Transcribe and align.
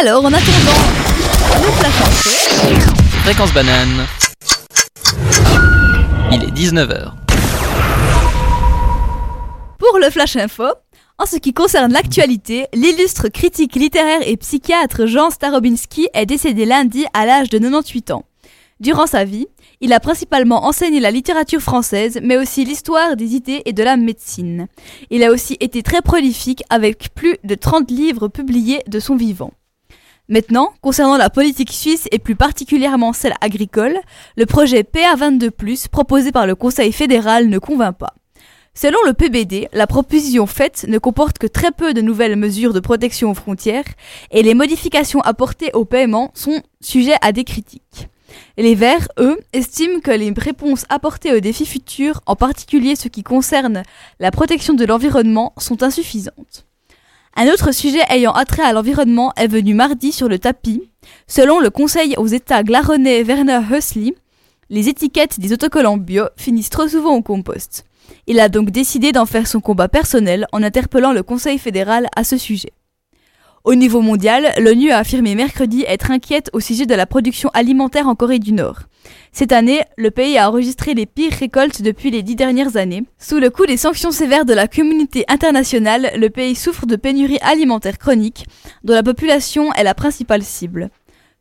Alors, 0.00 0.24
en 0.24 0.28
attendant 0.28 0.78
le 1.56 1.72
flash 1.72 2.00
info, 2.02 2.94
Fréquence 3.24 3.52
banane. 3.52 4.06
Il 6.30 6.44
est 6.44 6.52
19h. 6.52 7.14
pour 9.80 9.98
le 9.98 10.08
flash 10.10 10.36
info, 10.36 10.66
en 11.18 11.26
ce 11.26 11.34
qui 11.36 11.52
concerne 11.52 11.92
l'actualité, 11.92 12.66
l'illustre 12.74 13.26
critique 13.26 13.74
littéraire 13.74 14.20
et 14.24 14.36
psychiatre 14.36 15.06
Jean 15.06 15.30
Starobinski 15.30 16.08
est 16.14 16.26
décédé 16.26 16.64
lundi 16.64 17.04
à 17.12 17.26
l'âge 17.26 17.48
de 17.48 17.58
98 17.58 18.12
ans. 18.12 18.24
Durant 18.78 19.08
sa 19.08 19.24
vie, 19.24 19.48
il 19.80 19.92
a 19.92 19.98
principalement 19.98 20.64
enseigné 20.66 21.00
la 21.00 21.10
littérature 21.10 21.60
française, 21.60 22.20
mais 22.22 22.36
aussi 22.36 22.64
l'histoire 22.64 23.16
des 23.16 23.34
idées 23.34 23.62
et 23.64 23.72
de 23.72 23.82
la 23.82 23.96
médecine. 23.96 24.68
Il 25.10 25.24
a 25.24 25.32
aussi 25.32 25.56
été 25.58 25.82
très 25.82 26.02
prolifique 26.02 26.62
avec 26.70 27.12
plus 27.16 27.36
de 27.42 27.56
30 27.56 27.90
livres 27.90 28.28
publiés 28.28 28.82
de 28.86 29.00
son 29.00 29.16
vivant. 29.16 29.50
Maintenant, 30.30 30.74
concernant 30.82 31.16
la 31.16 31.30
politique 31.30 31.72
suisse 31.72 32.06
et 32.12 32.18
plus 32.18 32.36
particulièrement 32.36 33.14
celle 33.14 33.32
agricole, 33.40 33.96
le 34.36 34.44
projet 34.44 34.82
PA22+, 34.82 35.88
proposé 35.88 36.32
par 36.32 36.46
le 36.46 36.54
Conseil 36.54 36.92
fédéral, 36.92 37.48
ne 37.48 37.58
convainc 37.58 37.96
pas. 37.96 38.12
Selon 38.74 38.98
le 39.06 39.14
PBD, 39.14 39.68
la 39.72 39.86
proposition 39.86 40.46
faite 40.46 40.84
ne 40.86 40.98
comporte 40.98 41.38
que 41.38 41.46
très 41.46 41.72
peu 41.72 41.94
de 41.94 42.02
nouvelles 42.02 42.36
mesures 42.36 42.74
de 42.74 42.80
protection 42.80 43.30
aux 43.30 43.34
frontières 43.34 43.86
et 44.30 44.42
les 44.42 44.52
modifications 44.52 45.22
apportées 45.22 45.70
au 45.72 45.86
paiement 45.86 46.30
sont 46.34 46.62
sujets 46.82 47.16
à 47.22 47.32
des 47.32 47.44
critiques. 47.44 48.08
Les 48.58 48.74
Verts, 48.74 49.08
eux, 49.18 49.40
estiment 49.54 50.00
que 50.00 50.10
les 50.10 50.32
réponses 50.36 50.84
apportées 50.90 51.32
aux 51.32 51.40
défis 51.40 51.64
futurs, 51.64 52.20
en 52.26 52.36
particulier 52.36 52.96
ceux 52.96 53.08
qui 53.08 53.22
concernent 53.22 53.82
la 54.20 54.30
protection 54.30 54.74
de 54.74 54.84
l'environnement, 54.84 55.54
sont 55.56 55.82
insuffisantes. 55.82 56.67
Un 57.40 57.46
autre 57.46 57.70
sujet 57.70 58.02
ayant 58.10 58.32
attrait 58.32 58.64
à 58.64 58.72
l'environnement 58.72 59.32
est 59.36 59.46
venu 59.46 59.72
mardi 59.72 60.10
sur 60.10 60.28
le 60.28 60.40
tapis. 60.40 60.90
Selon 61.28 61.60
le 61.60 61.70
conseil 61.70 62.16
aux 62.16 62.26
États 62.26 62.64
glaronnais 62.64 63.22
Werner 63.22 63.60
Hösli, 63.70 64.16
les 64.70 64.88
étiquettes 64.88 65.38
des 65.38 65.52
autocollants 65.52 65.98
bio 65.98 66.24
finissent 66.36 66.68
trop 66.68 66.88
souvent 66.88 67.14
au 67.14 67.22
compost. 67.22 67.84
Il 68.26 68.40
a 68.40 68.48
donc 68.48 68.70
décidé 68.70 69.12
d'en 69.12 69.24
faire 69.24 69.46
son 69.46 69.60
combat 69.60 69.86
personnel 69.86 70.48
en 70.50 70.64
interpellant 70.64 71.12
le 71.12 71.22
Conseil 71.22 71.58
fédéral 71.58 72.08
à 72.16 72.24
ce 72.24 72.36
sujet. 72.36 72.72
Au 73.68 73.74
niveau 73.74 74.00
mondial, 74.00 74.54
l'ONU 74.58 74.92
a 74.92 74.96
affirmé 74.96 75.34
mercredi 75.34 75.84
être 75.86 76.10
inquiète 76.10 76.48
au 76.54 76.58
sujet 76.58 76.86
de 76.86 76.94
la 76.94 77.04
production 77.04 77.50
alimentaire 77.52 78.08
en 78.08 78.14
Corée 78.14 78.38
du 78.38 78.54
Nord. 78.54 78.84
Cette 79.30 79.52
année, 79.52 79.82
le 79.98 80.10
pays 80.10 80.38
a 80.38 80.48
enregistré 80.48 80.94
les 80.94 81.04
pires 81.04 81.34
récoltes 81.34 81.82
depuis 81.82 82.10
les 82.10 82.22
dix 82.22 82.34
dernières 82.34 82.78
années. 82.78 83.02
Sous 83.18 83.38
le 83.38 83.50
coup 83.50 83.66
des 83.66 83.76
sanctions 83.76 84.10
sévères 84.10 84.46
de 84.46 84.54
la 84.54 84.68
communauté 84.68 85.26
internationale, 85.28 86.12
le 86.16 86.30
pays 86.30 86.54
souffre 86.54 86.86
de 86.86 86.96
pénurie 86.96 87.36
alimentaire 87.42 87.98
chronique, 87.98 88.46
dont 88.84 88.94
la 88.94 89.02
population 89.02 89.70
est 89.74 89.84
la 89.84 89.92
principale 89.92 90.44
cible. 90.44 90.88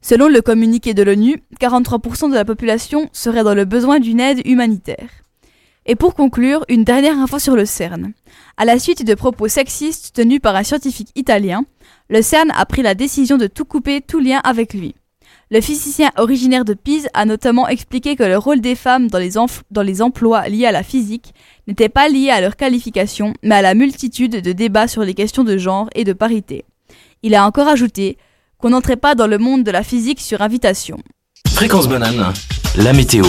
Selon 0.01 0.27
le 0.27 0.41
communiqué 0.41 0.93
de 0.93 1.03
l'ONU, 1.03 1.41
43% 1.61 2.29
de 2.29 2.35
la 2.35 2.43
population 2.43 3.07
serait 3.13 3.45
dans 3.45 3.55
le 3.55 3.63
besoin 3.63 4.01
d'une 4.01 4.19
aide 4.19 4.45
humanitaire. 4.45 5.23
Et 5.85 5.95
pour 5.95 6.13
conclure, 6.13 6.65
une 6.67 6.83
dernière 6.83 7.17
info 7.17 7.39
sur 7.39 7.55
le 7.55 7.65
CERN. 7.65 8.11
À 8.57 8.65
la 8.65 8.77
suite 8.77 9.05
de 9.05 9.13
propos 9.13 9.47
sexistes 9.47 10.13
tenus 10.13 10.41
par 10.41 10.57
un 10.57 10.63
scientifique 10.63 11.11
italien, 11.15 11.63
le 12.09 12.21
CERN 12.21 12.51
a 12.55 12.65
pris 12.65 12.81
la 12.81 12.95
décision 12.95 13.37
de 13.37 13.47
tout 13.47 13.65
couper 13.65 14.01
tout 14.01 14.19
lien 14.19 14.39
avec 14.43 14.73
lui. 14.73 14.95
Le 15.49 15.61
physicien 15.61 16.11
originaire 16.17 16.65
de 16.65 16.73
Pise 16.73 17.07
a 17.13 17.25
notamment 17.25 17.67
expliqué 17.67 18.15
que 18.15 18.23
le 18.23 18.37
rôle 18.37 18.59
des 18.59 18.75
femmes 18.75 19.07
dans 19.09 19.17
les, 19.17 19.35
enf- 19.35 19.61
dans 19.71 19.81
les 19.81 20.01
emplois 20.01 20.47
liés 20.49 20.65
à 20.65 20.71
la 20.73 20.83
physique 20.83 21.33
n'était 21.67 21.89
pas 21.89 22.09
lié 22.09 22.29
à 22.29 22.41
leur 22.41 22.55
qualification, 22.57 23.33
mais 23.43 23.55
à 23.55 23.61
la 23.61 23.73
multitude 23.73 24.41
de 24.41 24.51
débats 24.51 24.87
sur 24.89 25.03
les 25.03 25.13
questions 25.13 25.43
de 25.45 25.57
genre 25.57 25.89
et 25.95 26.03
de 26.03 26.13
parité. 26.13 26.65
Il 27.23 27.33
a 27.33 27.45
encore 27.45 27.67
ajouté 27.67 28.17
qu'on 28.57 28.71
n'entrait 28.71 28.97
pas 28.97 29.15
dans 29.15 29.27
le 29.27 29.37
monde 29.37 29.63
de 29.63 29.71
la 29.71 29.83
physique 29.83 30.19
sur 30.19 30.41
invitation. 30.41 30.97
Fréquence 31.53 31.87
banane, 31.87 32.33
la 32.77 32.91
météo. 32.93 33.25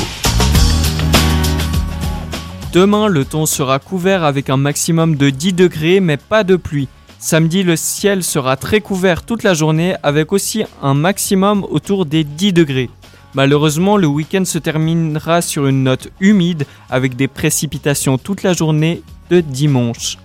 Demain, 2.73 3.09
le 3.09 3.25
temps 3.25 3.47
sera 3.47 3.79
couvert 3.79 4.25
avec 4.25 4.51
un 4.51 4.57
maximum 4.57 5.17
de 5.17 5.31
10 5.31 5.53
degrés, 5.55 6.01
mais 6.01 6.17
pas 6.17 6.45
de 6.45 6.57
pluie. 6.57 6.89
Samedi, 7.21 7.65
le 7.65 7.75
ciel 7.75 8.23
sera 8.23 8.57
très 8.57 8.81
couvert 8.81 9.25
toute 9.25 9.43
la 9.43 9.53
journée, 9.53 9.97
avec 10.05 10.33
aussi 10.33 10.63
un 10.81 10.95
maximum 10.95 11.67
autour 11.69 12.07
des 12.07 12.23
10 12.23 12.53
degrés. 12.53 12.91
Malheureusement, 13.35 13.97
le 13.97 14.07
week-end 14.07 14.45
se 14.45 14.59
terminera 14.59 15.43
sur 15.43 15.67
une 15.67 15.83
note 15.83 16.09
humide, 16.21 16.65
avec 16.89 17.17
des 17.17 17.27
précipitations 17.27 18.19
toute 18.19 18.45
la 18.45 18.53
journée 18.53 19.03
de 19.31 19.41
dimanche. 19.41 20.17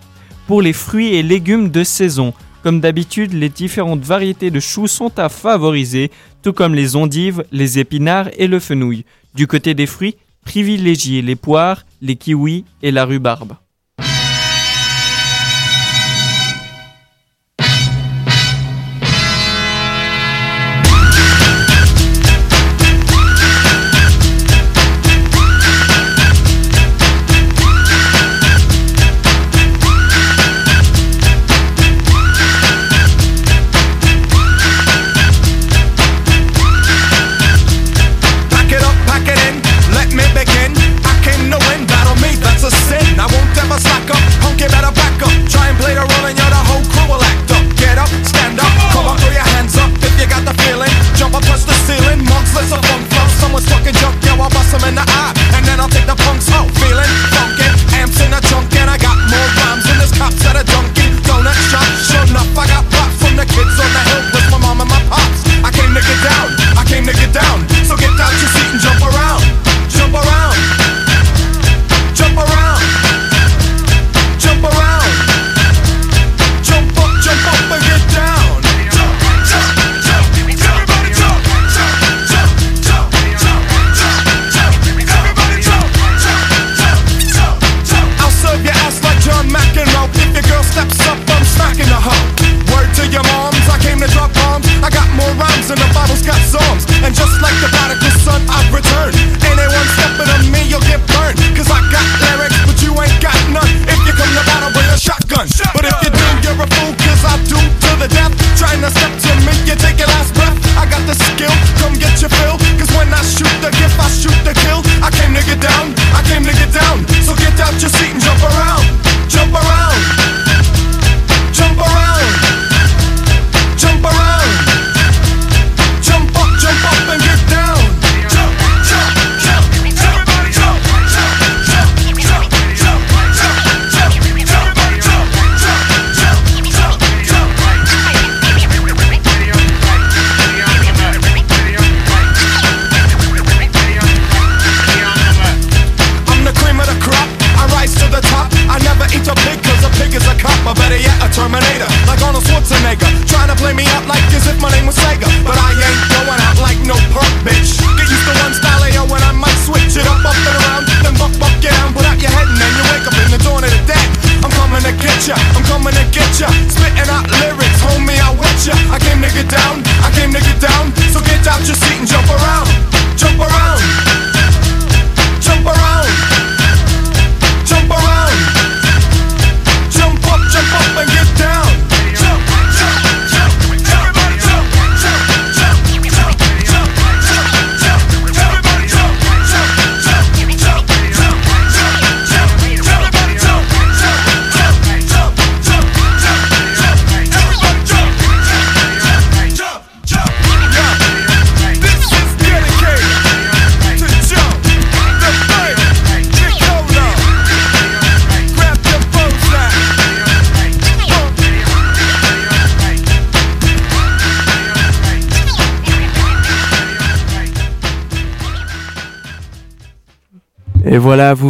Pour 0.45 0.61
les 0.61 0.71
fruits 0.71 1.15
et 1.15 1.23
légumes 1.23 1.69
de 1.69 1.83
saison, 1.83 2.31
comme 2.61 2.79
d'habitude, 2.79 3.33
les 3.33 3.49
différentes 3.49 4.03
variétés 4.03 4.51
de 4.51 4.59
choux 4.59 4.87
sont 4.87 5.17
à 5.17 5.29
favoriser, 5.29 6.11
tout 6.43 6.53
comme 6.53 6.75
les 6.75 6.95
endives, 6.95 7.43
les 7.51 7.79
épinards 7.79 8.29
et 8.37 8.47
le 8.47 8.59
fenouil. 8.59 9.03
Du 9.33 9.47
côté 9.47 9.73
des 9.73 9.87
fruits, 9.87 10.15
privilégiez 10.45 11.23
les 11.23 11.35
poires, 11.35 11.85
les 12.01 12.15
kiwis 12.17 12.65
et 12.83 12.91
la 12.91 13.05
rhubarbe. 13.05 13.53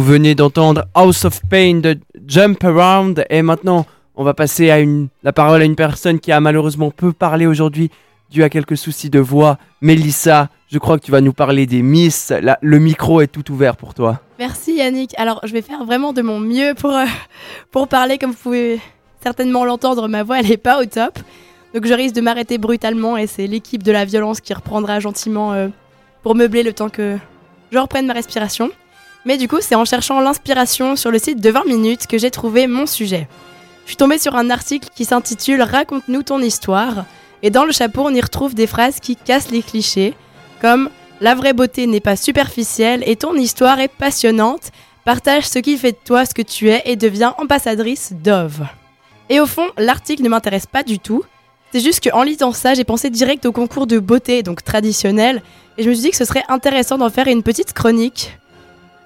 Venez 0.04 0.34
d'entendre 0.34 0.84
House 0.94 1.24
of 1.24 1.40
Pain 1.48 1.80
de 1.80 1.98
Jump 2.26 2.62
Around. 2.62 3.24
Et 3.30 3.40
maintenant, 3.42 3.86
on 4.14 4.22
va 4.22 4.34
passer 4.34 4.70
à 4.70 4.78
une, 4.78 5.08
la 5.22 5.32
parole 5.32 5.62
à 5.62 5.64
une 5.64 5.76
personne 5.76 6.20
qui 6.20 6.30
a 6.30 6.40
malheureusement 6.40 6.90
peu 6.90 7.12
parlé 7.12 7.46
aujourd'hui 7.46 7.90
dû 8.30 8.42
à 8.42 8.50
quelques 8.50 8.76
soucis 8.76 9.08
de 9.08 9.18
voix. 9.18 9.58
Mélissa, 9.80 10.50
je 10.70 10.78
crois 10.78 10.98
que 10.98 11.04
tu 11.04 11.10
vas 11.10 11.22
nous 11.22 11.32
parler 11.32 11.66
des 11.66 11.80
Miss. 11.80 12.32
Le 12.60 12.78
micro 12.78 13.22
est 13.22 13.28
tout 13.28 13.50
ouvert 13.50 13.76
pour 13.76 13.94
toi. 13.94 14.20
Merci 14.38 14.74
Yannick. 14.74 15.14
Alors 15.16 15.40
je 15.44 15.52
vais 15.52 15.62
faire 15.62 15.84
vraiment 15.84 16.12
de 16.12 16.20
mon 16.20 16.38
mieux 16.38 16.74
pour, 16.74 16.92
euh, 16.92 17.06
pour 17.70 17.88
parler. 17.88 18.18
Comme 18.18 18.32
vous 18.32 18.42
pouvez 18.42 18.80
certainement 19.22 19.64
l'entendre, 19.64 20.06
ma 20.08 20.22
voix 20.22 20.40
elle 20.40 20.52
est 20.52 20.58
pas 20.58 20.82
au 20.82 20.84
top. 20.84 21.18
Donc 21.72 21.86
je 21.86 21.94
risque 21.94 22.14
de 22.14 22.20
m'arrêter 22.20 22.58
brutalement 22.58 23.16
et 23.16 23.26
c'est 23.26 23.46
l'équipe 23.46 23.82
de 23.82 23.92
la 23.92 24.04
violence 24.04 24.40
qui 24.40 24.52
reprendra 24.52 25.00
gentiment 25.00 25.54
euh, 25.54 25.68
pour 26.22 26.34
meubler 26.34 26.62
le 26.62 26.74
temps 26.74 26.90
que 26.90 27.16
je 27.72 27.78
reprenne 27.78 28.06
ma 28.06 28.12
respiration. 28.12 28.70
Mais 29.24 29.38
du 29.38 29.48
coup 29.48 29.58
c'est 29.60 29.74
en 29.74 29.84
cherchant 29.84 30.20
l'inspiration 30.20 30.96
sur 30.96 31.10
le 31.10 31.18
site 31.18 31.40
de 31.40 31.50
20 31.50 31.64
minutes 31.66 32.06
que 32.06 32.18
j'ai 32.18 32.30
trouvé 32.30 32.66
mon 32.66 32.86
sujet. 32.86 33.28
Je 33.84 33.90
suis 33.90 33.96
tombée 33.96 34.18
sur 34.18 34.34
un 34.34 34.50
article 34.50 34.88
qui 34.94 35.04
s'intitule 35.04 35.62
Raconte-nous 35.62 36.22
ton 36.22 36.40
histoire. 36.40 37.04
Et 37.42 37.50
dans 37.50 37.64
le 37.64 37.72
chapeau 37.72 38.02
on 38.04 38.14
y 38.14 38.20
retrouve 38.20 38.54
des 38.54 38.66
phrases 38.66 39.00
qui 39.00 39.16
cassent 39.16 39.50
les 39.50 39.62
clichés 39.62 40.14
comme 40.60 40.88
la 41.20 41.34
vraie 41.34 41.52
beauté 41.52 41.86
n'est 41.86 42.00
pas 42.00 42.16
superficielle 42.16 43.02
et 43.06 43.16
ton 43.16 43.34
histoire 43.34 43.80
est 43.80 43.88
passionnante. 43.88 44.70
Partage 45.04 45.46
ce 45.46 45.58
qui 45.58 45.76
fait 45.76 45.92
de 45.92 45.98
toi 46.04 46.24
ce 46.24 46.34
que 46.34 46.42
tu 46.42 46.70
es 46.70 46.82
et 46.86 46.96
deviens 46.96 47.34
ambassadrice 47.38 48.12
Dove. 48.12 48.66
Et 49.28 49.40
au 49.40 49.46
fond, 49.46 49.66
l'article 49.78 50.22
ne 50.22 50.28
m'intéresse 50.28 50.66
pas 50.66 50.82
du 50.82 50.98
tout. 50.98 51.22
C'est 51.72 51.80
juste 51.80 52.08
qu'en 52.08 52.22
lisant 52.22 52.52
ça, 52.52 52.74
j'ai 52.74 52.84
pensé 52.84 53.10
direct 53.10 53.46
au 53.46 53.52
concours 53.52 53.86
de 53.86 53.98
beauté, 53.98 54.42
donc 54.42 54.62
traditionnel, 54.62 55.42
et 55.76 55.82
je 55.82 55.88
me 55.88 55.94
suis 55.94 56.04
dit 56.04 56.10
que 56.10 56.16
ce 56.16 56.24
serait 56.24 56.44
intéressant 56.48 56.98
d'en 56.98 57.10
faire 57.10 57.26
une 57.26 57.42
petite 57.42 57.72
chronique. 57.72 58.38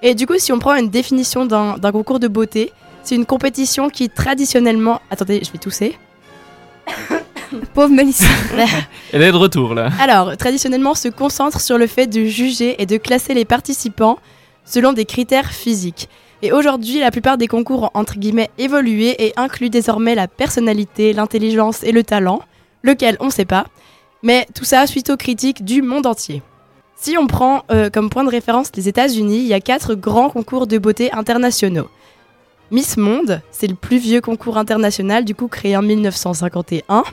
Et 0.01 0.15
du 0.15 0.25
coup, 0.25 0.37
si 0.37 0.51
on 0.51 0.59
prend 0.59 0.75
une 0.75 0.89
définition 0.89 1.45
d'un 1.45 1.91
concours 1.91 2.19
de 2.19 2.27
beauté, 2.27 2.71
c'est 3.03 3.15
une 3.15 3.25
compétition 3.25 3.89
qui 3.89 4.09
traditionnellement... 4.09 5.01
Attendez, 5.09 5.41
je 5.43 5.51
vais 5.51 5.57
tousser. 5.57 5.97
Pauvre 7.73 7.93
Mélissa. 7.93 8.25
Elle 9.13 9.23
est 9.23 9.31
de 9.31 9.37
retour 9.37 9.73
là. 9.73 9.89
Alors, 9.99 10.37
traditionnellement, 10.37 10.93
se 10.93 11.07
concentre 11.07 11.59
sur 11.59 11.77
le 11.77 11.87
fait 11.87 12.07
de 12.07 12.25
juger 12.25 12.81
et 12.81 12.85
de 12.85 12.97
classer 12.97 13.33
les 13.33 13.45
participants 13.45 14.19
selon 14.65 14.93
des 14.93 15.05
critères 15.05 15.51
physiques. 15.51 16.09
Et 16.41 16.51
aujourd'hui, 16.51 16.99
la 16.99 17.11
plupart 17.11 17.37
des 17.37 17.47
concours 17.47 17.83
ont 17.83 17.91
entre 17.93 18.17
guillemets 18.17 18.49
évolué 18.57 19.15
et 19.25 19.33
incluent 19.35 19.69
désormais 19.69 20.15
la 20.15 20.27
personnalité, 20.27 21.11
l'intelligence 21.11 21.83
et 21.83 21.91
le 21.91 22.03
talent, 22.03 22.41
lequel 22.83 23.17
on 23.19 23.25
ne 23.25 23.31
sait 23.31 23.45
pas, 23.45 23.65
mais 24.23 24.47
tout 24.55 24.63
ça 24.63 24.87
suite 24.87 25.09
aux 25.09 25.17
critiques 25.17 25.65
du 25.65 25.81
monde 25.81 26.05
entier. 26.05 26.41
Si 27.01 27.17
on 27.17 27.27
prend 27.27 27.63
euh, 27.71 27.89
comme 27.89 28.09
point 28.09 28.25
de 28.25 28.29
référence 28.29 28.71
les 28.75 28.89
États-Unis, 28.89 29.37
il 29.37 29.47
y 29.47 29.53
a 29.53 29.61
quatre 29.61 29.95
grands 29.95 30.29
concours 30.29 30.67
de 30.67 30.77
beauté 30.77 31.13
internationaux. 31.13 31.89
Miss 32.71 32.97
Monde, 32.97 33.41
c'est 33.51 33.67
le 33.67 33.75
plus 33.75 33.99
vieux 33.99 34.19
concours 34.19 34.57
international, 34.57 35.23
du 35.23 35.33
coup 35.33 35.47
créé 35.47 35.77
en 35.77 35.81
1951. 35.81 37.05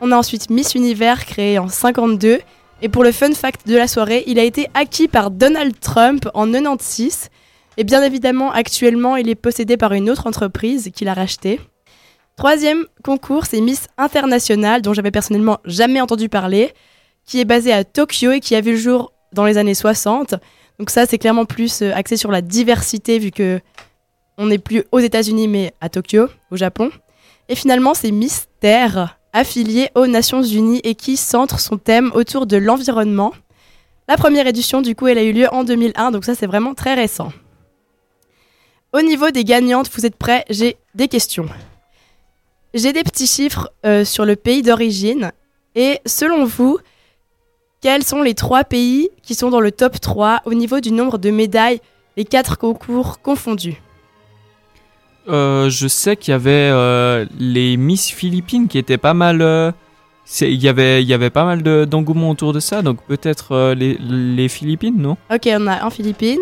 On 0.00 0.12
a 0.12 0.16
ensuite 0.16 0.50
Miss 0.50 0.76
Univers 0.76 1.26
créé 1.26 1.58
en 1.58 1.66
52. 1.66 2.38
Et 2.80 2.88
pour 2.88 3.02
le 3.02 3.10
fun 3.10 3.32
fact 3.32 3.66
de 3.66 3.76
la 3.76 3.88
soirée, 3.88 4.22
il 4.28 4.38
a 4.38 4.44
été 4.44 4.68
acquis 4.74 5.08
par 5.08 5.32
Donald 5.32 5.74
Trump 5.80 6.28
en 6.32 6.52
96. 6.52 7.28
Et 7.76 7.82
bien 7.82 8.04
évidemment, 8.04 8.52
actuellement, 8.52 9.16
il 9.16 9.28
est 9.28 9.34
possédé 9.34 9.76
par 9.76 9.94
une 9.94 10.10
autre 10.10 10.28
entreprise 10.28 10.90
qui 10.94 11.04
l'a 11.04 11.14
racheté. 11.14 11.60
Troisième 12.36 12.86
concours, 13.02 13.46
c'est 13.46 13.60
Miss 13.60 13.88
International, 13.98 14.80
dont 14.80 14.94
j'avais 14.94 15.10
personnellement 15.10 15.58
jamais 15.64 16.00
entendu 16.00 16.28
parler, 16.28 16.72
qui 17.28 17.38
est 17.40 17.44
basé 17.44 17.72
à 17.72 17.84
Tokyo 17.84 18.32
et 18.32 18.40
qui 18.40 18.56
a 18.56 18.60
vu 18.60 18.72
le 18.72 18.78
jour 18.78 19.12
dans 19.32 19.44
les 19.44 19.58
années 19.58 19.74
60. 19.74 20.34
Donc 20.78 20.90
ça, 20.90 21.06
c'est 21.06 21.18
clairement 21.18 21.44
plus 21.44 21.82
euh, 21.82 21.92
axé 21.94 22.16
sur 22.16 22.32
la 22.32 22.40
diversité, 22.40 23.18
vu 23.18 23.30
que 23.30 23.60
on 24.38 24.46
n'est 24.46 24.58
plus 24.58 24.84
aux 24.92 24.98
États-Unis, 24.98 25.46
mais 25.46 25.74
à 25.80 25.88
Tokyo, 25.90 26.28
au 26.50 26.56
Japon. 26.56 26.90
Et 27.48 27.54
finalement, 27.54 27.92
c'est 27.92 28.12
Miss 28.12 28.48
Terre, 28.60 29.18
affiliée 29.32 29.90
aux 29.94 30.06
Nations 30.06 30.42
Unies 30.42 30.80
et 30.84 30.94
qui 30.94 31.16
centre 31.16 31.60
son 31.60 31.76
thème 31.76 32.10
autour 32.14 32.46
de 32.46 32.56
l'environnement. 32.56 33.34
La 34.08 34.16
première 34.16 34.46
édition, 34.46 34.80
du 34.80 34.94
coup, 34.94 35.06
elle 35.06 35.18
a 35.18 35.22
eu 35.22 35.32
lieu 35.32 35.52
en 35.52 35.64
2001, 35.64 36.12
donc 36.12 36.24
ça, 36.24 36.34
c'est 36.34 36.46
vraiment 36.46 36.74
très 36.74 36.94
récent. 36.94 37.30
Au 38.94 39.02
niveau 39.02 39.30
des 39.30 39.44
gagnantes, 39.44 39.90
vous 39.94 40.06
êtes 40.06 40.16
prêts? 40.16 40.46
J'ai 40.48 40.78
des 40.94 41.08
questions. 41.08 41.46
J'ai 42.72 42.94
des 42.94 43.02
petits 43.02 43.26
chiffres 43.26 43.70
euh, 43.84 44.04
sur 44.04 44.24
le 44.24 44.34
pays 44.34 44.62
d'origine. 44.62 45.32
Et 45.74 46.00
selon 46.06 46.46
vous, 46.46 46.78
quels 47.80 48.02
sont 48.04 48.22
les 48.22 48.34
trois 48.34 48.64
pays 48.64 49.08
qui 49.22 49.34
sont 49.34 49.50
dans 49.50 49.60
le 49.60 49.70
top 49.72 50.00
3 50.00 50.40
au 50.44 50.54
niveau 50.54 50.80
du 50.80 50.90
nombre 50.92 51.18
de 51.18 51.30
médailles, 51.30 51.80
les 52.16 52.24
quatre 52.24 52.58
concours 52.58 53.20
confondus? 53.22 53.80
Euh, 55.28 55.68
je 55.68 55.86
sais 55.88 56.16
qu'il 56.16 56.32
y 56.32 56.34
avait 56.34 56.50
euh, 56.72 57.26
les 57.38 57.76
Miss 57.76 58.08
Philippines 58.10 58.66
qui 58.66 58.78
étaient 58.78 58.96
pas 58.98 59.14
mal. 59.14 59.42
euh, 59.42 59.70
Il 60.40 60.54
y 60.62 60.68
avait, 60.68 61.02
il 61.02 61.08
y 61.08 61.12
avait 61.14 61.30
pas 61.30 61.44
mal 61.44 61.62
de- 61.62 61.84
d'engouement 61.84 62.30
autour 62.30 62.52
de 62.52 62.60
ça, 62.60 62.80
donc 62.82 63.02
peut-être 63.04 63.52
euh, 63.52 63.74
les, 63.74 63.98
les 64.00 64.48
Philippines, 64.48 64.96
non? 64.96 65.16
Ok, 65.32 65.46
on 65.52 65.66
a 65.66 65.84
en 65.84 65.90
Philippines. 65.90 66.40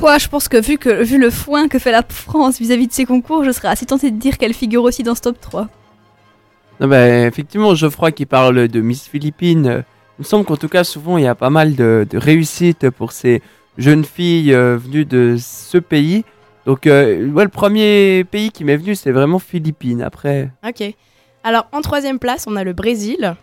Moi, 0.00 0.18
je 0.18 0.28
pense 0.28 0.46
que 0.48 0.58
vu, 0.60 0.78
que 0.78 1.02
vu 1.02 1.18
le 1.18 1.30
foin 1.30 1.68
que 1.68 1.78
fait 1.78 1.90
la 1.90 2.02
France 2.08 2.58
vis-à-vis 2.60 2.86
de 2.86 2.92
ces 2.92 3.06
concours, 3.06 3.44
je 3.44 3.50
serais 3.50 3.68
assez 3.68 3.86
tentée 3.86 4.10
de 4.10 4.18
dire 4.18 4.38
qu'elle 4.38 4.54
figure 4.54 4.82
aussi 4.84 5.02
dans 5.02 5.14
ce 5.14 5.22
top 5.22 5.40
3. 5.40 5.66
Non, 6.80 6.86
bah, 6.88 7.26
effectivement, 7.26 7.74
Geoffroy 7.74 8.12
qui 8.12 8.24
parle 8.26 8.68
de 8.68 8.80
Miss 8.80 9.08
Philippines. 9.08 9.84
Il 10.20 10.24
me 10.24 10.26
semble 10.26 10.44
qu'en 10.44 10.58
tout 10.58 10.68
cas, 10.68 10.84
souvent, 10.84 11.16
il 11.16 11.24
y 11.24 11.26
a 11.26 11.34
pas 11.34 11.48
mal 11.48 11.74
de, 11.74 12.06
de 12.08 12.18
réussites 12.18 12.90
pour 12.90 13.12
ces 13.12 13.40
jeunes 13.78 14.04
filles 14.04 14.52
euh, 14.52 14.76
venues 14.76 15.06
de 15.06 15.38
ce 15.40 15.78
pays. 15.78 16.24
Donc, 16.66 16.86
euh, 16.86 17.26
ouais, 17.30 17.44
le 17.44 17.48
premier 17.48 18.24
pays 18.24 18.50
qui 18.50 18.64
m'est 18.64 18.76
venu, 18.76 18.94
c'est 18.94 19.12
vraiment 19.12 19.38
Philippines. 19.38 20.02
Après, 20.02 20.50
Ok. 20.62 20.84
Alors, 21.42 21.68
en 21.72 21.80
troisième 21.80 22.18
place, 22.18 22.44
on 22.46 22.54
a 22.56 22.64
le 22.64 22.74
Brésil. 22.74 23.34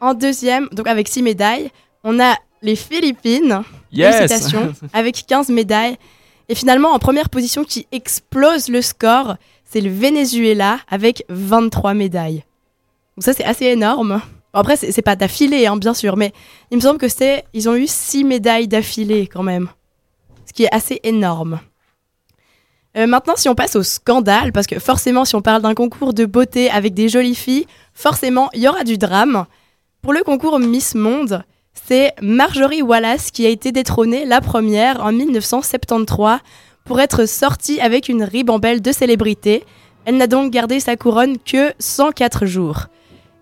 En 0.00 0.14
deuxième, 0.14 0.68
donc 0.72 0.88
avec 0.88 1.06
six 1.06 1.22
médailles, 1.22 1.70
on 2.02 2.18
a 2.18 2.34
les 2.62 2.74
Philippines. 2.74 3.62
Félicitations. 3.94 4.72
avec 4.92 5.24
15 5.24 5.50
médailles. 5.50 5.98
Et 6.48 6.56
finalement, 6.56 6.90
en 6.90 6.98
première 6.98 7.30
position 7.30 7.62
qui 7.62 7.86
explose 7.92 8.70
le 8.70 8.82
score, 8.82 9.36
c'est 9.64 9.80
le 9.80 9.90
Venezuela 9.90 10.80
avec 10.90 11.24
23 11.28 11.94
médailles. 11.94 12.42
Donc 13.16 13.22
ça, 13.22 13.34
c'est 13.34 13.44
assez 13.44 13.66
énorme. 13.66 14.20
Après, 14.54 14.76
c'est 14.76 15.02
pas 15.02 15.16
d'affilée, 15.16 15.66
hein, 15.66 15.76
bien 15.76 15.94
sûr, 15.94 16.16
mais 16.16 16.32
il 16.70 16.76
me 16.76 16.82
semble 16.82 16.98
que 16.98 17.08
c'est, 17.08 17.44
ils 17.54 17.68
ont 17.68 17.74
eu 17.74 17.86
6 17.86 18.24
médailles 18.24 18.68
d'affilée 18.68 19.26
quand 19.26 19.42
même. 19.42 19.68
Ce 20.46 20.52
qui 20.52 20.64
est 20.64 20.74
assez 20.74 21.00
énorme. 21.04 21.60
Euh, 22.96 23.06
maintenant, 23.06 23.36
si 23.36 23.48
on 23.48 23.54
passe 23.54 23.76
au 23.76 23.82
scandale, 23.82 24.52
parce 24.52 24.66
que 24.66 24.78
forcément, 24.78 25.24
si 25.24 25.34
on 25.34 25.40
parle 25.40 25.62
d'un 25.62 25.72
concours 25.72 26.12
de 26.12 26.26
beauté 26.26 26.70
avec 26.70 26.92
des 26.92 27.08
jolies 27.08 27.34
filles, 27.34 27.66
forcément, 27.94 28.50
il 28.52 28.60
y 28.60 28.68
aura 28.68 28.84
du 28.84 28.98
drame. 28.98 29.46
Pour 30.02 30.12
le 30.12 30.22
concours 30.22 30.58
Miss 30.58 30.94
Monde, 30.94 31.44
c'est 31.72 32.12
Marjorie 32.20 32.82
Wallace 32.82 33.30
qui 33.30 33.46
a 33.46 33.48
été 33.48 33.72
détrônée 33.72 34.26
la 34.26 34.42
première 34.42 35.02
en 35.02 35.12
1973 35.12 36.40
pour 36.84 37.00
être 37.00 37.26
sortie 37.26 37.80
avec 37.80 38.10
une 38.10 38.24
ribambelle 38.24 38.82
de 38.82 38.92
célébrités. 38.92 39.64
Elle 40.04 40.18
n'a 40.18 40.26
donc 40.26 40.52
gardé 40.52 40.80
sa 40.80 40.96
couronne 40.96 41.38
que 41.38 41.72
104 41.78 42.44
jours. 42.44 42.88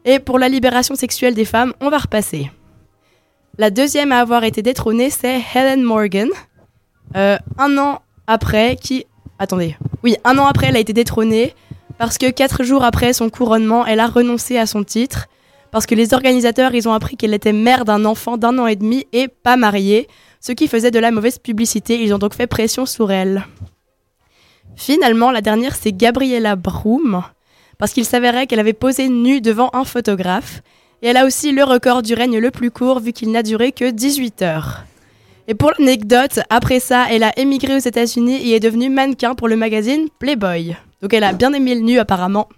Et 0.04 0.18
pour 0.18 0.38
la 0.38 0.48
libération 0.48 0.94
sexuelle 0.94 1.34
des 1.34 1.44
femmes, 1.44 1.74
on 1.80 1.90
va 1.90 1.98
repasser. 1.98 2.50
La 3.58 3.70
deuxième 3.70 4.12
à 4.12 4.20
avoir 4.20 4.44
été 4.44 4.62
détrônée, 4.62 5.10
c'est 5.10 5.40
Helen 5.54 5.82
Morgan. 5.82 6.28
Euh, 7.16 7.36
un 7.58 7.78
an 7.78 8.00
après, 8.26 8.76
qui... 8.76 9.06
Attendez. 9.38 9.76
Oui, 10.02 10.16
un 10.24 10.38
an 10.38 10.46
après, 10.46 10.68
elle 10.68 10.76
a 10.76 10.80
été 10.80 10.92
détrônée 10.92 11.54
parce 11.98 12.16
que 12.16 12.30
quatre 12.30 12.62
jours 12.62 12.84
après 12.84 13.12
son 13.12 13.28
couronnement, 13.28 13.84
elle 13.84 14.00
a 14.00 14.06
renoncé 14.06 14.56
à 14.56 14.66
son 14.66 14.84
titre 14.84 15.28
parce 15.70 15.86
que 15.86 15.94
les 15.94 16.14
organisateurs, 16.14 16.74
ils 16.74 16.88
ont 16.88 16.92
appris 16.92 17.16
qu'elle 17.16 17.34
était 17.34 17.52
mère 17.52 17.84
d'un 17.84 18.04
enfant 18.04 18.36
d'un 18.36 18.58
an 18.58 18.66
et 18.66 18.76
demi 18.76 19.06
et 19.12 19.28
pas 19.28 19.56
mariée, 19.56 20.08
ce 20.40 20.52
qui 20.52 20.68
faisait 20.68 20.90
de 20.90 20.98
la 20.98 21.10
mauvaise 21.10 21.38
publicité. 21.38 22.02
Ils 22.02 22.14
ont 22.14 22.18
donc 22.18 22.34
fait 22.34 22.46
pression 22.46 22.86
sur 22.86 23.12
elle. 23.12 23.46
Finalement, 24.76 25.30
la 25.30 25.42
dernière, 25.42 25.76
c'est 25.76 25.92
Gabriella 25.92 26.56
Broom, 26.56 27.22
parce 27.80 27.92
qu'il 27.92 28.04
s'avérait 28.04 28.46
qu'elle 28.46 28.60
avait 28.60 28.74
posé 28.74 29.08
nue 29.08 29.40
devant 29.40 29.70
un 29.72 29.84
photographe, 29.84 30.62
et 31.02 31.08
elle 31.08 31.16
a 31.16 31.24
aussi 31.24 31.50
le 31.50 31.64
record 31.64 32.02
du 32.02 32.14
règne 32.14 32.38
le 32.38 32.50
plus 32.50 32.70
court, 32.70 33.00
vu 33.00 33.12
qu'il 33.12 33.32
n'a 33.32 33.42
duré 33.42 33.72
que 33.72 33.90
18 33.90 34.42
heures. 34.42 34.84
Et 35.48 35.54
pour 35.54 35.72
l'anecdote, 35.78 36.40
après 36.50 36.78
ça, 36.78 37.06
elle 37.10 37.24
a 37.24 37.36
émigré 37.38 37.74
aux 37.74 37.78
États-Unis 37.78 38.36
et 38.36 38.54
est 38.54 38.60
devenue 38.60 38.90
mannequin 38.90 39.34
pour 39.34 39.48
le 39.48 39.56
magazine 39.56 40.08
Playboy. 40.18 40.76
Donc 41.00 41.14
elle 41.14 41.24
a 41.24 41.32
bien 41.32 41.52
aimé 41.54 41.74
le 41.74 41.80
nu 41.80 41.98
apparemment, 41.98 42.48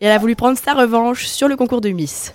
et 0.00 0.06
elle 0.06 0.12
a 0.12 0.18
voulu 0.18 0.36
prendre 0.36 0.56
sa 0.56 0.74
revanche 0.74 1.26
sur 1.26 1.48
le 1.48 1.56
concours 1.56 1.80
de 1.80 1.90
Miss. 1.90 2.32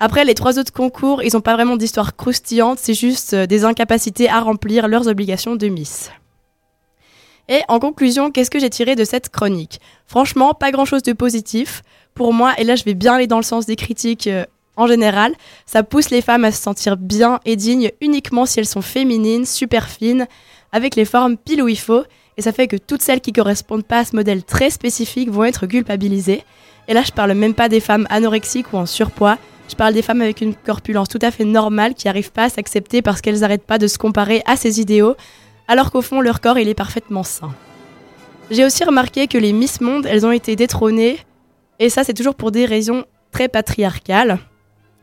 Après, 0.00 0.24
les 0.24 0.34
trois 0.34 0.58
autres 0.58 0.72
concours, 0.72 1.22
ils 1.22 1.34
n'ont 1.34 1.40
pas 1.40 1.54
vraiment 1.54 1.76
d'histoire 1.76 2.16
croustillante, 2.16 2.80
c'est 2.80 2.92
juste 2.92 3.34
euh, 3.34 3.46
des 3.46 3.64
incapacités 3.64 4.28
à 4.28 4.40
remplir 4.40 4.88
leurs 4.88 5.06
obligations 5.06 5.54
de 5.54 5.68
Miss. 5.68 6.10
Et 7.52 7.60
en 7.68 7.80
conclusion, 7.80 8.30
qu'est-ce 8.30 8.50
que 8.50 8.58
j'ai 8.58 8.70
tiré 8.70 8.96
de 8.96 9.04
cette 9.04 9.28
chronique? 9.28 9.78
Franchement, 10.06 10.54
pas 10.54 10.70
grand-chose 10.70 11.02
de 11.02 11.12
positif. 11.12 11.82
Pour 12.14 12.32
moi, 12.32 12.54
et 12.56 12.64
là 12.64 12.76
je 12.76 12.84
vais 12.84 12.94
bien 12.94 13.12
aller 13.12 13.26
dans 13.26 13.36
le 13.36 13.42
sens 13.42 13.66
des 13.66 13.76
critiques 13.76 14.26
euh, 14.26 14.46
En 14.78 14.86
général, 14.86 15.34
ça 15.66 15.82
pousse 15.82 16.08
les 16.08 16.22
femmes 16.22 16.46
à 16.46 16.50
se 16.50 16.62
sentir 16.62 16.96
bien 16.96 17.40
et 17.44 17.56
dignes 17.56 17.90
uniquement 18.00 18.46
si 18.46 18.58
elles 18.58 18.66
sont 18.66 18.80
féminines, 18.80 19.44
super 19.44 19.90
fines, 19.90 20.26
avec 20.72 20.96
les 20.96 21.04
formes 21.04 21.36
pile 21.36 21.62
où 21.62 21.68
il 21.68 21.78
faut, 21.78 22.04
et 22.38 22.42
ça 22.42 22.52
fait 22.52 22.68
que 22.68 22.76
toutes 22.78 23.02
celles 23.02 23.20
qui 23.20 23.34
correspondent 23.34 23.84
pas 23.84 23.98
à 23.98 24.04
ce 24.06 24.16
modèle 24.16 24.44
très 24.44 24.70
spécifique 24.70 25.28
vont 25.28 25.44
être 25.44 25.66
culpabilisées. 25.66 26.44
Et 26.88 26.94
là, 26.94 27.02
je 27.04 27.12
parle 27.12 27.34
même 27.34 27.52
pas 27.52 27.68
des 27.68 27.80
femmes 27.80 28.06
anorexiques 28.08 28.72
ou 28.72 28.78
en 28.78 28.86
surpoids, 28.86 29.36
je 29.68 29.76
parle 29.76 29.92
des 29.92 30.02
femmes 30.02 30.22
avec 30.22 30.40
une 30.40 30.54
corpulence 30.54 31.08
tout 31.08 31.18
à 31.20 31.30
fait 31.30 31.44
normale 31.44 31.92
qui 31.92 32.06
n'arrivent 32.06 32.32
pas 32.32 32.44
à 32.44 32.48
s'accepter 32.48 33.02
parce 33.02 33.20
qu'elles 33.20 33.40
n'arrêtent 33.40 33.66
pas 33.66 33.78
de 33.78 33.88
se 33.88 33.98
comparer 33.98 34.42
à 34.46 34.56
ces 34.56 34.80
idéaux, 34.80 35.16
alors 35.72 35.90
qu'au 35.90 36.02
fond, 36.02 36.20
leur 36.20 36.42
corps, 36.42 36.58
il 36.58 36.68
est 36.68 36.74
parfaitement 36.74 37.22
sain. 37.22 37.50
J'ai 38.50 38.66
aussi 38.66 38.84
remarqué 38.84 39.26
que 39.26 39.38
les 39.38 39.54
Miss 39.54 39.80
Monde, 39.80 40.04
elles 40.04 40.26
ont 40.26 40.30
été 40.30 40.54
détrônées, 40.54 41.18
et 41.78 41.88
ça, 41.88 42.04
c'est 42.04 42.12
toujours 42.12 42.34
pour 42.34 42.50
des 42.50 42.66
raisons 42.66 43.06
très 43.30 43.48
patriarcales. 43.48 44.38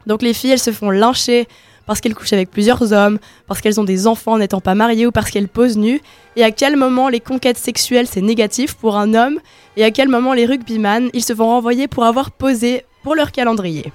Donc 0.05 0.21
les 0.21 0.31
filles, 0.35 0.51
elles 0.51 0.59
se 0.59 0.71
font 0.71 0.91
lyncher 0.91 1.47
parce 1.88 2.01
qu'elles 2.01 2.13
couchent 2.13 2.33
avec 2.33 2.51
plusieurs 2.51 2.93
hommes, 2.93 3.17
parce 3.47 3.61
qu'elles 3.61 3.79
ont 3.79 3.83
des 3.83 4.05
enfants 4.05 4.38
n'étant 4.38 4.61
pas 4.61 4.75
mariées 4.75 5.07
ou 5.07 5.11
parce 5.11 5.31
qu'elles 5.31 5.47
posent 5.47 5.79
nues, 5.79 6.01
et 6.35 6.43
à 6.43 6.51
quel 6.51 6.75
moment 6.75 7.09
les 7.09 7.19
conquêtes 7.19 7.57
sexuelles 7.57 8.05
c'est 8.05 8.21
négatif 8.21 8.75
pour 8.75 8.95
un 8.95 9.15
homme, 9.15 9.39
et 9.75 9.83
à 9.83 9.89
quel 9.89 10.07
moment 10.07 10.33
les 10.33 10.45
rugbyman, 10.45 11.09
ils 11.13 11.23
se 11.23 11.33
font 11.33 11.47
renvoyer 11.47 11.88
pour 11.88 12.03
avoir 12.03 12.29
posé 12.29 12.85
pour 13.01 13.15
leur 13.15 13.31
calendrier? 13.31 13.91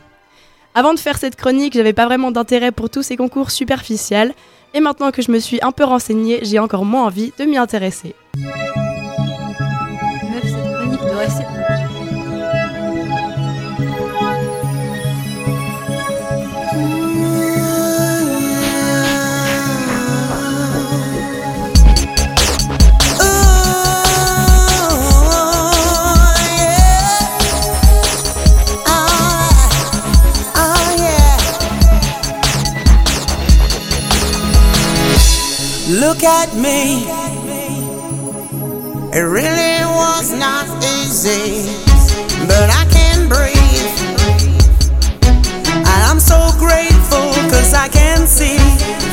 Avant 0.74 0.92
de 0.92 0.98
faire 0.98 1.18
cette 1.18 1.36
chronique, 1.36 1.74
j'avais 1.74 1.92
pas 1.92 2.06
vraiment 2.06 2.32
d'intérêt 2.32 2.72
pour 2.72 2.90
tous 2.90 3.04
ces 3.04 3.16
concours 3.16 3.52
superficiels, 3.52 4.34
et 4.74 4.80
maintenant 4.80 5.10
que 5.10 5.22
je 5.22 5.30
me 5.30 5.38
suis 5.38 5.60
un 5.62 5.72
peu 5.72 5.84
renseignée, 5.84 6.40
j'ai 6.42 6.58
encore 6.58 6.84
moins 6.84 7.04
envie 7.06 7.32
de 7.38 7.44
m'y 7.44 7.56
intéresser. 7.56 8.14
Look 36.06 36.22
at 36.22 36.54
me. 36.54 37.06
It 39.18 39.22
really 39.22 39.84
was 39.86 40.32
not 40.38 40.66
easy, 41.00 41.64
but 42.46 42.68
I 42.68 42.84
can 42.90 43.26
breathe. 43.26 43.96
I'm 45.86 46.20
so 46.20 46.50
grateful 46.58 47.32
cause 47.48 47.72
I 47.72 47.88
can 47.88 48.26
see 48.26 49.03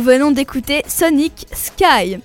venons 0.00 0.30
d'écouter 0.30 0.82
Sonic 0.86 1.46
Sky. 1.52 2.18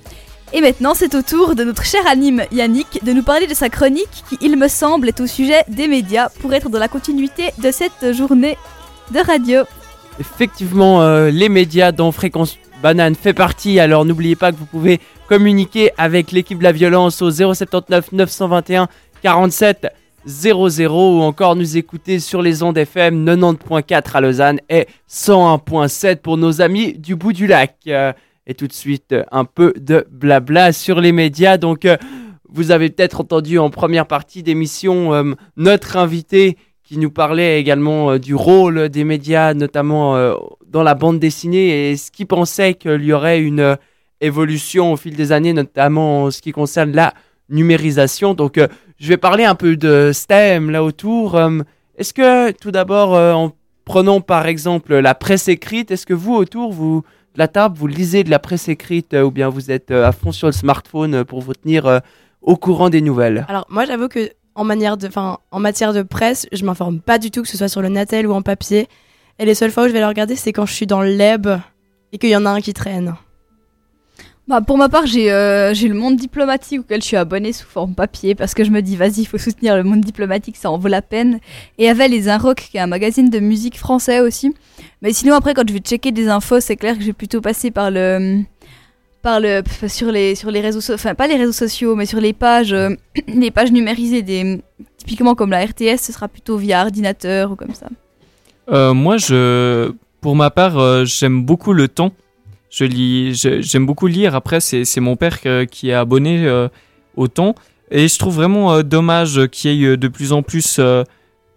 Et 0.53 0.61
maintenant, 0.61 0.93
c'est 0.93 1.15
au 1.15 1.21
tour 1.21 1.55
de 1.55 1.63
notre 1.63 1.83
cher 1.83 2.05
anime 2.07 2.43
Yannick 2.51 3.03
de 3.03 3.11
nous 3.11 3.23
parler 3.23 3.47
de 3.47 3.53
sa 3.53 3.69
chronique 3.69 4.23
qui, 4.29 4.37
il 4.41 4.57
me 4.57 4.67
semble, 4.67 5.07
est 5.07 5.19
au 5.19 5.27
sujet 5.27 5.63
des 5.67 5.87
médias 5.87 6.29
pour 6.41 6.53
être 6.53 6.69
dans 6.69 6.79
la 6.79 6.87
continuité 6.87 7.51
de 7.57 7.71
cette 7.71 8.13
journée 8.13 8.57
de 9.11 9.19
radio. 9.19 9.63
Effectivement, 10.19 11.01
euh, 11.01 11.29
les 11.29 11.49
médias 11.49 11.91
dans 11.91 12.11
Fréquence 12.11 12.57
Banane 12.81 13.15
fait 13.15 13.33
partie. 13.33 13.79
Alors 13.79 14.05
n'oubliez 14.05 14.35
pas 14.35 14.51
que 14.51 14.57
vous 14.57 14.65
pouvez 14.65 14.99
communiquer 15.27 15.91
avec 15.97 16.31
l'équipe 16.31 16.59
de 16.59 16.63
la 16.63 16.71
violence 16.71 17.21
au 17.21 17.31
079 17.31 18.11
921 18.11 18.87
47 19.21 19.87
00 20.25 21.17
ou 21.17 21.21
encore 21.21 21.55
nous 21.55 21.77
écouter 21.77 22.19
sur 22.19 22.41
les 22.41 22.63
ondes 22.63 22.77
FM 22.77 23.25
90.4 23.25 24.11
à 24.13 24.21
Lausanne 24.21 24.59
et 24.69 24.87
101.7 25.09 26.17
pour 26.17 26.37
nos 26.37 26.61
amis 26.61 26.93
du 26.93 27.15
bout 27.15 27.33
du 27.33 27.47
lac. 27.47 27.75
Euh, 27.87 28.11
et 28.47 28.53
tout 28.53 28.67
de 28.67 28.73
suite, 28.73 29.15
un 29.31 29.45
peu 29.45 29.73
de 29.75 30.05
blabla 30.11 30.71
sur 30.71 31.01
les 31.01 31.11
médias. 31.11 31.57
Donc, 31.57 31.85
euh, 31.85 31.97
vous 32.49 32.71
avez 32.71 32.89
peut-être 32.89 33.21
entendu 33.21 33.57
en 33.57 33.69
première 33.69 34.05
partie 34.05 34.43
d'émission 34.43 35.13
euh, 35.13 35.33
notre 35.57 35.97
invité 35.97 36.57
qui 36.83 36.99
nous 36.99 37.09
parlait 37.09 37.59
également 37.59 38.17
du 38.19 38.35
rôle 38.35 38.89
des 38.89 39.03
médias, 39.03 39.55
notamment 39.55 40.15
dans 40.67 40.83
la 40.83 40.93
bande 40.93 41.17
dessinée, 41.17 41.89
et 41.89 41.97
ce 41.97 42.11
qui 42.11 42.25
pensait 42.25 42.75
qu'il 42.75 43.03
y 43.03 43.11
aurait 43.11 43.41
une 43.41 43.75
évolution 44.21 44.93
au 44.93 44.95
fil 44.95 45.15
des 45.15 45.31
années, 45.31 45.51
notamment 45.51 46.25
en 46.25 46.31
ce 46.31 46.43
qui 46.43 46.51
concerne 46.51 46.91
la 46.91 47.15
numérisation. 47.49 48.33
Donc, 48.33 48.59
je 48.97 49.09
vais 49.09 49.17
parler 49.17 49.43
un 49.43 49.55
peu 49.55 49.75
de 49.75 50.11
STEM 50.13 50.69
là 50.69 50.83
autour. 50.83 51.35
Euh, 51.35 51.59
est-ce 51.97 52.13
que 52.13 52.51
tout 52.51 52.71
d'abord, 52.71 53.15
euh, 53.15 53.33
en 53.33 53.51
prenant 53.83 54.21
par 54.21 54.47
exemple 54.47 54.95
la 54.95 55.15
presse 55.15 55.47
écrite, 55.47 55.91
est-ce 55.91 56.05
que 56.05 56.13
vous 56.13 56.33
autour 56.33 56.71
vous, 56.71 57.03
de 57.33 57.39
la 57.39 57.47
table, 57.47 57.77
vous 57.77 57.87
lisez 57.87 58.23
de 58.23 58.29
la 58.29 58.39
presse 58.39 58.67
écrite 58.69 59.13
euh, 59.13 59.23
ou 59.23 59.31
bien 59.31 59.49
vous 59.49 59.69
êtes 59.69 59.91
à 59.91 60.11
fond 60.11 60.31
sur 60.31 60.47
le 60.47 60.53
smartphone 60.53 61.25
pour 61.25 61.41
vous 61.41 61.53
tenir 61.53 62.01
au 62.41 62.55
courant 62.55 62.89
des 62.89 63.01
nouvelles? 63.01 63.45
Alors 63.49 63.65
moi 63.69 63.85
j'avoue 63.85 64.07
que 64.07 64.31
en 64.55 64.63
matière 64.63 64.95
de 64.95 66.01
presse, 66.01 66.47
je 66.53 66.63
m'informe 66.63 67.01
pas 67.01 67.19
du 67.19 67.29
tout, 67.29 67.41
que 67.41 67.49
ce 67.49 67.57
soit 67.57 67.67
sur 67.67 67.81
le 67.81 67.89
Natel 67.89 68.25
ou 68.25 68.31
en 68.31 68.41
papier. 68.41 68.87
Et 69.37 69.43
les 69.43 69.53
seules 69.53 69.71
fois 69.71 69.83
où 69.83 69.87
je 69.87 69.91
vais 69.91 69.99
le 69.99 70.07
regarder, 70.07 70.37
c'est 70.37 70.53
quand 70.53 70.65
je 70.65 70.71
suis 70.71 70.87
dans 70.87 71.01
le 71.01 71.13
lab 71.13 71.59
et 72.13 72.17
qu'il 72.17 72.29
y 72.29 72.35
en 72.37 72.45
a 72.45 72.51
un 72.51 72.61
qui 72.61 72.73
traîne. 72.73 73.15
Bah, 74.47 74.61
pour 74.61 74.77
ma 74.77 74.89
part, 74.89 75.07
j'ai 75.07 75.31
euh, 75.31 75.73
le 75.73 75.93
monde 75.93 76.17
diplomatique 76.17 76.81
auquel 76.81 77.01
je 77.01 77.07
suis 77.07 77.17
abonnée 77.17 77.51
sous 77.51 77.65
forme 77.65 77.95
papier 77.95 78.35
parce 78.35 78.53
que 78.53 78.63
je 78.63 78.69
me 78.69 78.81
dis, 78.81 78.95
vas-y, 78.95 79.21
il 79.21 79.25
faut 79.25 79.39
soutenir 79.39 79.75
le 79.75 79.83
monde 79.83 80.01
diplomatique, 80.01 80.55
ça 80.55 80.69
en 80.69 80.77
vaut 80.77 80.87
la 80.87 81.01
peine. 81.01 81.39
Et 81.79 81.89
avait 81.89 82.07
les 82.07 82.29
Inrock, 82.29 82.67
qui 82.69 82.77
est 82.77 82.79
un 82.79 82.87
magazine 82.87 83.31
de 83.31 83.39
musique 83.39 83.79
français 83.79 84.19
aussi. 84.19 84.53
Mais 85.01 85.13
sinon, 85.13 85.33
après, 85.33 85.55
quand 85.55 85.67
je 85.67 85.73
vais 85.73 85.79
checker 85.79 86.11
des 86.11 86.27
infos, 86.27 86.59
c'est 86.59 86.75
clair 86.75 86.95
que 86.95 87.03
j'ai 87.03 87.13
plutôt 87.13 87.41
passé 87.41 87.71
par 87.71 87.89
le. 87.89 88.41
Par 89.23 89.39
le, 89.39 89.63
sur 89.87 90.11
les 90.11 90.35
sur 90.35 90.51
les 90.51 90.61
réseaux 90.61 90.81
sociaux 90.81 90.93
enfin 90.93 91.15
pas 91.15 91.25
les 91.25 91.35
réseaux 91.35 91.51
sociaux 91.51 91.95
mais 91.95 92.05
sur 92.05 92.21
les 92.21 92.31
pages 92.31 92.73
euh, 92.73 92.89
les 93.27 93.49
pages 93.49 93.71
numérisées 93.71 94.21
des 94.21 94.61
typiquement 94.97 95.33
comme 95.33 95.49
la 95.49 95.65
RTS 95.65 95.97
ce 95.97 96.13
sera 96.13 96.27
plutôt 96.27 96.57
via 96.57 96.83
ordinateur 96.83 97.51
ou 97.51 97.55
comme 97.55 97.73
ça 97.73 97.87
euh, 98.69 98.93
moi 98.93 99.17
je 99.17 99.91
pour 100.21 100.35
ma 100.35 100.51
part 100.51 101.05
j'aime 101.05 101.43
beaucoup 101.43 101.73
le 101.73 101.87
temps 101.87 102.11
je 102.75 102.83
lis, 102.83 103.47
j'aime 103.61 103.85
beaucoup 103.85 104.07
lire. 104.07 104.35
Après, 104.35 104.59
c'est 104.59 104.99
mon 104.99 105.15
père 105.15 105.39
qui 105.71 105.89
est 105.89 105.93
abonné 105.93 106.45
euh, 106.45 106.67
au 107.15 107.29
temps. 107.29 107.55
Et 107.89 108.09
je 108.09 108.19
trouve 108.19 108.35
vraiment 108.35 108.73
euh, 108.73 108.83
dommage 108.83 109.47
qu'il 109.47 109.75
y 109.75 109.85
ait 109.85 109.95
de 109.95 110.07
plus 110.09 110.33
en 110.33 110.43
plus 110.43 110.77
euh, 110.79 111.03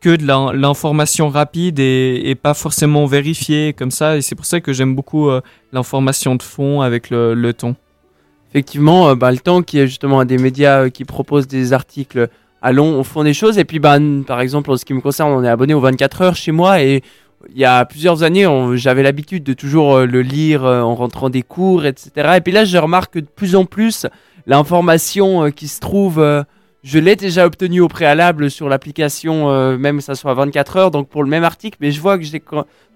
que 0.00 0.14
de 0.14 0.24
l'information 0.24 1.28
rapide 1.28 1.80
et, 1.80 2.36
pas 2.40 2.54
forcément 2.54 3.04
vérifiée 3.06 3.72
comme 3.72 3.90
ça. 3.90 4.16
Et 4.16 4.22
c'est 4.22 4.36
pour 4.36 4.46
ça 4.46 4.60
que 4.60 4.72
j'aime 4.72 4.94
beaucoup 4.94 5.28
l'information 5.72 6.36
de 6.36 6.42
fond 6.42 6.82
avec 6.82 7.10
le, 7.10 7.34
le 7.34 7.52
ton. 7.52 7.74
Effectivement, 8.50 9.16
bah, 9.16 9.32
le 9.32 9.38
temps 9.38 9.62
qui 9.62 9.80
est 9.80 9.88
justement 9.88 10.20
un 10.20 10.24
des 10.24 10.38
médias 10.38 10.88
qui 10.88 11.04
propose 11.04 11.48
des 11.48 11.72
articles 11.72 12.28
à 12.62 12.70
long 12.70 13.00
au 13.00 13.02
fond 13.02 13.24
des 13.24 13.34
choses. 13.34 13.58
Et 13.58 13.64
puis, 13.64 13.80
bah, 13.80 13.98
par 14.24 14.40
exemple, 14.40 14.70
en 14.70 14.76
ce 14.76 14.84
qui 14.84 14.94
me 14.94 15.00
concerne, 15.00 15.32
on 15.32 15.42
est 15.42 15.48
abonné 15.48 15.74
aux 15.74 15.80
24 15.80 16.22
heures 16.22 16.36
chez 16.36 16.52
moi 16.52 16.80
et 16.80 17.02
il 17.50 17.58
y 17.58 17.64
a 17.64 17.84
plusieurs 17.84 18.22
années, 18.22 18.46
j'avais 18.74 19.02
l'habitude 19.02 19.44
de 19.44 19.52
toujours 19.52 19.96
euh, 19.96 20.06
le 20.06 20.22
lire 20.22 20.64
euh, 20.64 20.80
en 20.80 20.94
rentrant 20.94 21.30
des 21.30 21.42
cours, 21.42 21.86
etc. 21.86 22.34
Et 22.36 22.40
puis 22.40 22.52
là, 22.52 22.64
je 22.64 22.76
remarque 22.78 23.14
que 23.14 23.18
de 23.20 23.26
plus 23.26 23.54
en 23.54 23.64
plus, 23.64 24.06
l'information 24.46 25.44
euh, 25.44 25.50
qui 25.50 25.68
se 25.68 25.80
trouve, 25.80 26.44
je 26.82 26.98
l'ai 26.98 27.16
déjà 27.16 27.46
obtenue 27.46 27.80
au 27.80 27.88
préalable 27.88 28.50
sur 28.50 28.68
l'application, 28.68 29.76
même 29.76 30.00
ça 30.00 30.14
soit 30.14 30.32
24 30.34 30.76
heures, 30.76 30.90
donc 30.90 31.08
pour 31.08 31.22
le 31.22 31.28
même 31.28 31.44
article, 31.44 31.76
mais 31.80 31.90
je 31.90 32.00
vois 32.00 32.18
que 32.18 32.24
j'ai 32.24 32.42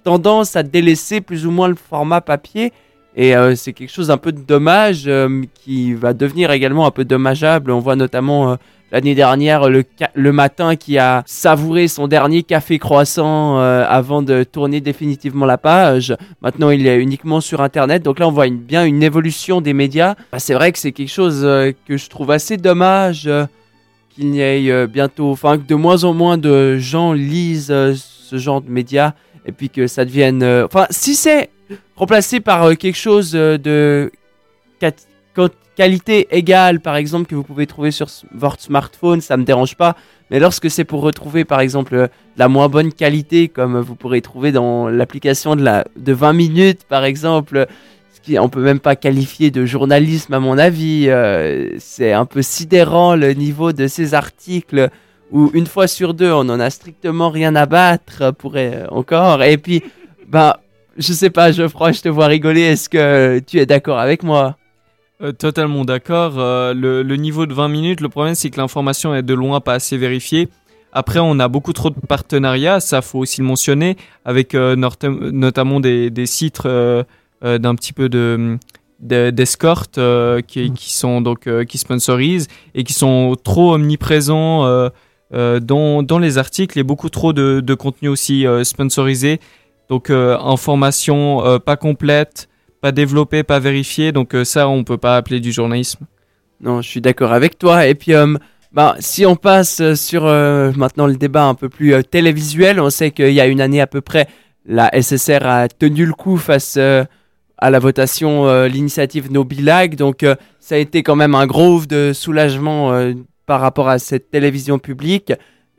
tendance 0.05 0.57
à 0.57 0.63
délaisser 0.63 1.21
plus 1.21 1.47
ou 1.47 1.51
moins 1.51 1.69
le 1.69 1.75
format 1.75 2.21
papier. 2.21 2.73
Et 3.17 3.35
c'est 3.57 3.73
quelque 3.73 3.93
chose 3.93 4.11
un 4.11 4.17
peu 4.17 4.33
dommage 4.33 5.11
qui 5.53 5.95
va 5.95 6.15
devenir 6.15 6.53
également 6.53 6.87
un 6.87 6.93
peu 6.93 7.05
dommageable. 7.05 7.73
On 7.73 7.81
voit 7.81 7.97
notamment 7.97 8.57
l'année 8.93 9.15
dernière 9.15 9.69
le, 9.69 10.33
matin 10.33 10.77
qui 10.77 10.99
a 10.99 11.23
savouré 11.27 11.89
son 11.89 12.07
dernier 12.07 12.43
café 12.43 12.79
croissant 12.79 13.59
euh, 13.59 13.85
avant 13.89 14.23
de 14.23 14.45
tourner 14.45 14.81
définitivement 14.81 15.47
la 15.47 15.59
page. 15.59 16.15
Maintenant, 16.43 16.71
il 16.71 16.87
est 16.87 16.99
uniquement 16.99 17.41
sur 17.41 17.63
Internet. 17.63 18.03
Donc 18.03 18.19
là, 18.19 18.29
on 18.29 18.33
voit 18.33 18.49
bien 18.49 18.85
une 18.85 19.03
évolution 19.03 19.61
des 19.63 19.73
médias. 19.73 20.15
Bah, 20.31 20.39
c'est 20.39 20.55
vrai 20.55 20.71
que 20.73 20.79
c'est 20.79 20.93
quelque 20.93 21.11
chose 21.11 21.41
euh, 21.43 21.73
que 21.89 21.97
je 21.97 22.09
trouve 22.09 22.31
assez 22.31 22.59
dommage 22.59 23.27
euh, 23.27 23.47
qu'il 24.11 24.31
n'y 24.31 24.41
ait 24.41 24.87
bientôt, 24.87 25.31
enfin 25.31 25.57
que 25.57 25.67
de 25.67 25.75
moins 25.75 26.05
en 26.05 26.13
moins 26.13 26.37
de 26.37 26.77
gens 26.77 27.15
lisent 27.15 27.73
ce 27.95 28.37
genre 28.37 28.61
de 28.61 28.69
médias 28.69 29.15
et 29.47 29.53
puis 29.53 29.71
que 29.71 29.87
ça 29.87 30.05
devienne, 30.05 30.45
enfin 30.63 30.87
si 30.91 31.15
c'est 31.15 31.49
remplacé 31.97 32.41
par 32.41 32.77
quelque 32.77 32.99
chose 32.99 33.33
de 33.33 34.13
qualité 35.77 36.29
égale, 36.37 36.81
par 36.81 36.97
exemple, 36.97 37.27
que 37.27 37.35
vous 37.35 37.43
pouvez 37.43 37.67
trouver 37.67 37.91
sur 37.91 38.09
votre 38.33 38.61
smartphone, 38.61 39.21
ça 39.21 39.37
me 39.37 39.45
dérange 39.45 39.77
pas. 39.77 39.97
Mais 40.31 40.41
lorsque 40.41 40.71
c'est 40.71 40.85
pour 40.85 41.03
retrouver, 41.03 41.45
par 41.45 41.61
exemple, 41.61 42.09
la 42.37 42.49
moins 42.49 42.69
bonne 42.69 42.93
qualité, 42.93 43.49
comme 43.49 43.79
vous 43.81 43.95
pourrez 43.95 44.21
trouver 44.21 44.53
dans 44.53 44.89
l'application 44.89 45.57
de, 45.57 45.63
la, 45.63 45.85
de 45.97 46.13
20 46.13 46.33
minutes, 46.33 46.85
par 46.89 47.05
exemple, 47.05 47.67
ce 48.15 48.21
qui 48.21 48.39
on 48.39 48.49
peut 48.49 48.63
même 48.63 48.81
pas 48.81 48.97
qualifier 48.97 49.51
de 49.51 49.67
journalisme 49.67 50.33
à 50.33 50.41
mon 50.41 50.59
avis, 50.59 51.07
euh, 51.09 51.71
c'est 51.79 52.13
un 52.13 52.25
peu 52.25 52.43
sidérant 52.43 53.15
le 53.15 53.33
niveau 53.33 53.73
de 53.73 53.87
ces 53.87 54.15
articles 54.15 54.89
où 55.31 55.51
une 55.55 55.67
fois 55.67 55.87
sur 55.87 56.15
deux, 56.15 56.31
on 56.31 56.49
en 56.49 56.61
a 56.61 56.71
strictement 56.71 57.31
rien 57.31 57.57
à 57.57 57.67
battre, 57.67 58.33
pourrait 58.33 58.85
encore. 58.91 59.43
Et 59.43 59.57
puis, 59.57 59.83
ben, 60.29 60.55
je 60.99 61.13
sais 61.13 61.31
pas, 61.31 61.53
Geoffroy, 61.53 61.93
je 61.93 62.03
te 62.03 62.09
vois 62.09 62.27
rigoler. 62.27 62.61
Est-ce 62.61 62.89
que 62.89 63.41
tu 63.47 63.59
es 63.59 63.67
d'accord 63.67 63.99
avec 63.99 64.23
moi? 64.23 64.57
Euh, 65.23 65.31
totalement 65.31 65.85
d'accord. 65.85 66.35
Euh, 66.39 66.75
le, 66.75 67.17
niveau 67.17 67.47
de 67.47 67.55
20 67.55 67.69
minutes, 67.69 68.01
le 68.01 68.09
problème 68.09 68.35
c'est 68.35 68.51
que 68.51 68.57
l'information 68.57 69.15
est 69.15 69.23
de 69.23 69.35
loin 69.35 69.61
pas 69.61 69.75
assez 69.75 69.97
vérifiée. 69.97 70.49
Après, 70.93 71.21
on 71.21 71.39
a 71.39 71.49
beaucoup 71.49 71.73
trop 71.73 71.91
de 71.91 72.01
partenariats, 72.07 72.81
ça 72.81 73.01
faut 73.03 73.21
aussi 73.21 73.41
le 73.41 73.47
mentionner, 73.47 73.97
avec 74.25 74.55
euh, 74.55 74.77
notamment 74.77 75.81
des, 75.81 76.11
des 76.11 76.27
sites 76.27 76.63
d'un 76.65 77.75
petit 77.75 77.93
peu 77.93 78.09
de 78.09 78.59
d'escorte 79.01 79.99
qui, 80.47 80.71
mm. 80.71 80.75
qui, 80.75 80.93
sont 80.93 81.21
donc 81.21 81.49
qui 81.67 81.79
sponsorisent 81.79 82.49
et 82.75 82.85
qui 82.85 82.93
sont 82.93 83.37
trop 83.43 83.75
omniprésents 83.75 84.91
dans, 85.33 86.03
dans 86.03 86.19
les 86.19 86.39
articles 86.39 86.79
et 86.79 86.83
beaucoup 86.83 87.09
trop 87.09 87.33
de, 87.33 87.61
de 87.61 87.75
contenu 87.75 88.09
aussi 88.09 88.45
sponsorisé. 88.63 89.41
Donc 89.89 90.11
information 90.11 91.59
pas 91.65 91.77
complète, 91.77 92.49
pas 92.83 92.93
développé, 92.93 93.45
pas 93.45 93.61
vérifié. 93.61 94.13
Donc 94.13 94.35
euh, 94.35 94.45
ça, 94.45 94.69
on 94.69 94.85
peut 94.85 94.99
pas 94.99 95.17
appeler 95.17 95.41
du 95.41 95.53
journalisme. 95.53 96.05
Non, 96.61 96.83
je 96.83 96.89
suis 96.89 97.01
d'accord 97.01 97.33
avec 97.33 97.59
toi. 97.59 97.87
Et 97.87 97.95
puis, 97.95 98.13
euh, 98.13 98.35
bah, 98.73 98.97
si 98.99 99.25
on 99.25 99.37
passe 99.37 99.81
euh, 99.81 99.95
sur 99.95 100.25
maintenant 100.25 101.07
le 101.07 101.17
débat 101.17 101.45
un 101.45 101.55
peu 101.55 101.71
plus 101.71 102.05
télévisuel, 102.05 102.81
on 102.81 102.91
sait 102.91 103.13
qu'il 103.13 103.33
y 103.33 103.41
a 103.41 103.47
une 103.47 103.63
année 103.63 103.81
à 103.81 103.87
peu 103.87 104.03
près, 104.03 104.27
la 104.67 104.91
SSR 105.01 105.47
a 105.47 105.69
tenu 105.69 106.05
le 106.05 106.13
coup 106.13 106.37
face 106.37 106.77
à 106.77 107.71
la 107.71 107.79
votation 107.79 108.65
l'initiative 108.67 109.33
No 109.33 109.45
Bilag. 109.45 109.97
Donc 109.97 110.25
ça 110.61 110.75
a 110.77 110.79
été 110.79 111.03
quand 111.03 111.17
même 111.17 111.35
un 111.35 111.47
gros 111.47 111.85
de 111.85 112.13
soulagement 112.13 112.93
par 113.47 113.61
rapport 113.61 113.89
à 113.89 113.99
cette 113.99 114.31
télévision 114.31 114.79
publique. 114.79 115.33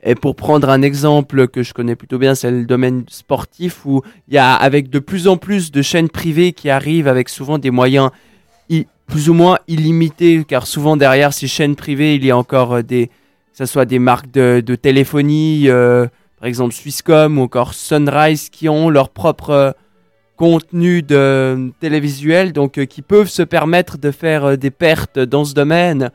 Et 0.04 0.14
pour 0.14 0.36
prendre 0.36 0.68
un 0.68 0.82
exemple 0.82 1.48
que 1.48 1.62
je 1.62 1.72
connais 1.72 1.96
plutôt 1.96 2.18
bien, 2.18 2.34
c'est 2.34 2.50
le 2.50 2.66
domaine 2.66 3.04
sportif 3.08 3.86
où 3.86 4.02
il 4.28 4.34
y 4.34 4.38
a 4.38 4.54
avec 4.54 4.90
de 4.90 4.98
plus 4.98 5.28
en 5.28 5.36
plus 5.36 5.72
de 5.72 5.80
chaînes 5.80 6.10
privées 6.10 6.52
qui 6.52 6.68
arrivent 6.68 7.08
avec 7.08 7.28
souvent 7.28 7.58
des 7.58 7.70
moyens 7.70 8.10
plus 9.06 9.28
ou 9.28 9.34
moins 9.34 9.58
illimités, 9.68 10.44
car 10.46 10.66
souvent 10.66 10.96
derrière 10.96 11.32
ces 11.32 11.46
chaînes 11.46 11.76
privées, 11.76 12.14
il 12.14 12.24
y 12.24 12.30
a 12.30 12.36
encore 12.36 12.74
euh, 12.74 12.82
des, 12.82 13.08
que 13.08 13.12
ce 13.58 13.66
soit 13.66 13.84
des 13.84 13.98
marques 13.98 14.30
de, 14.30 14.60
téléphonie, 14.74 15.64
euh, 15.68 16.06
par 16.38 16.48
exemple 16.48 16.74
Swisscom 16.74 17.38
ou 17.38 17.42
encore 17.42 17.74
Sunrise, 17.74 18.48
qui 18.48 18.68
ont 18.68 18.88
leur 18.88 19.10
propre 19.10 19.50
euh, 19.50 19.72
contenu 20.36 21.02
de 21.02 21.70
télévisuel, 21.80 22.52
donc 22.52 22.84
qui 22.86 23.02
peuvent 23.02 23.28
se 23.28 23.42
permettre 23.42 23.98
de 23.98 24.10
faire 24.10 24.58
des 24.58 24.72
pertes 24.72 25.20
dans 25.20 25.44
ce 25.44 25.54
domaine 25.54 26.10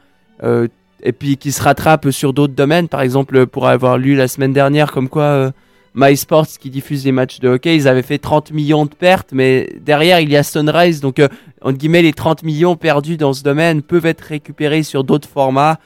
et 1.04 1.12
puis 1.12 1.38
qui 1.38 1.52
se 1.52 1.62
rattrape 1.62 2.10
sur 2.12 2.34
d'autres 2.34 2.54
domaines. 2.54 2.88
Par 2.88 3.02
exemple, 3.02 3.48
pour 3.48 3.68
avoir 3.68 3.98
lu 3.98 4.16
la 4.16 4.28
semaine 4.28 4.54
dernière 4.54 4.92
comme 4.92 5.10
quoi 5.10 5.24
euh, 5.24 5.52
MySports 5.96 6.48
qui 6.60 6.70
diffuse 6.70 7.06
les 7.06 7.12
matchs 7.12 7.40
de 7.40 7.50
hockey, 7.50 7.76
ils 7.76 7.88
avaient 7.88 8.02
fait 8.04 8.18
30 8.18 8.52
millions 8.52 8.86
de 8.86 8.94
pertes, 8.94 9.30
mais 9.32 9.70
derrière 9.82 10.20
il 10.20 10.30
y 10.30 10.38
a 10.38 10.44
Sunrise, 10.44 11.02
donc 11.02 11.20
euh, 11.20 11.28
entre 11.62 11.78
guillemets 11.78 12.02
les 12.02 12.14
30 12.14 12.44
millions 12.44 12.76
perdus 12.76 13.18
dans 13.18 13.34
ce 13.34 13.44
domaine 13.44 13.82
peuvent 13.82 14.06
être 14.06 14.22
récupérés 14.22 14.84
sur 14.84 15.04
d'autres 15.04 15.28
formats. 15.28 15.80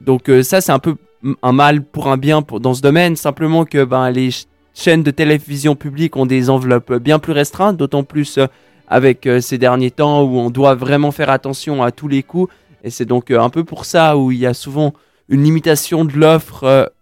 Donc 0.00 0.28
euh, 0.28 0.42
ça 0.42 0.60
c'est 0.60 0.72
un 0.72 0.78
peu 0.78 0.96
un 1.42 1.52
mal 1.52 1.82
pour 1.82 2.08
un 2.08 2.16
bien 2.16 2.42
dans 2.60 2.74
ce 2.74 2.82
domaine, 2.82 3.16
simplement 3.16 3.64
que 3.64 3.84
ben, 3.84 4.10
les 4.10 4.30
chaînes 4.74 5.02
de 5.02 5.10
télévision 5.10 5.76
publique 5.76 6.16
ont 6.16 6.26
des 6.26 6.50
enveloppes 6.50 6.94
bien 6.94 7.18
plus 7.18 7.32
restreintes, 7.32 7.76
d'autant 7.76 8.02
plus 8.02 8.40
avec 8.88 9.28
ces 9.40 9.56
derniers 9.56 9.92
temps 9.92 10.24
où 10.24 10.38
on 10.38 10.50
doit 10.50 10.74
vraiment 10.74 11.12
faire 11.12 11.30
attention 11.30 11.82
à 11.82 11.92
tous 11.92 12.08
les 12.08 12.24
coups. 12.24 12.52
Et 12.82 12.90
c'est 12.90 13.04
donc 13.04 13.30
un 13.30 13.50
peu 13.50 13.64
pour 13.64 13.84
ça 13.84 14.16
où 14.16 14.30
il 14.32 14.38
y 14.38 14.46
a 14.46 14.54
souvent 14.54 14.92
une 15.28 15.42
limitation 15.42 16.04
de 16.04 16.12
l'offre 16.14 16.92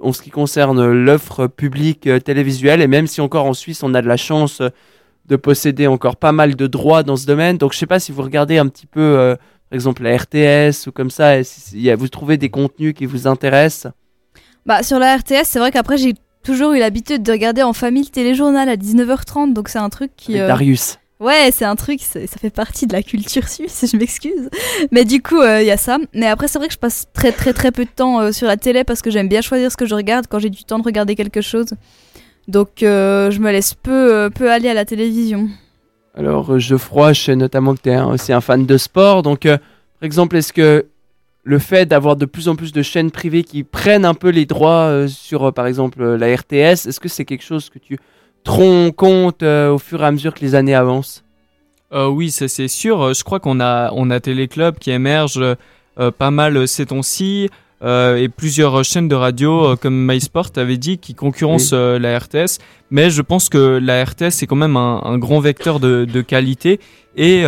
en 0.00 0.12
ce 0.12 0.22
qui 0.22 0.30
concerne 0.30 0.90
l'offre 0.90 1.46
publique 1.46 2.08
télévisuelle. 2.24 2.80
Et 2.80 2.86
même 2.86 3.06
si 3.06 3.20
encore 3.20 3.46
en 3.46 3.54
Suisse 3.54 3.82
on 3.82 3.94
a 3.94 4.02
de 4.02 4.08
la 4.08 4.16
chance 4.16 4.62
de 5.26 5.36
posséder 5.36 5.86
encore 5.86 6.16
pas 6.16 6.32
mal 6.32 6.56
de 6.56 6.66
droits 6.66 7.02
dans 7.02 7.16
ce 7.16 7.26
domaine. 7.26 7.58
Donc 7.58 7.72
je 7.72 7.78
sais 7.78 7.86
pas 7.86 8.00
si 8.00 8.12
vous 8.12 8.22
regardez 8.22 8.58
un 8.58 8.68
petit 8.68 8.86
peu 8.86 9.36
par 9.70 9.76
exemple 9.76 10.02
la 10.02 10.16
RTS 10.16 10.86
ou 10.86 10.92
comme 10.92 11.10
ça, 11.10 11.40
vous 11.40 12.08
trouvez 12.08 12.36
des 12.36 12.50
contenus 12.50 12.94
qui 12.94 13.06
vous 13.06 13.26
intéressent? 13.26 13.92
Bah 14.66 14.82
sur 14.82 14.98
la 14.98 15.16
RTS, 15.16 15.44
c'est 15.44 15.58
vrai 15.58 15.72
qu'après 15.72 15.96
j'ai 15.96 16.14
toujours 16.42 16.72
eu 16.72 16.78
l'habitude 16.78 17.22
de 17.22 17.32
regarder 17.32 17.62
en 17.62 17.72
famille 17.72 18.04
le 18.04 18.10
téléjournal 18.10 18.68
à 18.68 18.76
19h30, 18.76 19.52
donc 19.52 19.68
c'est 19.68 19.78
un 19.78 19.88
truc 19.88 20.12
qui... 20.16 20.38
Euh, 20.38 20.46
Darius. 20.46 20.98
Ouais, 21.22 21.50
c'est 21.52 21.64
un 21.64 21.76
truc, 21.76 22.00
ça 22.00 22.20
fait 22.26 22.50
partie 22.50 22.86
de 22.86 22.92
la 22.92 23.02
culture 23.02 23.48
suisse, 23.48 23.84
je 23.90 23.96
m'excuse. 23.96 24.50
Mais 24.90 25.04
du 25.04 25.22
coup, 25.22 25.40
euh, 25.40 25.62
il 25.62 25.66
y 25.66 25.70
a 25.70 25.76
ça. 25.76 25.98
Mais 26.14 26.26
après, 26.26 26.48
c'est 26.48 26.58
vrai 26.58 26.68
que 26.68 26.74
je 26.74 26.78
passe 26.78 27.06
très 27.12 27.32
très 27.32 27.52
très 27.52 27.70
peu 27.70 27.84
de 27.84 27.90
temps 27.90 28.20
euh, 28.20 28.32
sur 28.32 28.46
la 28.46 28.56
télé 28.56 28.84
parce 28.84 29.02
que 29.02 29.10
j'aime 29.10 29.28
bien 29.28 29.40
choisir 29.40 29.70
ce 29.70 29.76
que 29.76 29.86
je 29.86 29.94
regarde 29.94 30.26
quand 30.28 30.38
j'ai 30.38 30.50
du 30.50 30.64
temps 30.64 30.78
de 30.78 30.84
regarder 30.84 31.14
quelque 31.14 31.40
chose. 31.40 31.68
Donc 32.48 32.78
je 32.80 33.38
me 33.38 33.52
laisse 33.52 33.74
peu, 33.74 34.28
peu 34.34 34.50
aller 34.50 34.68
à 34.68 34.74
la 34.74 34.84
télévision. 34.84 35.48
Alors, 36.14 36.52
euh, 36.52 36.58
Geoffroy, 36.58 37.12
je 37.14 37.22
sais 37.22 37.36
notamment 37.36 37.74
que 37.74 37.80
tu 37.82 37.90
es 37.90 38.00
aussi 38.00 38.32
un 38.32 38.40
fan 38.40 38.66
de 38.66 38.76
sport. 38.76 39.22
Donc, 39.22 39.46
euh, 39.46 39.56
par 39.56 40.06
exemple, 40.06 40.36
est-ce 40.36 40.52
que 40.52 40.86
le 41.44 41.58
fait 41.58 41.86
d'avoir 41.86 42.16
de 42.16 42.26
plus 42.26 42.48
en 42.48 42.54
plus 42.54 42.72
de 42.72 42.82
chaînes 42.82 43.10
privées 43.10 43.44
qui 43.44 43.64
prennent 43.64 44.04
un 44.04 44.14
peu 44.14 44.28
les 44.28 44.46
droits 44.46 44.86
euh, 44.86 45.08
sur, 45.08 45.52
par 45.52 45.66
exemple, 45.66 46.04
la 46.04 46.34
RTS, 46.34 46.86
est-ce 46.86 47.00
que 47.00 47.08
c'est 47.08 47.24
quelque 47.24 47.42
chose 47.42 47.70
que 47.70 47.78
tu 47.78 47.98
rends 48.50 48.90
compte 48.90 49.42
au 49.42 49.78
fur 49.78 50.02
et 50.02 50.06
à 50.06 50.10
mesure 50.10 50.34
que 50.34 50.40
les 50.40 50.54
années 50.54 50.74
avancent 50.74 51.24
Oui, 51.92 52.30
ça 52.30 52.48
c'est 52.48 52.68
sûr. 52.68 53.14
Je 53.14 53.22
crois 53.24 53.40
qu'on 53.40 53.60
a, 53.60 53.90
on 53.94 54.10
a 54.10 54.20
Téléclub 54.20 54.78
qui 54.78 54.90
émerge 54.90 55.40
pas 56.18 56.30
mal 56.30 56.66
ces 56.66 56.86
temps-ci. 56.86 57.48
Euh, 57.84 58.16
et 58.16 58.28
plusieurs 58.28 58.84
chaînes 58.84 59.08
de 59.08 59.16
radio 59.16 59.72
euh, 59.72 59.76
comme 59.76 60.06
MySport 60.06 60.50
avait 60.56 60.76
dit 60.76 60.98
qui 60.98 61.14
concurrencent 61.14 61.72
euh, 61.72 61.98
la 61.98 62.16
RTS. 62.16 62.58
Mais 62.92 63.10
je 63.10 63.22
pense 63.22 63.48
que 63.48 63.80
la 63.82 64.04
RTS 64.04 64.42
est 64.42 64.46
quand 64.46 64.56
même 64.56 64.76
un, 64.76 65.00
un 65.02 65.18
grand 65.18 65.40
vecteur 65.40 65.80
de, 65.80 66.04
de 66.04 66.20
qualité 66.20 66.78
et 67.16 67.44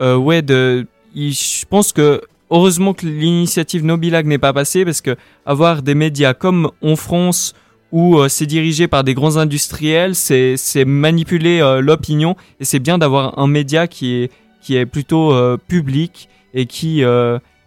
ouais, 0.00 0.42
de, 0.42 0.86
je 1.14 1.64
pense 1.68 1.92
que 1.92 2.22
heureusement 2.50 2.94
que 2.94 3.06
l'initiative 3.06 3.84
Nobilag 3.84 4.26
n'est 4.26 4.38
pas 4.38 4.52
passée 4.52 4.84
parce 4.84 5.00
que 5.00 5.16
avoir 5.44 5.82
des 5.82 5.94
médias 5.94 6.34
comme 6.34 6.70
On 6.80 6.96
France 6.96 7.54
où 7.92 8.26
c'est 8.28 8.46
dirigé 8.46 8.88
par 8.88 9.04
des 9.04 9.14
grands 9.14 9.36
industriels, 9.36 10.14
c'est 10.14 10.84
manipuler 10.86 11.60
l'opinion 11.80 12.36
et 12.58 12.64
c'est 12.64 12.78
bien 12.78 12.98
d'avoir 12.98 13.38
un 13.38 13.46
média 13.46 13.86
qui 13.86 14.14
est 14.14 14.30
qui 14.62 14.76
est 14.76 14.86
plutôt 14.86 15.34
public 15.68 16.28
et 16.54 16.66
qui 16.66 17.04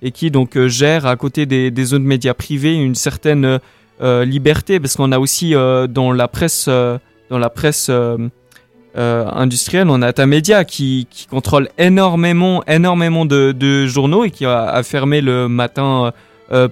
et 0.06 0.12
qui 0.12 0.32
donc 0.32 0.56
euh, 0.56 0.68
gère 0.70 1.06
à 1.06 1.16
côté 1.16 1.46
des, 1.46 1.72
des 1.72 1.86
zones 1.86 2.04
médias 2.04 2.34
privées 2.34 2.76
une 2.76 2.96
certaine 2.96 3.60
euh, 4.02 4.24
liberté 4.24 4.80
parce 4.80 4.96
qu'on 4.96 5.12
a 5.12 5.20
aussi 5.20 5.56
euh, 5.56 5.88
dans 5.88 6.12
la 6.12 6.28
presse 6.28 6.68
dans 6.68 7.40
la 7.40 7.50
presse 7.50 7.92
industrielle 8.96 9.90
on 9.90 10.02
a 10.02 10.14
Tamedia 10.14 10.64
qui, 10.64 11.08
qui 11.10 11.26
contrôle 11.26 11.70
énormément 11.78 12.64
énormément 12.68 13.26
de, 13.26 13.52
de 13.52 13.88
journaux 13.88 14.24
et 14.24 14.32
qui 14.32 14.46
a, 14.46 14.64
a 14.66 14.84
fermé 14.84 15.22
le 15.22 15.50
matin 15.50 16.14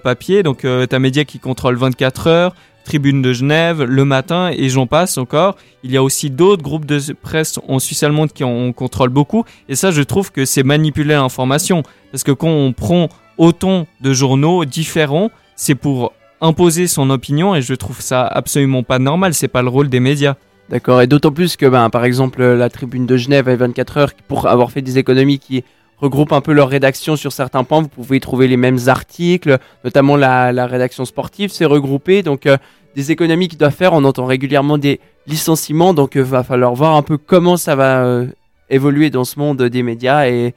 papier. 0.02 0.44
Donc 0.44 0.64
Tamedia 0.88 1.24
qui 1.24 1.40
contrôle 1.40 1.76
24 1.76 2.26
heures 2.28 2.54
Tribune 2.84 3.22
de 3.22 3.32
Genève, 3.32 3.82
Le 3.82 4.04
Matin 4.04 4.50
et 4.54 4.68
j'en 4.68 4.86
passe 4.86 5.18
encore. 5.18 5.56
Il 5.82 5.90
y 5.90 5.96
a 5.96 6.02
aussi 6.02 6.30
d'autres 6.30 6.62
groupes 6.62 6.84
de 6.84 7.00
presse 7.14 7.58
en 7.68 7.78
Suisse 7.78 8.02
allemande 8.02 8.32
qui 8.32 8.44
en 8.44 8.72
contrôlent 8.72 9.10
beaucoup 9.10 9.44
et 9.68 9.74
ça 9.74 9.90
je 9.90 10.02
trouve 10.02 10.30
que 10.30 10.44
c'est 10.44 10.62
manipuler 10.62 11.14
l'information 11.14 11.82
parce 12.12 12.22
que 12.22 12.32
quand 12.32 12.48
on 12.48 12.72
prend 12.72 13.08
autant 13.38 13.86
de 14.00 14.12
journaux 14.12 14.64
différents, 14.64 15.30
c'est 15.56 15.74
pour 15.74 16.12
imposer 16.40 16.86
son 16.86 17.10
opinion 17.10 17.54
et 17.54 17.62
je 17.62 17.74
trouve 17.74 18.00
ça 18.00 18.26
absolument 18.26 18.82
pas 18.82 18.98
normal, 18.98 19.34
c'est 19.34 19.48
pas 19.48 19.62
le 19.62 19.68
rôle 19.68 19.88
des 19.88 20.00
médias. 20.00 20.34
D'accord, 20.70 21.02
et 21.02 21.06
d'autant 21.06 21.30
plus 21.30 21.56
que 21.56 21.66
ben, 21.66 21.90
par 21.90 22.04
exemple 22.04 22.42
la 22.42 22.70
Tribune 22.70 23.06
de 23.06 23.16
Genève 23.16 23.48
et 23.48 23.56
24 23.56 23.96
heures, 23.98 24.12
pour 24.28 24.46
avoir 24.46 24.70
fait 24.70 24.80
des 24.80 24.98
économies 24.98 25.38
qui 25.38 25.62
regroupent 25.98 26.32
un 26.32 26.40
peu 26.40 26.52
leur 26.52 26.68
rédaction 26.68 27.16
sur 27.16 27.32
certains 27.32 27.64
points, 27.64 27.82
vous 27.82 27.88
pouvez 27.88 28.16
y 28.18 28.20
trouver 28.20 28.48
les 28.48 28.56
mêmes 28.56 28.78
articles, 28.86 29.58
notamment 29.84 30.16
la, 30.16 30.66
rédaction 30.66 31.04
sportive 31.04 31.50
s'est 31.50 31.64
regroupée, 31.64 32.22
donc 32.22 32.46
euh, 32.46 32.56
des 32.94 33.10
économies 33.10 33.48
qui 33.48 33.56
doivent 33.56 33.74
faire, 33.74 33.92
on 33.92 34.04
entend 34.04 34.26
régulièrement 34.26 34.78
des 34.78 35.00
licenciements, 35.26 35.94
donc 35.94 36.16
euh, 36.16 36.22
va 36.22 36.42
falloir 36.42 36.74
voir 36.74 36.94
un 36.96 37.02
peu 37.02 37.18
comment 37.18 37.56
ça 37.56 37.74
va 37.74 38.04
euh, 38.04 38.26
évoluer 38.70 39.10
dans 39.10 39.24
ce 39.24 39.38
monde 39.38 39.62
des 39.62 39.82
médias 39.82 40.28
et 40.28 40.54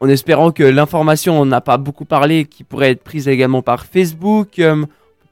en 0.00 0.08
espérant 0.08 0.52
que 0.52 0.62
l'information, 0.62 1.40
on 1.40 1.46
n'a 1.46 1.60
pas 1.60 1.78
beaucoup 1.78 2.04
parlé, 2.04 2.44
qui 2.44 2.64
pourrait 2.64 2.90
être 2.90 3.02
prise 3.02 3.28
également 3.28 3.62
par 3.62 3.86
Facebook. 3.86 4.58
Euh, 4.58 4.84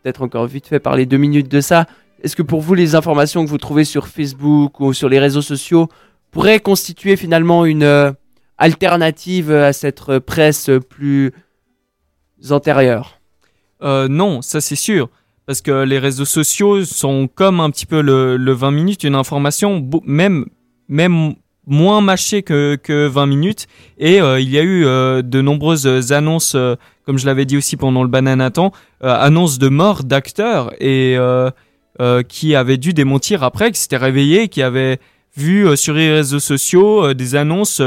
peut-être 0.02 0.22
encore 0.22 0.46
vite 0.46 0.66
fait 0.66 0.80
parler 0.80 1.04
deux 1.04 1.18
minutes 1.18 1.50
de 1.50 1.60
ça. 1.60 1.86
Est-ce 2.22 2.36
que 2.36 2.42
pour 2.42 2.60
vous, 2.60 2.74
les 2.74 2.94
informations 2.94 3.44
que 3.44 3.50
vous 3.50 3.58
trouvez 3.58 3.84
sur 3.84 4.08
Facebook 4.08 4.80
ou 4.80 4.92
sur 4.92 5.08
les 5.08 5.18
réseaux 5.18 5.42
sociaux 5.42 5.88
pourraient 6.30 6.60
constituer 6.60 7.16
finalement 7.16 7.66
une 7.66 8.14
alternative 8.62 9.52
à 9.52 9.72
cette 9.72 10.18
presse 10.20 10.70
plus 10.88 11.32
antérieure? 12.50 13.18
Euh, 13.82 14.08
Non, 14.08 14.42
ça 14.42 14.60
c'est 14.60 14.76
sûr. 14.76 15.08
Parce 15.46 15.60
que 15.60 15.82
les 15.82 15.98
réseaux 15.98 16.24
sociaux 16.24 16.84
sont 16.84 17.28
comme 17.28 17.58
un 17.58 17.70
petit 17.70 17.86
peu 17.86 18.00
le, 18.00 18.36
le 18.36 18.52
20 18.52 18.70
minutes, 18.70 19.02
une 19.02 19.16
information, 19.16 19.90
même, 20.04 20.46
même 20.88 21.34
moins 21.66 22.00
mâché 22.00 22.42
que, 22.42 22.76
que 22.76 23.06
20 23.06 23.26
minutes 23.26 23.66
et 23.98 24.20
euh, 24.20 24.40
il 24.40 24.50
y 24.50 24.58
a 24.58 24.62
eu 24.62 24.84
euh, 24.84 25.22
de 25.22 25.40
nombreuses 25.40 26.12
annonces 26.12 26.54
euh, 26.56 26.74
comme 27.06 27.18
je 27.18 27.26
l'avais 27.26 27.44
dit 27.44 27.56
aussi 27.56 27.76
pendant 27.76 28.02
le 28.02 28.08
bananaton 28.08 28.72
annonces 29.00 29.58
de 29.58 29.68
mort 29.68 30.02
d'acteurs 30.02 30.72
et 30.80 31.16
qui 32.28 32.54
avaient 32.54 32.78
dû 32.78 32.92
démentir 32.94 33.42
après 33.42 33.70
qui 33.70 33.80
s'étaient 33.80 33.96
réveillés 33.96 34.48
qui 34.48 34.62
avaient 34.62 34.98
vu 35.36 35.76
sur 35.76 35.94
les 35.94 36.12
réseaux 36.12 36.40
sociaux 36.40 37.14
des 37.14 37.34
annonces 37.34 37.80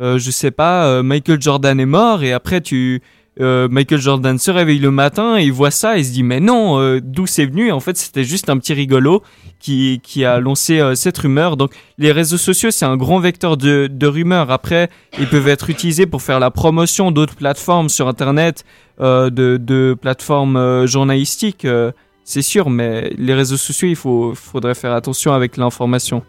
je 0.00 0.30
sais 0.30 0.50
pas 0.50 1.02
Michael 1.02 1.40
Jordan 1.40 1.78
est 1.78 1.86
mort 1.86 2.22
et 2.22 2.32
après 2.32 2.60
tu 2.60 3.02
euh, 3.40 3.66
Michael 3.68 4.00
Jordan 4.00 4.38
se 4.38 4.50
réveille 4.52 4.78
le 4.78 4.92
matin 4.92 5.36
et 5.36 5.44
il 5.44 5.52
voit 5.52 5.72
ça 5.72 5.98
et 5.98 6.04
se 6.04 6.12
dit 6.12 6.22
mais 6.22 6.38
non 6.38 6.78
euh, 6.78 7.00
d'où 7.02 7.26
c'est 7.26 7.46
venu? 7.46 7.72
En 7.72 7.80
fait 7.80 7.96
c'était 7.96 8.22
juste 8.22 8.48
un 8.48 8.58
petit 8.58 8.74
rigolo 8.74 9.24
qui, 9.58 10.00
qui 10.04 10.24
a 10.24 10.38
lancé 10.38 10.78
euh, 10.78 10.94
cette 10.94 11.18
rumeur. 11.18 11.56
Donc 11.56 11.72
les 11.98 12.12
réseaux 12.12 12.36
sociaux 12.36 12.70
c'est 12.70 12.84
un 12.84 12.96
grand 12.96 13.18
vecteur 13.18 13.56
de, 13.56 13.88
de 13.90 14.06
rumeurs. 14.06 14.52
Après 14.52 14.88
ils 15.18 15.26
peuvent 15.26 15.48
être 15.48 15.68
utilisés 15.68 16.06
pour 16.06 16.22
faire 16.22 16.38
la 16.38 16.52
promotion 16.52 17.10
d'autres 17.10 17.34
plateformes 17.34 17.88
sur 17.88 18.06
internet 18.06 18.64
de, 19.00 19.28
de 19.30 19.96
plateformes 20.00 20.86
journalistiques 20.86 21.66
c'est 22.22 22.42
sûr. 22.42 22.70
Mais 22.70 23.12
les 23.18 23.34
réseaux 23.34 23.56
sociaux 23.56 23.88
il 23.88 23.96
faut 23.96 24.32
faudrait 24.36 24.76
faire 24.76 24.92
attention 24.92 25.32
avec 25.32 25.56
l'information 25.56 26.22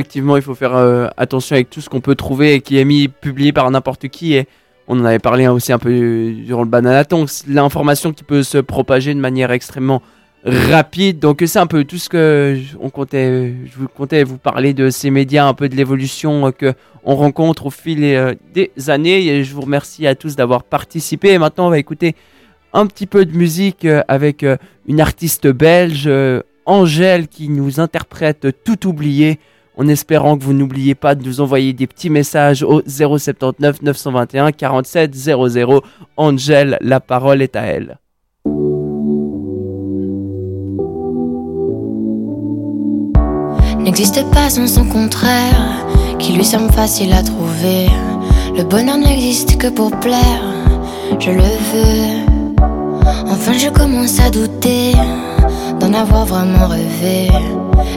effectivement 0.00 0.36
il 0.36 0.42
faut 0.42 0.54
faire 0.54 0.74
attention 1.16 1.54
avec 1.54 1.70
tout 1.70 1.80
ce 1.80 1.88
qu'on 1.88 2.00
peut 2.00 2.14
trouver 2.14 2.54
et 2.54 2.60
qui 2.60 2.78
est 2.78 2.84
mis 2.84 3.08
publié 3.08 3.52
par 3.52 3.70
n'importe 3.70 4.08
qui 4.08 4.34
et 4.34 4.48
on 4.88 4.98
en 4.98 5.04
avait 5.04 5.20
parlé 5.20 5.46
aussi 5.46 5.72
un 5.72 5.78
peu 5.78 6.32
durant 6.44 6.62
le 6.62 6.68
bananaton, 6.68 7.26
l'information 7.46 8.12
qui 8.12 8.24
peut 8.24 8.42
se 8.42 8.58
propager 8.58 9.14
de 9.14 9.20
manière 9.20 9.52
extrêmement 9.52 10.02
rapide. 10.44 11.18
Donc 11.18 11.42
c'est 11.46 11.58
un 11.58 11.66
peu 11.66 11.84
tout 11.84 11.98
ce 11.98 12.08
que 12.08 12.58
on 12.80 12.90
comptait, 12.90 13.54
je 13.66 13.78
vous 13.78 13.86
comptais 13.88 14.24
vous 14.24 14.38
parler 14.38 14.74
de 14.74 14.90
ces 14.90 15.10
médias, 15.10 15.46
un 15.46 15.54
peu 15.54 15.68
de 15.68 15.76
l'évolution 15.76 16.50
que 16.52 16.74
on 17.04 17.14
rencontre 17.14 17.66
au 17.66 17.70
fil 17.70 18.02
euh, 18.02 18.34
des 18.52 18.72
années. 18.88 19.26
Et 19.26 19.44
je 19.44 19.54
vous 19.54 19.60
remercie 19.60 20.06
à 20.06 20.14
tous 20.14 20.36
d'avoir 20.36 20.64
participé. 20.64 21.30
Et 21.30 21.38
maintenant 21.38 21.66
on 21.68 21.70
va 21.70 21.78
écouter 21.78 22.14
un 22.72 22.86
petit 22.86 23.06
peu 23.06 23.24
de 23.24 23.36
musique 23.36 23.84
euh, 23.84 24.02
avec 24.08 24.42
euh, 24.42 24.56
une 24.86 25.00
artiste 25.00 25.46
belge, 25.46 26.10
Angèle, 26.66 27.28
qui 27.28 27.48
nous 27.48 27.80
interprète 27.80 28.48
Tout 28.64 28.88
oublié 28.88 29.38
en 29.76 29.88
espérant 29.88 30.36
que 30.36 30.44
vous 30.44 30.52
n'oubliez 30.52 30.94
pas 30.94 31.14
de 31.14 31.24
nous 31.24 31.40
envoyer 31.40 31.72
des 31.72 31.86
petits 31.86 32.10
messages 32.10 32.62
au 32.62 32.82
079 32.86 33.82
921 33.82 34.52
47 34.52 35.14
00. 35.14 35.82
Angèle, 36.16 36.78
la 36.80 37.00
parole 37.00 37.42
est 37.42 37.56
à 37.56 37.62
elle. 37.62 37.98
N'existe 43.78 44.22
pas 44.30 44.50
sans 44.50 44.66
son 44.66 44.84
contraire, 44.84 45.86
qui 46.18 46.32
lui 46.32 46.44
semble 46.44 46.70
facile 46.72 47.12
à 47.12 47.22
trouver. 47.22 47.86
Le 48.56 48.62
bonheur 48.64 48.98
n'existe 48.98 49.56
que 49.56 49.68
pour 49.68 49.90
plaire, 50.00 50.42
je 51.18 51.30
le 51.30 51.42
veux. 51.42 52.29
Enfin, 53.30 53.52
je 53.58 53.68
commence 53.68 54.18
à 54.20 54.30
douter 54.30 54.92
d'en 55.78 55.92
avoir 55.94 56.26
vraiment 56.26 56.68
rêvé. 56.68 57.30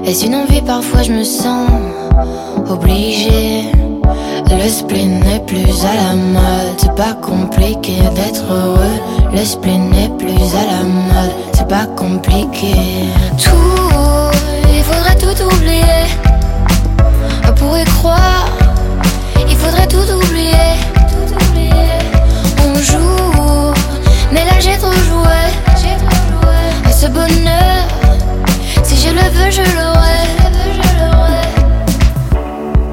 Est-ce 0.06 0.26
une 0.26 0.36
envie 0.36 0.62
Parfois 0.62 1.04
je 1.04 1.12
me 1.12 1.24
sens 1.24 1.70
obligée. 2.70 3.72
Le 4.50 4.70
spleen 4.70 5.20
n'est 5.22 5.40
plus 5.40 5.84
à 5.84 5.94
la 5.96 6.16
mode, 6.16 6.78
c'est 6.78 6.96
pas 6.96 7.14
compliqué 7.14 7.96
d'être 8.16 8.46
heureux. 8.52 9.00
Le 9.32 9.44
spleen 9.44 9.90
n'est 9.90 10.10
plus 10.18 10.56
à 10.56 10.66
la 10.72 10.84
mode, 10.84 11.32
c'est 11.54 11.68
pas 11.68 11.86
compliqué. 11.86 12.74
Tout, 13.38 14.38
il 14.72 14.84
faudrait 14.84 15.18
tout 15.18 15.44
oublier 15.44 16.04
pourrait 17.64 17.86
croire, 17.86 18.48
il 19.50 19.56
faudrait 19.56 19.88
tout 19.88 20.08
oublier. 20.20 20.70
On 22.66 22.76
joue, 22.76 23.23
ce 27.04 27.08
bonheur, 27.10 27.88
si 28.84 28.96
je 28.96 29.10
le 29.10 29.30
veux, 29.36 29.52
je 29.52 29.62
l'aurai. 29.76 30.24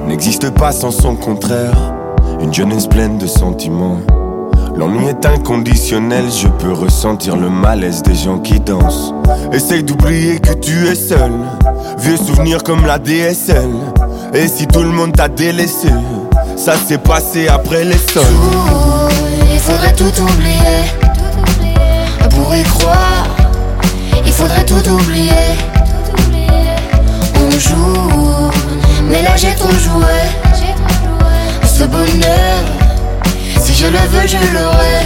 N'existe 0.09 0.51
pas 0.51 0.73
sans 0.73 0.91
son 0.91 1.15
contraire, 1.15 1.77
une 2.41 2.53
jeunesse 2.53 2.89
pleine 2.89 3.19
de 3.19 3.29
sentiments. 3.29 3.99
L'ennui 4.75 5.07
est 5.07 5.25
inconditionnel, 5.27 6.25
je 6.29 6.49
peux 6.49 6.73
ressentir 6.73 7.37
le 7.37 7.51
malaise 7.51 8.03
des 8.03 8.17
gens 8.17 8.41
qui 8.41 8.59
dansent. 8.59 9.15
Essaye 9.53 9.85
d'oublier 9.85 10.41
que 10.41 10.55
tu 10.55 10.89
es 10.89 10.97
seul, 10.97 11.33
vieux 11.99 12.17
souvenirs 12.17 12.65
comme 12.65 12.87
la 12.87 12.99
DSL. 12.99 13.71
Et 14.35 14.49
si 14.49 14.67
tout 14.67 14.83
le 14.83 14.91
monde 14.91 15.13
t'a 15.13 15.29
délaissé, 15.29 15.89
ça 16.57 16.75
s'est 16.75 16.99
passé 16.99 17.47
après 17.47 17.85
les 17.85 17.99
sols. 17.99 18.25
il 19.53 19.61
faudrait 19.61 19.95
tout 19.95 20.23
oublier. 20.23 20.83
Pour 22.31 22.55
y 22.57 22.63
croire, 22.65 23.40
faudrait 24.41 24.65
tout 24.65 24.89
oublier. 24.89 25.49
On 27.37 27.51
joue, 27.51 28.51
mais 29.09 29.23
là 29.23 29.37
j'ai 29.37 29.55
trop 29.55 29.71
joué. 29.71 30.19
Ce 31.63 31.85
bonheur, 31.85 32.61
si 33.61 33.75
je 33.75 33.87
le 33.87 34.03
veux, 34.13 34.27
je 34.27 34.39
l'aurai. 34.55 35.01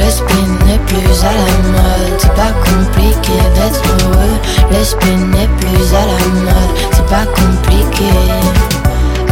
Le 0.00 0.10
spin 0.10 0.46
n'est 0.66 0.82
plus 0.90 1.16
à 1.22 1.32
la 1.40 1.50
mode, 1.74 2.18
c'est 2.18 2.34
pas 2.34 2.52
compliqué 2.68 3.36
d'être 3.54 3.82
heureux. 3.92 4.36
Le 4.72 4.82
spin 4.84 5.18
n'est 5.34 5.50
plus 5.58 5.86
à 5.94 6.04
la 6.10 6.20
mode, 6.46 6.74
c'est 6.92 7.06
pas 7.06 7.26
compliqué. 7.40 8.10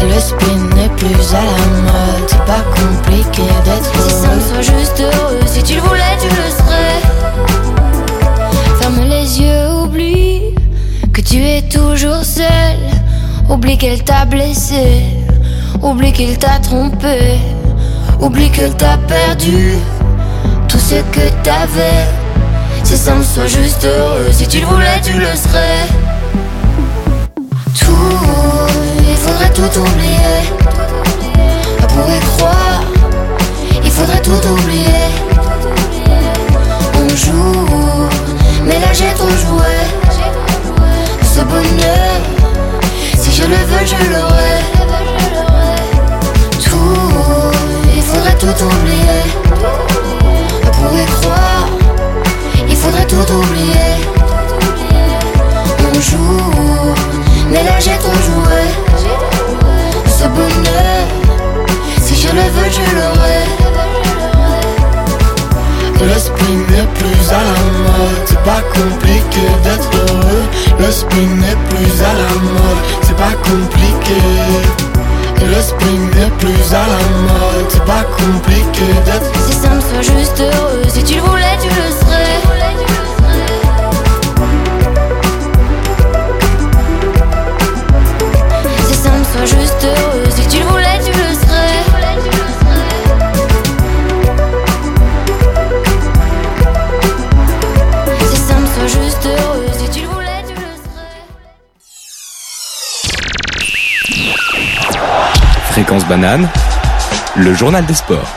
Le 0.03 0.21
spin 0.21 0.77
n'est 0.77 0.89
plus 0.91 1.35
à 1.35 1.43
la 1.51 1.67
mode, 1.89 2.29
c'est 2.29 2.45
pas 2.45 2.65
compliqué 2.79 3.43
d'être 3.65 3.91
heureux. 3.99 4.09
Si 4.09 4.15
ça 4.23 4.29
me 4.29 4.41
soit 4.41 4.79
juste 4.79 5.01
heureux, 5.01 5.41
si 5.47 5.63
tu 5.63 5.75
le 5.75 5.81
voulais, 5.81 6.17
tu 6.21 6.29
le 6.29 6.49
serais. 6.57 6.92
Ferme 8.83 9.09
les 9.09 9.41
yeux, 9.41 9.69
oublie 9.81 10.57
que 11.13 11.21
tu 11.21 11.37
es 11.37 11.63
toujours 11.63 12.25
seul. 12.25 12.77
Oublie 13.49 13.79
qu'elle 13.79 14.03
t'a 14.03 14.25
blessé, 14.25 15.05
oublie 15.81 16.13
qu'il 16.13 16.37
t'a 16.37 16.59
trompé, 16.59 17.39
oublie 18.19 18.51
qu'elle 18.51 18.75
t'a 18.75 18.99
perdu 19.07 19.75
tout 20.67 20.81
ce 20.81 20.97
que 20.97 21.29
t'avais. 21.45 22.09
Si 22.83 22.97
ça 22.97 23.15
me 23.15 23.23
soit 23.23 23.47
juste 23.47 23.85
heureux, 23.85 24.33
si 24.33 24.49
tu 24.49 24.59
le 24.59 24.67
voulais, 24.67 25.01
tu 25.01 25.13
le 25.13 25.27
serais. 25.27 25.87
Tout, 27.79 28.19
il 28.99 29.17
faudrait 29.17 29.53
tout 29.53 29.79
oublier. 29.79 30.43
Pour 31.87 32.11
y 32.11 32.19
croire, 32.37 32.83
il 33.85 33.91
faudrait 33.93 34.23
tout 34.23 34.45
oublier. 34.49 35.07
On 36.97 37.09
joue, 37.09 37.72
mais 38.73 38.81
là 38.81 38.93
j'ai 38.93 39.13
trop 39.15 39.29
joué. 39.29 39.75
Ce 41.23 41.41
bonheur, 41.41 42.21
si 43.19 43.33
je 43.33 43.43
le 43.43 43.57
veux, 43.71 43.87
je 43.87 44.11
l'aurai. 44.13 44.59
Tout, 46.65 47.53
il 47.97 48.03
faudrait 48.03 48.39
tout 48.39 48.65
oublier. 48.65 49.23
Pour 50.73 50.99
y 50.99 51.05
croire, 51.07 51.69
il 52.69 52.77
faudrait 52.77 53.07
tout 53.07 53.33
oublier. 53.33 54.22
Le 70.93 70.99
spin 70.99 71.17
n'est 71.17 71.57
plus 71.71 72.03
à 72.03 72.13
la 72.13 72.35
mode, 72.43 72.85
c'est 73.01 73.17
pas 73.17 73.33
compliqué. 73.49 74.21
Le 75.41 75.63
spin 75.63 75.87
n'est 76.15 76.31
plus 76.39 76.75
à 76.75 76.85
la 76.87 77.03
mode, 77.23 77.71
c'est 77.71 77.85
pas 77.87 78.05
compliqué 78.19 78.93
d'être 79.07 79.33
Si 79.49 79.55
ça 79.55 79.71
me 79.71 79.81
soit 79.81 80.03
juste 80.03 80.39
heureux, 80.39 80.83
le 107.37 107.55
journal 107.55 107.87
des 107.87 107.95
sports. 107.95 108.31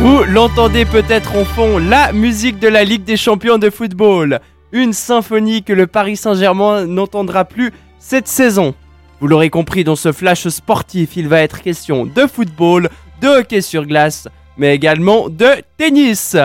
Vous 0.00 0.24
l'entendez 0.24 0.86
peut-être 0.86 1.36
en 1.36 1.44
fond, 1.44 1.76
la 1.76 2.14
musique 2.14 2.58
de 2.58 2.68
la 2.68 2.82
Ligue 2.82 3.04
des 3.04 3.18
champions 3.18 3.58
de 3.58 3.68
football. 3.68 4.40
Une 4.72 4.94
symphonie 4.94 5.62
que 5.62 5.74
le 5.74 5.86
Paris 5.86 6.16
Saint-Germain 6.16 6.86
n'entendra 6.86 7.44
plus 7.44 7.72
cette 7.98 8.26
saison. 8.26 8.74
Vous 9.20 9.26
l'aurez 9.26 9.50
compris, 9.50 9.84
dans 9.84 9.96
ce 9.96 10.12
flash 10.12 10.48
sportif, 10.48 11.16
il 11.16 11.28
va 11.28 11.42
être 11.42 11.60
question 11.60 12.06
de 12.06 12.26
football, 12.26 12.88
de 13.20 13.28
hockey 13.28 13.60
sur 13.60 13.84
glace, 13.84 14.28
mais 14.56 14.74
également 14.74 15.28
de 15.28 15.62
tennis. 15.76 16.38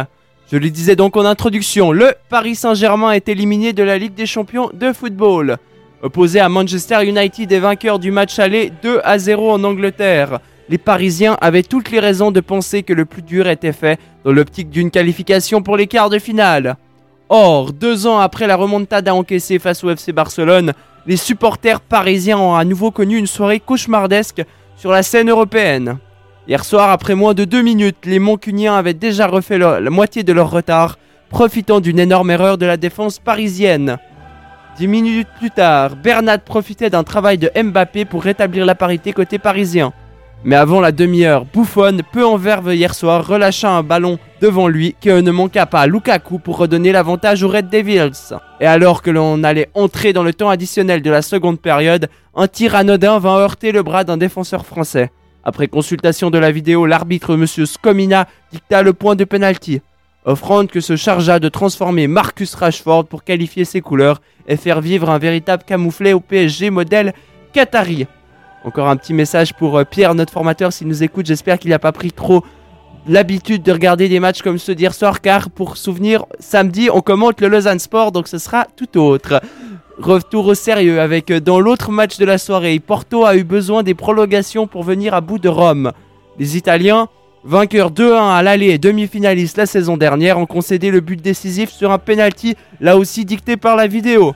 Je 0.51 0.57
le 0.57 0.69
disais 0.69 0.97
donc 0.97 1.15
en 1.15 1.23
introduction, 1.23 1.93
le 1.93 2.15
Paris 2.27 2.55
Saint-Germain 2.55 3.13
est 3.13 3.29
éliminé 3.29 3.71
de 3.71 3.83
la 3.83 3.97
Ligue 3.97 4.13
des 4.13 4.25
champions 4.25 4.69
de 4.73 4.91
football. 4.91 5.57
Opposé 6.03 6.39
à 6.39 6.49
Manchester 6.49 7.05
United 7.05 7.51
et 7.51 7.59
vainqueur 7.59 7.99
du 7.99 8.09
match 8.09 8.39
aller 8.39 8.71
2 8.81 9.01
à 9.03 9.19
0 9.19 9.51
en 9.51 9.63
Angleterre, 9.63 10.39
les 10.67 10.79
Parisiens 10.79 11.37
avaient 11.41 11.61
toutes 11.61 11.91
les 11.91 11.99
raisons 11.99 12.31
de 12.31 12.39
penser 12.39 12.81
que 12.81 12.93
le 12.93 13.05
plus 13.05 13.21
dur 13.21 13.47
était 13.47 13.71
fait 13.71 13.99
dans 14.25 14.31
l'optique 14.31 14.71
d'une 14.71 14.89
qualification 14.89 15.61
pour 15.61 15.77
les 15.77 15.85
quarts 15.85 16.09
de 16.09 16.17
finale. 16.17 16.75
Or, 17.29 17.71
deux 17.71 18.07
ans 18.07 18.17
après 18.17 18.47
la 18.47 18.55
remontada 18.55 19.13
encaissée 19.13 19.59
face 19.59 19.83
au 19.83 19.91
FC 19.91 20.11
Barcelone, 20.11 20.73
les 21.05 21.17
supporters 21.17 21.81
parisiens 21.81 22.39
ont 22.39 22.55
à 22.55 22.65
nouveau 22.65 22.89
connu 22.89 23.17
une 23.17 23.27
soirée 23.27 23.59
cauchemardesque 23.59 24.43
sur 24.77 24.91
la 24.91 25.03
scène 25.03 25.29
européenne. 25.29 25.99
Hier 26.47 26.65
soir, 26.65 26.89
après 26.89 27.13
moins 27.13 27.35
de 27.35 27.45
deux 27.45 27.61
minutes, 27.61 28.05
les 28.05 28.17
Moncuniens 28.17 28.73
avaient 28.73 28.95
déjà 28.95 29.27
refait 29.27 29.59
la 29.59 29.89
moitié 29.91 30.23
de 30.23 30.33
leur 30.33 30.49
retard, 30.49 30.97
profitant 31.29 31.79
d'une 31.79 31.99
énorme 31.99 32.31
erreur 32.31 32.57
de 32.57 32.65
la 32.65 32.77
défense 32.77 33.19
parisienne. 33.19 33.99
Dix 34.77 34.87
minutes 34.87 35.27
plus 35.37 35.51
tard, 35.51 35.95
Bernat 35.95 36.39
profitait 36.39 36.89
d'un 36.89 37.03
travail 37.03 37.37
de 37.37 37.51
Mbappé 37.55 38.05
pour 38.05 38.23
rétablir 38.23 38.65
la 38.65 38.73
parité 38.73 39.11
côté 39.11 39.37
parisien. 39.37 39.91
Mais 40.43 40.55
avant 40.55 40.79
la 40.79 40.91
demi-heure, 40.91 41.45
Buffon, 41.45 41.97
peu 42.11 42.25
en 42.25 42.37
verve 42.37 42.73
hier 42.73 42.95
soir, 42.95 43.27
relâcha 43.27 43.69
un 43.69 43.83
ballon 43.83 44.17
devant 44.41 44.67
lui 44.67 44.95
qui 44.99 45.09
ne 45.09 45.31
manqua 45.31 45.67
pas 45.67 45.81
à 45.81 45.87
Lukaku 45.87 46.39
pour 46.39 46.57
redonner 46.57 46.91
l'avantage 46.91 47.43
aux 47.43 47.49
Red 47.49 47.69
Devils. 47.69 48.33
Et 48.59 48.65
alors 48.65 49.03
que 49.03 49.11
l'on 49.11 49.43
allait 49.43 49.69
entrer 49.75 50.13
dans 50.13 50.23
le 50.23 50.33
temps 50.33 50.49
additionnel 50.49 51.03
de 51.03 51.11
la 51.11 51.21
seconde 51.21 51.59
période, 51.59 52.09
un 52.33 52.47
tir 52.47 52.73
anodin 52.73 53.19
vint 53.19 53.37
heurter 53.37 53.71
le 53.71 53.83
bras 53.83 54.03
d'un 54.03 54.17
défenseur 54.17 54.65
français. 54.65 55.11
Après 55.43 55.67
consultation 55.67 56.31
de 56.31 56.39
la 56.39 56.51
vidéo, 56.51 56.85
l'arbitre 56.85 57.33
M. 57.33 57.45
Skomina 57.45 58.27
dicta 58.51 58.81
le 58.81 58.93
point 58.93 59.15
de 59.15 59.25
penalty. 59.25 59.81
Offrande 60.23 60.67
que 60.67 60.81
se 60.81 60.95
chargea 60.95 61.39
de 61.39 61.49
transformer 61.49 62.05
Marcus 62.05 62.53
Rashford 62.53 63.05
pour 63.05 63.23
qualifier 63.23 63.65
ses 63.65 63.81
couleurs 63.81 64.21
et 64.47 64.55
faire 64.55 64.79
vivre 64.79 65.09
un 65.09 65.17
véritable 65.17 65.63
camouflet 65.63 66.13
au 66.13 66.19
PSG 66.19 66.69
modèle 66.69 67.13
Qatari. 67.53 68.05
Encore 68.63 68.87
un 68.87 68.97
petit 68.97 69.15
message 69.15 69.55
pour 69.55 69.79
euh, 69.79 69.83
Pierre, 69.83 70.13
notre 70.13 70.31
formateur, 70.31 70.71
s'il 70.71 70.87
nous 70.87 71.01
écoute. 71.01 71.25
J'espère 71.25 71.57
qu'il 71.57 71.71
n'a 71.71 71.79
pas 71.79 71.91
pris 71.91 72.11
trop 72.11 72.43
l'habitude 73.07 73.63
de 73.63 73.71
regarder 73.71 74.09
des 74.09 74.19
matchs 74.19 74.43
comme 74.43 74.59
ceux 74.59 74.75
d'hier 74.75 74.93
soir, 74.93 75.21
car 75.21 75.49
pour 75.49 75.75
souvenir, 75.75 76.25
samedi, 76.39 76.89
on 76.93 77.01
commente 77.01 77.41
le 77.41 77.47
Lausanne 77.47 77.79
Sport, 77.79 78.11
donc 78.11 78.27
ce 78.27 78.37
sera 78.37 78.67
tout 78.75 78.99
autre. 78.99 79.41
Retour 79.97 80.45
au 80.45 80.53
sérieux 80.53 81.01
avec 81.01 81.31
euh, 81.31 81.39
dans 81.39 81.59
l'autre 81.59 81.91
match 81.91 82.19
de 82.19 82.25
la 82.25 82.37
soirée, 82.37 82.79
Porto 82.79 83.25
a 83.25 83.35
eu 83.35 83.43
besoin 83.43 83.81
des 83.81 83.95
prolongations 83.95 84.67
pour 84.67 84.83
venir 84.83 85.15
à 85.15 85.21
bout 85.21 85.39
de 85.39 85.49
Rome. 85.49 85.91
Les 86.37 86.57
Italiens, 86.57 87.09
vainqueurs 87.43 87.91
2-1 87.91 88.35
à 88.35 88.41
l'aller 88.43 88.67
et 88.67 88.77
demi-finalistes 88.77 89.57
la 89.57 89.65
saison 89.65 89.97
dernière, 89.97 90.37
ont 90.37 90.45
concédé 90.45 90.91
le 90.91 90.99
but 90.99 91.21
décisif 91.21 91.69
sur 91.69 91.91
un 91.91 91.97
penalty, 91.97 92.55
là 92.79 92.97
aussi 92.97 93.25
dicté 93.25 93.57
par 93.57 93.75
la 93.75 93.87
vidéo. 93.87 94.33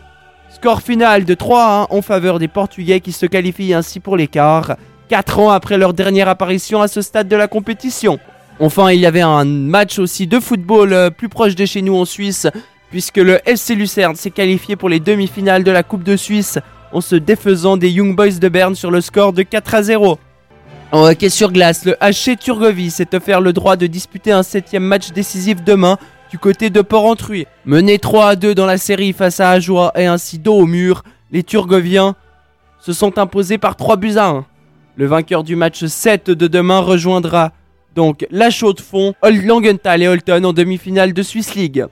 Score 0.50 0.82
final 0.82 1.26
de 1.26 1.34
3 1.34 1.64
à 1.64 1.88
1 1.92 1.96
en 1.96 2.02
faveur 2.02 2.40
des 2.40 2.48
Portugais 2.48 3.00
qui 3.00 3.12
se 3.12 3.26
qualifient 3.26 3.74
ainsi 3.74 4.00
pour 4.00 4.18
l'écart, 4.18 4.78
4 5.10 5.40
ans 5.40 5.50
après 5.52 5.78
leur 5.78 5.94
dernière 5.94 6.30
apparition 6.30 6.82
à 6.82 6.88
ce 6.88 7.02
stade 7.02 7.28
de 7.28 7.36
la 7.36 7.48
compétition. 7.48 8.20
Enfin, 8.60 8.92
il 8.92 9.02
y 9.02 9.06
avait 9.06 9.22
un 9.22 9.44
match 9.44 10.00
aussi 10.00 10.28
de 10.28 10.40
football 10.40 10.94
euh, 10.94 11.10
plus 11.10 11.28
proche 11.28 11.56
de 11.56 11.66
chez 11.66 11.82
nous 11.82 11.96
en 11.96 12.06
Suisse, 12.06 12.48
puisque 12.90 13.18
le 13.18 13.40
FC 13.46 13.76
Lucerne 13.76 14.16
s'est 14.16 14.32
qualifié 14.32 14.78
pour 14.78 14.88
les 14.88 15.02
demi-finales 15.02 15.66
de 15.66 15.72
la 15.72 15.84
Coupe 15.84 16.04
de 16.04 16.16
Suisse 16.16 16.58
en 16.94 17.02
se 17.02 17.16
défaisant 17.16 17.76
des 17.76 17.90
Young 17.90 18.16
Boys 18.16 18.40
de 18.40 18.48
Berne 18.48 18.76
sur 18.76 18.92
le 18.92 19.02
score 19.02 19.34
de 19.34 19.44
4 19.44 19.76
à 19.76 19.84
0. 19.84 20.20
En 20.96 21.04
hockey 21.04 21.28
sur 21.28 21.52
glace, 21.52 21.84
le 21.84 21.98
HC 22.00 22.40
Turgovie 22.40 22.90
s'est 22.90 23.14
offert 23.14 23.42
le 23.42 23.52
droit 23.52 23.76
de 23.76 23.86
disputer 23.86 24.32
un 24.32 24.44
septième 24.44 24.86
match 24.86 25.12
décisif 25.12 25.62
demain 25.62 25.98
du 26.32 26.40
côté 26.40 26.70
de 26.70 26.82
Porrentruy. 26.82 27.48
Mené 27.66 28.00
3 28.00 28.30
à 28.30 28.36
2 28.38 28.56
dans 28.56 28.66
la 28.66 28.78
série 28.78 29.12
face 29.12 29.42
à 29.42 29.50
Ajoie 29.50 29.92
et 29.98 30.06
ainsi 30.06 30.40
dos 30.40 30.54
au 30.54 30.66
mur, 30.66 31.04
les 31.34 31.44
Turgoviens 31.44 32.16
se 32.80 32.94
sont 32.94 33.20
imposés 33.20 33.58
par 33.58 33.76
3 33.76 33.98
buts 33.98 34.16
à 34.16 34.28
1. 34.28 34.46
Le 34.96 35.06
vainqueur 35.06 35.44
du 35.44 35.58
match 35.58 35.84
7 35.84 36.32
de 36.32 36.48
demain 36.48 36.80
rejoindra 36.80 37.52
donc 37.94 38.26
la 38.32 38.50
chaude 38.50 38.80
fond, 38.80 39.16
Langenthal 39.22 40.02
et 40.02 40.08
Holton 40.08 40.46
en 40.46 40.54
demi-finale 40.54 41.12
de 41.12 41.24
Swiss 41.24 41.56
League. 41.56 41.86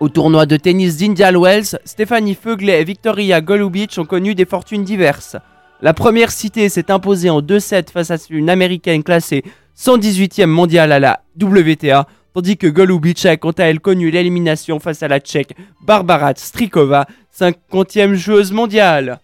Au 0.00 0.08
tournoi 0.08 0.46
de 0.46 0.56
tennis 0.56 0.96
d'Indian 0.96 1.40
Wells, 1.40 1.78
Stéphanie 1.84 2.34
Feuglet 2.34 2.80
et 2.80 2.84
Victoria 2.84 3.40
Golubic 3.40 3.96
ont 3.98 4.04
connu 4.04 4.34
des 4.34 4.46
fortunes 4.46 4.82
diverses. 4.82 5.36
La 5.82 5.92
première 5.92 6.30
citée 6.30 6.70
s'est 6.70 6.90
imposée 6.90 7.28
en 7.28 7.42
2-7 7.42 7.90
face 7.90 8.10
à 8.10 8.16
une 8.30 8.48
américaine 8.48 9.02
classée 9.02 9.42
118e 9.78 10.46
mondiale 10.46 10.90
à 10.90 10.98
la 10.98 11.20
WTA, 11.40 12.06
tandis 12.32 12.56
que 12.56 12.66
Golubic 12.66 13.26
a 13.26 13.36
quant 13.36 13.50
à 13.50 13.64
elle 13.64 13.80
connu 13.80 14.10
l'élimination 14.10 14.80
face 14.80 15.02
à 15.02 15.08
la 15.08 15.20
tchèque 15.20 15.54
Barbara 15.82 16.32
Strikova, 16.34 17.06
50e 17.38 18.14
joueuse 18.14 18.52
mondiale. 18.52 19.20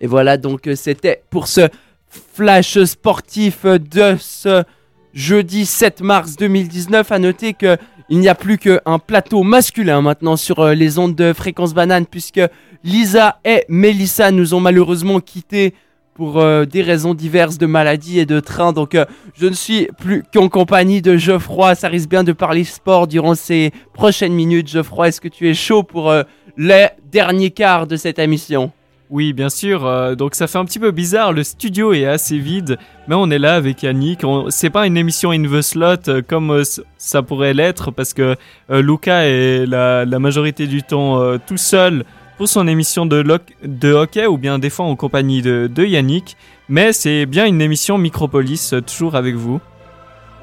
Et 0.00 0.06
voilà 0.06 0.38
donc 0.38 0.66
euh, 0.66 0.74
c'était 0.74 1.22
pour 1.28 1.46
ce 1.48 1.68
flash 2.08 2.82
sportif 2.84 3.66
de 3.66 4.16
ce 4.18 4.64
jeudi 5.12 5.66
7 5.66 6.00
mars 6.00 6.36
2019. 6.36 7.12
À 7.12 7.18
noter 7.18 7.52
que 7.52 7.76
il 8.12 8.18
n'y 8.18 8.28
a 8.28 8.34
plus 8.34 8.58
qu'un 8.58 8.98
plateau 8.98 9.42
masculin 9.42 10.02
maintenant 10.02 10.36
sur 10.36 10.58
euh, 10.58 10.74
les 10.74 10.98
ondes 10.98 11.14
de 11.14 11.32
fréquence 11.32 11.72
banane 11.72 12.04
puisque 12.04 12.42
Lisa 12.84 13.38
et 13.42 13.64
Melissa 13.70 14.30
nous 14.30 14.52
ont 14.52 14.60
malheureusement 14.60 15.18
quittés 15.18 15.72
pour 16.12 16.38
euh, 16.38 16.66
des 16.66 16.82
raisons 16.82 17.14
diverses 17.14 17.56
de 17.56 17.64
maladie 17.64 18.18
et 18.18 18.26
de 18.26 18.38
train. 18.38 18.74
Donc 18.74 18.94
euh, 18.94 19.06
je 19.34 19.46
ne 19.46 19.54
suis 19.54 19.88
plus 19.98 20.24
qu'en 20.30 20.50
compagnie 20.50 21.00
de 21.00 21.16
Geoffroy. 21.16 21.74
Ça 21.74 21.88
risque 21.88 22.10
bien 22.10 22.22
de 22.22 22.32
parler 22.32 22.64
sport 22.64 23.06
durant 23.06 23.34
ces 23.34 23.70
prochaines 23.94 24.34
minutes. 24.34 24.68
Geoffroy, 24.68 25.08
est-ce 25.08 25.22
que 25.22 25.28
tu 25.28 25.48
es 25.48 25.54
chaud 25.54 25.82
pour 25.82 26.12
les 26.58 26.88
derniers 27.10 27.50
quarts 27.50 27.86
de 27.86 27.96
cette 27.96 28.18
émission? 28.18 28.72
Oui, 29.12 29.34
bien 29.34 29.50
sûr. 29.50 29.84
Euh, 29.84 30.14
donc 30.14 30.34
ça 30.34 30.46
fait 30.46 30.56
un 30.56 30.64
petit 30.64 30.78
peu 30.78 30.90
bizarre. 30.90 31.34
Le 31.34 31.44
studio 31.44 31.92
est 31.92 32.06
assez 32.06 32.38
vide, 32.38 32.78
mais 33.06 33.14
on 33.14 33.30
est 33.30 33.38
là 33.38 33.56
avec 33.56 33.82
Yannick. 33.82 34.22
C'est 34.48 34.70
pas 34.70 34.86
une 34.86 34.96
émission 34.96 35.32
in 35.32 35.42
the 35.42 35.60
slot 35.60 36.08
euh, 36.08 36.22
comme 36.26 36.50
euh, 36.50 36.62
ça 36.96 37.22
pourrait 37.22 37.52
l'être 37.52 37.90
parce 37.90 38.14
que 38.14 38.36
Luca 38.70 39.26
est 39.26 39.66
la, 39.66 40.06
majorité 40.18 40.66
du 40.66 40.82
temps 40.82 41.36
tout 41.46 41.58
seul 41.58 42.04
pour 42.38 42.48
son 42.48 42.66
émission 42.66 43.04
de, 43.04 43.92
hockey 43.92 44.26
ou 44.26 44.38
bien 44.38 44.58
des 44.58 44.70
fois 44.70 44.86
en 44.86 44.96
compagnie 44.96 45.42
de, 45.42 45.70
de 45.72 45.84
Yannick. 45.84 46.38
Mais 46.70 46.94
c'est 46.94 47.26
bien 47.26 47.44
une 47.44 47.60
émission 47.60 47.98
Micropolis, 47.98 48.72
toujours 48.86 49.14
avec 49.14 49.34
vous. 49.34 49.60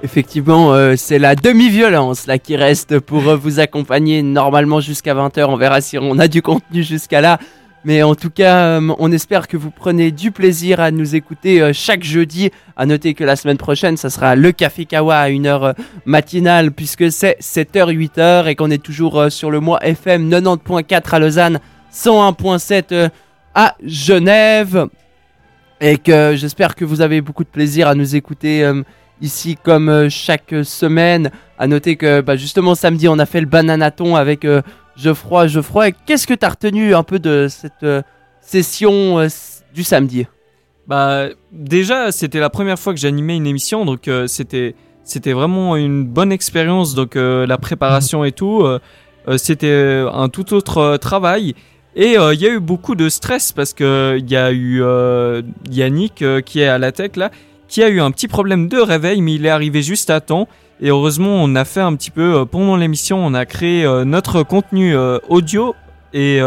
Effectivement, 0.04 0.76
c'est 0.96 1.18
la 1.18 1.36
demi-violence 1.36 2.28
là 2.28 2.38
qui 2.38 2.56
reste 2.56 3.00
pour 3.00 3.22
vous 3.22 3.60
accompagner 3.60 4.22
normalement 4.22 4.80
jusqu'à 4.80 5.16
20h. 5.16 5.46
On 5.46 5.58
verra 5.58 5.82
si 5.82 5.98
on 5.98 6.20
a 6.20 6.28
du 6.28 6.42
contenu 6.42 6.84
jusqu'à 6.84 7.22
là. 7.22 7.40
Mais 7.86 8.04
en 8.04 8.14
tout 8.14 8.30
cas, 8.30 8.80
euh, 8.80 8.94
on 9.00 9.12
espère 9.12 9.48
que 9.48 9.56
vous 9.56 9.72
prenez 9.72 10.12
du 10.12 10.32
plaisir 10.32 10.82
à 10.82 10.92
nous 10.92 11.16
écouter 11.16 11.62
euh, 11.62 11.72
chaque 11.74 12.04
jeudi. 12.04 12.52
À 12.76 12.86
noter 12.86 13.14
que 13.14 13.24
la 13.24 13.38
semaine 13.38 13.58
prochaine, 13.58 13.96
ça 13.96 14.10
sera 14.10 14.36
le 14.36 14.52
Café 14.52 14.86
Kawa 14.86 15.18
à 15.18 15.30
une 15.30 15.48
heure 15.48 15.64
euh, 15.64 15.74
matinale 16.06 16.72
puisque 16.72 17.10
c'est 17.12 17.38
7h, 17.40 17.94
8h 17.94 18.48
et 18.48 18.56
qu'on 18.56 18.70
est 18.70 18.84
toujours 18.84 19.32
sur 19.32 19.50
le 19.50 19.62
mois 19.62 19.80
FM 19.82 20.30
90.4 20.30 21.16
à 21.16 21.20
Lausanne, 21.20 21.60
101.7 21.94 23.10
à 23.56 23.76
Genève. 23.86 24.88
Et 25.82 25.98
que 25.98 26.36
j'espère 26.36 26.76
que 26.76 26.84
vous 26.84 27.00
avez 27.00 27.22
beaucoup 27.22 27.46
de 27.46 27.50
plaisir 27.50 27.88
à 27.88 27.96
nous 27.96 28.18
écouter 28.18 28.70
ici 29.22 29.58
comme 29.64 30.10
chaque 30.10 30.54
semaine. 30.64 31.32
À 31.58 31.68
noter 31.68 31.96
que 31.96 32.20
bah, 32.20 32.36
justement 32.36 32.76
samedi, 32.76 33.08
on 33.08 33.18
a 33.18 33.26
fait 33.26 33.40
le 33.40 33.48
bananaton 33.48 34.18
avec 34.18 34.46
Geoffroy, 35.00 35.48
Geoffroy, 35.48 35.92
qu'est-ce 35.92 36.28
que 36.28 36.34
tu 36.34 36.46
as 36.46 36.50
retenu 36.50 36.94
un 36.94 37.04
peu 37.04 37.20
de 37.20 37.48
cette 37.50 37.84
euh, 37.84 38.02
session 38.42 39.20
euh, 39.20 39.28
du 39.74 39.84
samedi? 39.84 40.28
Bah 40.88 41.28
déjà, 41.52 42.12
c'était 42.12 42.40
la 42.40 42.50
première 42.50 42.78
fois 42.78 42.94
que 42.94 43.00
j'animais 43.00 43.38
une 43.38 43.48
émission, 43.48 43.86
donc 43.86 44.08
euh, 44.08 44.28
c'était 44.28 44.76
c'était 45.04 45.34
vraiment 45.34 45.78
une 45.78 46.04
bonne 46.04 46.32
expérience. 46.32 46.96
Donc 46.96 47.16
la 47.16 47.58
préparation 47.58 48.24
et 48.24 48.32
tout, 48.32 48.64
c'était 49.38 50.06
un 50.12 50.30
tout 50.30 50.54
autre 50.54 50.98
travail. 50.98 51.56
Et 51.96 52.14
il 52.14 52.40
y 52.40 52.46
a 52.46 52.50
eu 52.52 52.60
beaucoup 52.60 52.94
de 52.94 53.10
stress 53.10 53.52
parce 53.52 53.74
que 53.74 54.18
il 54.20 54.30
y 54.30 54.36
a 54.36 54.52
eu 54.52 54.84
Yannick 55.72 56.24
qui 56.46 56.60
est 56.60 56.68
à 56.68 56.78
la 56.78 56.92
tech 56.92 57.16
là, 57.16 57.32
qui 57.68 57.82
a 57.82 57.90
eu 57.90 58.02
un 58.02 58.12
petit 58.12 58.28
problème 58.28 58.68
de 58.68 58.78
réveil, 58.78 59.22
mais 59.22 59.34
il 59.34 59.48
est 59.48 59.50
arrivé 59.50 59.82
juste 59.82 60.12
à 60.12 60.22
temps. 60.22 60.48
Et 60.82 60.90
heureusement, 60.90 61.44
on 61.44 61.56
a 61.56 61.66
fait 61.66 61.82
un 61.82 61.94
petit 61.96 62.12
peu, 62.12 62.40
euh, 62.40 62.46
pendant 62.46 62.78
l'émission, 62.78 63.18
on 63.26 63.34
a 63.34 63.46
créé 63.46 63.84
euh, 63.84 64.06
notre 64.06 64.44
contenu 64.44 64.96
euh, 64.96 65.20
audio. 65.28 65.76
Et 66.12 66.40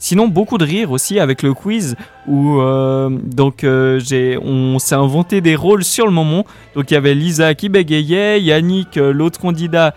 sinon 0.00 0.26
beaucoup 0.26 0.58
de 0.58 0.64
rire 0.64 0.90
aussi 0.90 1.20
avec 1.20 1.44
le 1.44 1.54
quiz 1.54 1.94
où 2.26 2.60
donc 3.22 3.64
j'ai 3.98 4.36
on 4.42 4.80
s'est 4.80 4.96
inventé 4.96 5.40
des 5.40 5.54
rôles 5.54 5.84
sur 5.84 6.06
le 6.06 6.10
moment. 6.10 6.44
Donc 6.74 6.90
il 6.90 6.94
y 6.94 6.96
avait 6.96 7.14
Lisa 7.14 7.54
qui 7.54 7.68
bégayait 7.68 8.42
Yannick 8.42 8.96
l'autre 8.96 9.38
candidat 9.38 9.94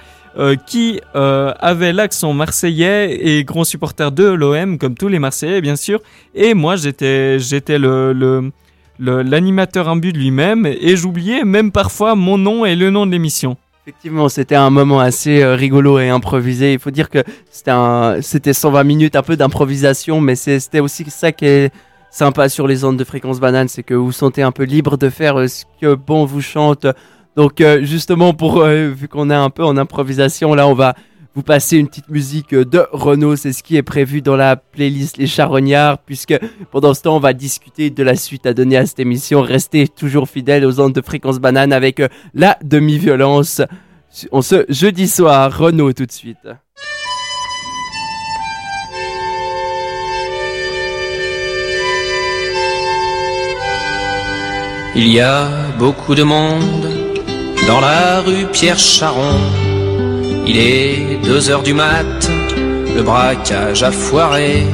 qui 0.67 1.01
avait 1.15 1.91
l'accent 1.91 2.33
marseillais 2.33 3.17
et 3.19 3.43
grand 3.43 3.63
supporter 3.63 4.11
de 4.11 4.25
l'OM 4.25 4.77
comme 4.77 4.93
tous 4.93 5.07
les 5.07 5.17
Marseillais 5.17 5.61
bien 5.61 5.75
sûr. 5.75 6.01
Et 6.35 6.53
moi 6.53 6.75
j'étais 6.75 7.39
j'étais 7.39 7.79
le, 7.79 8.13
le 8.13 8.51
l'animateur 8.99 9.89
imbu 9.89 10.13
de 10.13 10.19
lui-même. 10.19 10.67
Et 10.67 10.95
j'oubliais 10.95 11.45
même 11.45 11.71
parfois 11.71 12.13
mon 12.13 12.37
nom 12.37 12.63
et 12.63 12.75
le 12.75 12.91
nom 12.91 13.07
de 13.07 13.11
l'émission. 13.11 13.57
Effectivement, 13.89 14.29
c'était 14.29 14.53
un 14.53 14.69
moment 14.69 14.99
assez 14.99 15.41
euh, 15.41 15.55
rigolo 15.55 15.97
et 15.97 16.09
improvisé. 16.09 16.73
Il 16.73 16.79
faut 16.79 16.91
dire 16.91 17.09
que 17.09 17.23
c'était 17.49 17.71
un, 17.71 18.21
c'était 18.21 18.53
120 18.53 18.83
minutes 18.83 19.15
un 19.15 19.23
peu 19.23 19.35
d'improvisation, 19.35 20.21
mais 20.21 20.35
c'était 20.35 20.79
aussi 20.79 21.09
ça 21.09 21.31
qui 21.31 21.45
est 21.47 21.73
sympa 22.11 22.49
sur 22.49 22.67
les 22.67 22.85
ondes 22.85 22.97
de 22.97 23.03
fréquence 23.03 23.39
banane, 23.39 23.67
c'est 23.67 23.81
que 23.81 23.95
vous 23.95 24.05
vous 24.05 24.11
sentez 24.11 24.43
un 24.43 24.51
peu 24.51 24.61
libre 24.61 24.95
de 24.95 25.09
faire 25.09 25.39
euh, 25.39 25.47
ce 25.47 25.65
que 25.81 25.95
bon 25.95 26.25
vous 26.25 26.39
chante. 26.41 26.85
Donc 27.35 27.61
euh, 27.61 27.83
justement 27.83 28.35
pour 28.35 28.63
vu 28.63 29.07
qu'on 29.07 29.31
est 29.31 29.35
un 29.35 29.49
peu 29.49 29.63
en 29.63 29.75
improvisation, 29.75 30.53
là 30.53 30.67
on 30.67 30.75
va 30.75 30.93
vous 31.33 31.43
passer 31.43 31.77
une 31.77 31.87
petite 31.87 32.09
musique 32.09 32.53
de 32.53 32.85
Renault. 32.91 33.37
C'est 33.37 33.53
ce 33.53 33.63
qui 33.63 33.75
est 33.75 33.83
prévu 33.83 34.21
dans 34.21 34.35
la 34.35 34.55
playlist 34.55 35.17
Les 35.17 35.25
Charognards, 35.27 35.99
puisque 35.99 36.37
pendant 36.71 36.93
ce 36.93 37.01
temps, 37.01 37.15
on 37.15 37.19
va 37.19 37.33
discuter 37.33 37.89
de 37.89 38.03
la 38.03 38.15
suite 38.15 38.45
à 38.45 38.53
donner 38.53 38.77
à 38.77 38.85
cette 38.85 38.99
émission. 38.99 39.41
Restez 39.41 39.87
toujours 39.87 40.27
fidèles 40.27 40.65
aux 40.65 40.79
ondes 40.79 40.93
de 40.93 41.01
fréquence 41.01 41.39
banane 41.39 41.73
avec 41.73 42.01
la 42.33 42.57
demi-violence. 42.63 43.61
On 44.31 44.41
se 44.41 44.65
jeudi 44.69 45.07
soir, 45.07 45.57
Renault 45.57 45.93
tout 45.93 46.05
de 46.05 46.11
suite. 46.11 46.37
Il 54.95 55.07
y 55.07 55.19
a 55.19 55.47
beaucoup 55.77 56.15
de 56.15 56.23
monde 56.23 56.89
dans 57.67 57.79
la 57.79 58.21
rue 58.21 58.47
Pierre 58.51 58.79
Charon 58.79 59.37
il 60.51 60.57
est 60.57 61.19
deux 61.23 61.51
heures 61.51 61.61
du 61.61 61.75
mat, 61.75 62.27
le 62.95 63.03
braquage 63.03 63.83
a 63.83 63.91
foiré. 63.91 64.65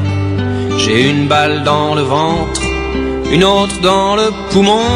J'ai 0.77 1.09
une 1.09 1.27
balle 1.27 1.63
dans 1.63 1.95
le 1.95 2.01
ventre, 2.01 2.61
une 3.29 3.43
autre 3.43 3.81
dans 3.81 4.15
le 4.15 4.31
poumon. 4.51 4.87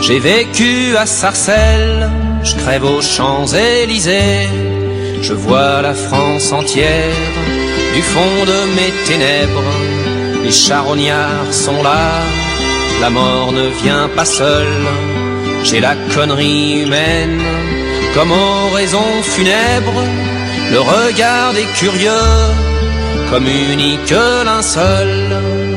J'ai 0.00 0.20
vécu 0.20 0.96
à 0.96 1.06
Sarcelles, 1.06 2.08
je 2.42 2.54
crève 2.56 2.84
aux 2.84 3.02
Champs-Élysées. 3.02 4.48
Je 5.22 5.34
vois 5.34 5.82
la 5.82 5.94
France 5.94 6.52
entière 6.52 7.16
du 7.94 8.02
fond 8.02 8.44
de 8.46 8.58
mes 8.76 8.92
ténèbres. 9.06 9.72
Les 10.44 10.52
charognards 10.52 11.52
sont 11.52 11.82
là, 11.82 12.22
la 13.00 13.10
mort 13.10 13.52
ne 13.52 13.66
vient 13.82 14.08
pas 14.16 14.24
seule. 14.24 14.86
J'ai 15.62 15.80
la 15.80 15.94
connerie 16.14 16.82
humaine 16.82 17.40
comme 18.14 18.32
oraison 18.32 19.22
funèbre, 19.22 20.02
le 20.72 20.80
regard 20.80 21.52
des 21.52 21.66
curieux, 21.78 22.28
comme 23.30 23.46
unique 23.46 24.10
linceul, 24.44 25.36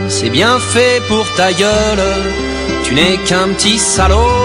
c'est 0.10 0.30
bien 0.30 0.58
fait 0.60 1.02
pour 1.08 1.26
ta 1.36 1.54
gueule, 1.54 2.08
tu 2.84 2.96
n'es 2.96 3.18
qu'un 3.28 3.50
petit 3.50 3.78
salaud, 3.78 4.43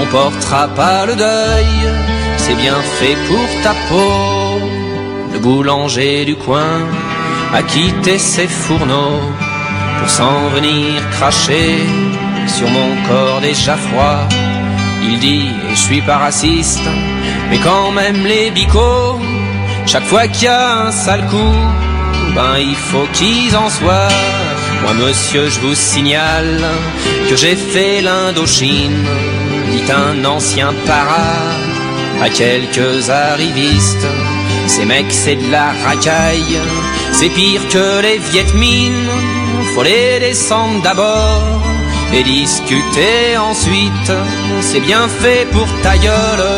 on 0.00 0.06
portera 0.06 0.68
pas 0.68 1.06
le 1.06 1.14
deuil, 1.16 1.76
c'est 2.36 2.54
bien 2.64 2.80
fait 2.98 3.16
pour 3.28 3.48
ta 3.62 3.74
peau. 3.88 4.60
Le 5.32 5.38
boulanger 5.38 6.24
du 6.24 6.36
coin 6.36 6.76
a 7.54 7.62
quitté 7.62 8.18
ses 8.18 8.48
fourneaux 8.48 9.20
pour 9.98 10.08
s'en 10.08 10.48
venir 10.54 10.94
cracher 11.10 11.70
sur 12.46 12.68
mon 12.68 12.90
corps 13.08 13.40
déjà 13.40 13.76
froid 13.76 14.26
il 15.02 15.18
dit, 15.18 15.48
je 15.70 15.74
suis 15.74 16.02
pas 16.02 16.18
raciste, 16.18 16.88
mais 17.50 17.58
quand 17.58 17.90
même 17.92 18.24
les 18.24 18.50
bicots, 18.50 19.18
Chaque 19.86 20.04
fois 20.04 20.28
qu'il 20.28 20.44
y 20.44 20.48
a 20.48 20.86
un 20.86 20.92
sale 20.92 21.24
coup, 21.28 21.56
ben 22.34 22.58
il 22.58 22.76
faut 22.76 23.08
qu'ils 23.14 23.56
en 23.56 23.70
soient. 23.70 24.14
Moi 24.82 24.92
monsieur, 24.92 25.48
je 25.48 25.58
vous 25.60 25.74
signale 25.74 26.62
que 27.28 27.36
j'ai 27.36 27.56
fait 27.56 28.02
l'Indochine, 28.02 29.06
dit 29.70 29.92
un 29.92 30.24
ancien 30.24 30.72
para 30.86 31.26
à 32.22 32.28
quelques 32.28 33.10
arrivistes. 33.10 34.06
Ces 34.66 34.84
mecs, 34.84 35.12
c'est 35.12 35.36
de 35.36 35.50
la 35.50 35.72
racaille, 35.84 36.58
c'est 37.12 37.30
pire 37.30 37.62
que 37.68 38.02
les 38.02 38.18
Vietmines. 38.18 39.10
Faut 39.74 39.82
les 39.82 40.18
descendre 40.20 40.82
d'abord 40.82 41.62
et 42.12 42.22
discuter 42.22 43.36
ensuite. 43.38 44.12
C'est 44.60 44.80
bien 44.80 45.08
fait 45.08 45.46
pour 45.52 45.68
ta 45.82 45.96
gueule, 45.96 46.48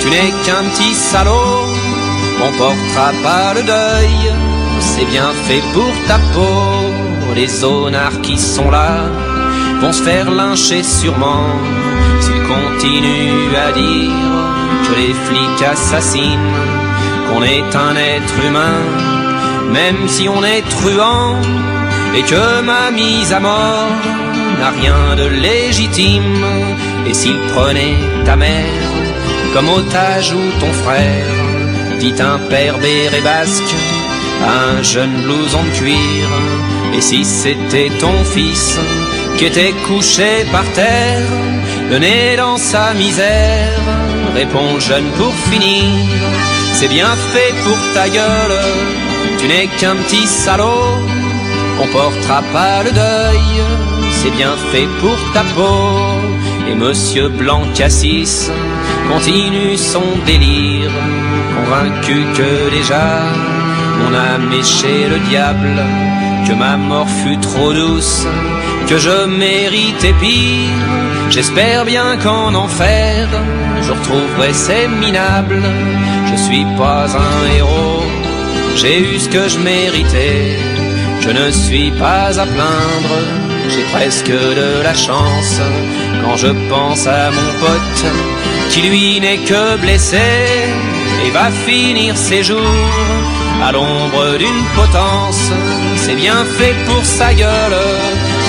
tu 0.00 0.10
n'es 0.10 0.32
qu'un 0.44 0.64
petit 0.70 0.94
salaud. 0.94 1.66
On 2.44 2.52
portera 2.58 3.12
pas 3.22 3.54
le 3.54 3.62
deuil, 3.62 4.32
c'est 4.80 5.06
bien 5.06 5.30
fait 5.46 5.62
pour 5.72 5.92
ta 6.06 6.18
peau. 6.34 6.92
Les 7.34 7.48
zonards 7.48 8.20
qui 8.22 8.38
sont 8.38 8.70
là 8.70 9.10
vont 9.80 9.92
se 9.92 10.02
faire 10.02 10.30
lyncher 10.30 10.82
sûrement. 10.82 11.50
S'ils 12.56 12.72
continuent 12.78 13.54
à 13.56 13.72
dire 13.72 14.12
que 14.86 14.94
les 15.00 15.14
flics 15.14 15.62
assassinent, 15.62 16.52
qu'on 17.28 17.42
est 17.42 17.74
un 17.74 17.96
être 17.96 18.44
humain, 18.46 18.80
même 19.72 20.08
si 20.08 20.28
on 20.28 20.42
est 20.44 20.62
truand, 20.68 21.36
et 22.14 22.22
que 22.22 22.62
ma 22.62 22.90
mise 22.90 23.32
à 23.32 23.40
mort 23.40 23.90
n'a 24.60 24.70
rien 24.70 25.16
de 25.16 25.26
légitime. 25.26 26.44
Et 27.06 27.14
s'il 27.14 27.38
prenait 27.54 27.96
ta 28.24 28.36
mère 28.36 28.90
comme 29.52 29.68
otage 29.68 30.32
ou 30.32 30.60
ton 30.60 30.72
frère, 30.84 31.26
dit 31.98 32.14
un 32.20 32.38
père 32.50 32.78
béret 32.78 33.22
basque 33.22 33.74
un 34.44 34.82
jeune 34.82 35.22
blouson 35.22 35.62
de 35.64 35.78
cuir. 35.78 36.28
Et 36.96 37.00
si 37.00 37.24
c'était 37.24 37.90
ton 38.00 38.24
fils 38.24 38.78
qui 39.36 39.46
était 39.46 39.74
couché 39.86 40.46
par 40.52 40.64
terre, 40.72 41.26
le 41.90 41.98
nez 41.98 42.36
dans 42.36 42.56
sa 42.56 42.94
misère, 42.94 43.80
réponds 44.34 44.78
jeune 44.80 45.10
pour 45.18 45.34
finir, 45.50 45.84
c'est 46.72 46.88
bien 46.88 47.14
fait 47.32 47.54
pour 47.64 47.78
ta 47.94 48.08
gueule, 48.08 48.60
tu 49.38 49.46
n'es 49.48 49.68
qu'un 49.78 49.96
petit 49.96 50.26
salaud, 50.26 50.98
on 51.80 51.86
portera 51.88 52.42
pas 52.52 52.82
le 52.82 52.90
deuil, 52.90 53.46
c'est 54.18 54.30
bien 54.30 54.54
fait 54.72 54.88
pour 55.00 55.18
ta 55.32 55.42
peau. 55.54 56.16
Et 56.68 56.74
Monsieur 56.74 57.28
Blanc 57.28 57.62
Cassis 57.76 58.50
continue 59.08 59.76
son 59.76 60.02
délire, 60.26 60.90
convaincu 61.54 62.24
que 62.36 62.70
déjà 62.70 63.22
on 64.08 64.12
a 64.12 64.38
méché 64.38 65.06
le 65.08 65.18
diable, 65.28 65.78
que 66.46 66.54
ma 66.54 66.76
mort 66.76 67.08
fut 67.08 67.38
trop 67.38 67.72
douce, 67.72 68.26
que 68.88 68.98
je 68.98 69.26
méritais 69.26 70.14
pire. 70.20 70.86
J'espère 71.30 71.84
bien 71.84 72.16
qu'en 72.22 72.54
enfer, 72.54 73.28
je 73.82 73.92
retrouverai 73.92 74.52
ces 74.52 74.86
minables. 74.88 75.62
Je 76.30 76.36
suis 76.36 76.66
pas 76.78 77.06
un 77.06 77.56
héros, 77.56 78.04
j'ai 78.76 79.00
eu 79.00 79.18
ce 79.18 79.28
que 79.28 79.48
je 79.48 79.58
méritais. 79.58 80.58
Je 81.20 81.30
ne 81.30 81.50
suis 81.50 81.90
pas 81.92 82.28
à 82.38 82.46
plaindre, 82.46 83.18
j'ai 83.68 83.82
presque 83.92 84.30
de 84.30 84.82
la 84.82 84.94
chance 84.94 85.60
quand 86.22 86.36
je 86.36 86.52
pense 86.70 87.06
à 87.06 87.30
mon 87.30 87.50
pote 87.60 88.04
qui 88.70 88.82
lui 88.82 89.20
n'est 89.20 89.38
que 89.38 89.76
blessé 89.78 90.28
et 91.26 91.30
va 91.30 91.50
finir 91.66 92.16
ses 92.16 92.42
jours 92.44 92.60
à 93.64 93.72
l'ombre 93.72 94.38
d'une 94.38 94.64
potence. 94.74 95.50
C'est 95.96 96.14
bien 96.14 96.44
fait 96.44 96.74
pour 96.86 97.04
sa 97.04 97.34
gueule, 97.34 97.76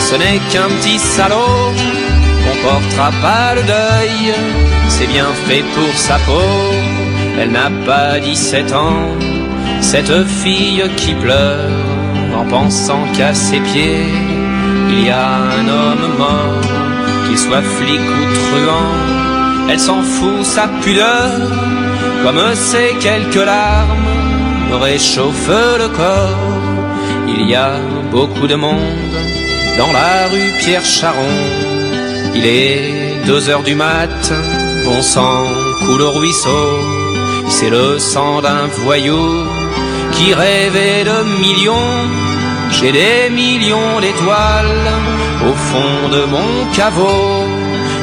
ce 0.07 0.15
n'est 0.15 0.39
qu'un 0.51 0.69
petit 0.77 0.99
salaud. 0.99 1.73
On 2.49 2.55
portera 2.67 3.11
pas 3.21 3.55
le 3.55 3.63
deuil, 3.63 4.33
c'est 4.89 5.07
bien 5.07 5.29
fait 5.45 5.63
pour 5.75 5.93
sa 5.95 6.17
peau. 6.25 6.51
Elle 7.39 7.51
n'a 7.51 7.69
pas 7.85 8.19
17 8.19 8.73
ans, 8.73 9.07
cette 9.81 10.25
fille 10.25 10.83
qui 10.95 11.13
pleure 11.13 11.69
en 12.37 12.45
pensant 12.45 13.03
qu'à 13.15 13.33
ses 13.33 13.59
pieds 13.59 14.05
il 14.89 15.05
y 15.05 15.09
a 15.09 15.29
un 15.59 15.67
homme 15.67 16.17
mort, 16.17 16.61
qu'il 17.25 17.37
soit 17.37 17.61
flic 17.61 17.99
ou 17.99 18.23
truand. 18.45 18.93
Elle 19.69 19.79
s'en 19.79 20.01
fout 20.01 20.43
sa 20.43 20.67
pudeur, 20.81 21.31
comme 22.23 22.41
ces 22.55 22.95
quelques 22.99 23.45
larmes 23.45 24.05
me 24.69 24.75
réchauffe 24.75 25.49
le 25.81 25.87
corps. 25.89 26.37
Il 27.27 27.49
y 27.49 27.55
a 27.55 27.71
beaucoup 28.11 28.47
de 28.47 28.55
monde 28.55 29.06
dans 29.77 29.91
la 29.91 30.27
rue 30.27 30.51
Pierre 30.59 30.85
Charon. 30.85 31.35
Il 32.35 32.45
est 32.45 33.25
deux 33.25 33.49
heures 33.49 33.63
du 33.63 33.75
mat, 33.75 34.33
bon 34.85 35.01
sang 35.01 35.45
coule 35.85 36.01
au 36.01 36.11
ruisseau. 36.11 36.79
C'est 37.49 37.69
le 37.69 37.99
sang 37.99 38.41
d'un 38.41 38.67
voyou 38.83 39.45
qui 40.13 40.33
rêvait 40.33 41.03
de 41.03 41.17
millions. 41.39 41.95
J'ai 42.71 42.91
des 42.91 43.29
millions 43.29 43.99
d'étoiles 44.01 44.87
au 45.49 45.53
fond 45.53 46.09
de 46.15 46.25
mon 46.25 46.49
caveau. 46.75 47.45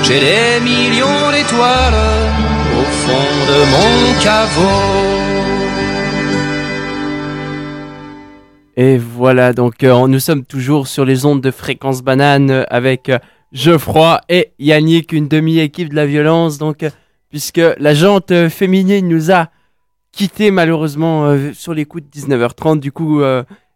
J'ai 0.03 0.21
des 0.21 0.61
millions 0.61 1.31
d'étoiles 1.33 2.03
au 2.81 2.85
fond 3.03 3.33
de 3.51 3.59
mon 3.75 4.21
caveau. 4.21 5.14
Et 8.77 8.99
voilà, 8.99 9.53
donc 9.53 9.85
euh, 9.85 10.09
nous 10.09 10.19
sommes 10.19 10.45
toujours 10.45 10.89
sur 10.89 11.05
les 11.05 11.27
ondes 11.27 11.41
de 11.41 11.53
fréquence 11.53 12.03
banane 12.03 12.51
euh, 12.51 12.65
avec 12.69 13.09
euh, 13.09 13.19
Geoffroy 13.53 14.21
et 14.29 14.53
Yannick, 14.59 15.13
une 15.13 15.29
demi-équipe 15.29 15.91
de 15.91 15.95
la 15.95 16.07
violence. 16.07 16.59
Donc, 16.59 16.85
puisque 17.31 17.61
la 17.79 17.95
jante 17.95 18.49
féminine 18.49 19.09
nous 19.09 19.31
a 19.31 19.49
quitté 20.11 20.51
malheureusement 20.51 21.37
sur 21.53 21.73
les 21.73 21.85
coups 21.85 22.03
de 22.03 22.21
19h30, 22.21 22.81
du 22.81 22.91
coup, 22.91 23.23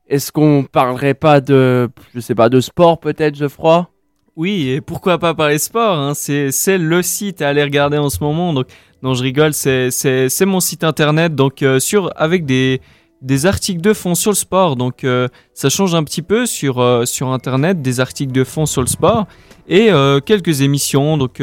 est-ce 0.08 0.32
qu'on 0.32 0.64
parlerait 0.64 1.14
pas 1.14 1.40
de, 1.40 1.88
je 2.12 2.18
sais 2.18 2.34
pas, 2.34 2.48
de 2.48 2.60
sport 2.60 2.98
peut-être, 2.98 3.36
Geoffroy? 3.36 3.88
Oui, 4.34 4.68
et 4.68 4.80
pourquoi 4.80 5.18
pas 5.18 5.34
parler 5.34 5.58
sport 5.58 5.96
hein 5.96 6.14
C'est 6.14 6.78
le 6.78 7.02
site 7.02 7.40
à 7.40 7.48
aller 7.48 7.62
regarder 7.62 7.98
en 7.98 8.10
ce 8.10 8.22
moment. 8.22 8.52
Donc, 8.52 8.66
non, 9.02 9.14
je 9.14 9.22
rigole, 9.22 9.52
c'est 9.54 10.44
mon 10.44 10.58
site 10.58 10.82
internet. 10.82 11.36
Donc, 11.36 11.64
sur 11.78 12.10
avec 12.16 12.46
des 12.46 12.80
des 13.22 13.46
articles 13.46 13.80
de 13.80 13.92
fond 13.92 14.14
sur 14.14 14.30
le 14.30 14.36
sport. 14.36 14.76
Donc 14.76 15.04
euh, 15.04 15.28
ça 15.54 15.68
change 15.68 15.94
un 15.94 16.04
petit 16.04 16.22
peu 16.22 16.46
sur, 16.46 16.80
euh, 16.80 17.04
sur 17.04 17.28
Internet, 17.28 17.82
des 17.82 18.00
articles 18.00 18.32
de 18.32 18.44
fond 18.44 18.66
sur 18.66 18.80
le 18.80 18.86
sport 18.86 19.26
et 19.68 19.90
euh, 19.90 20.20
quelques 20.20 20.60
émissions. 20.62 21.16
Donc 21.16 21.42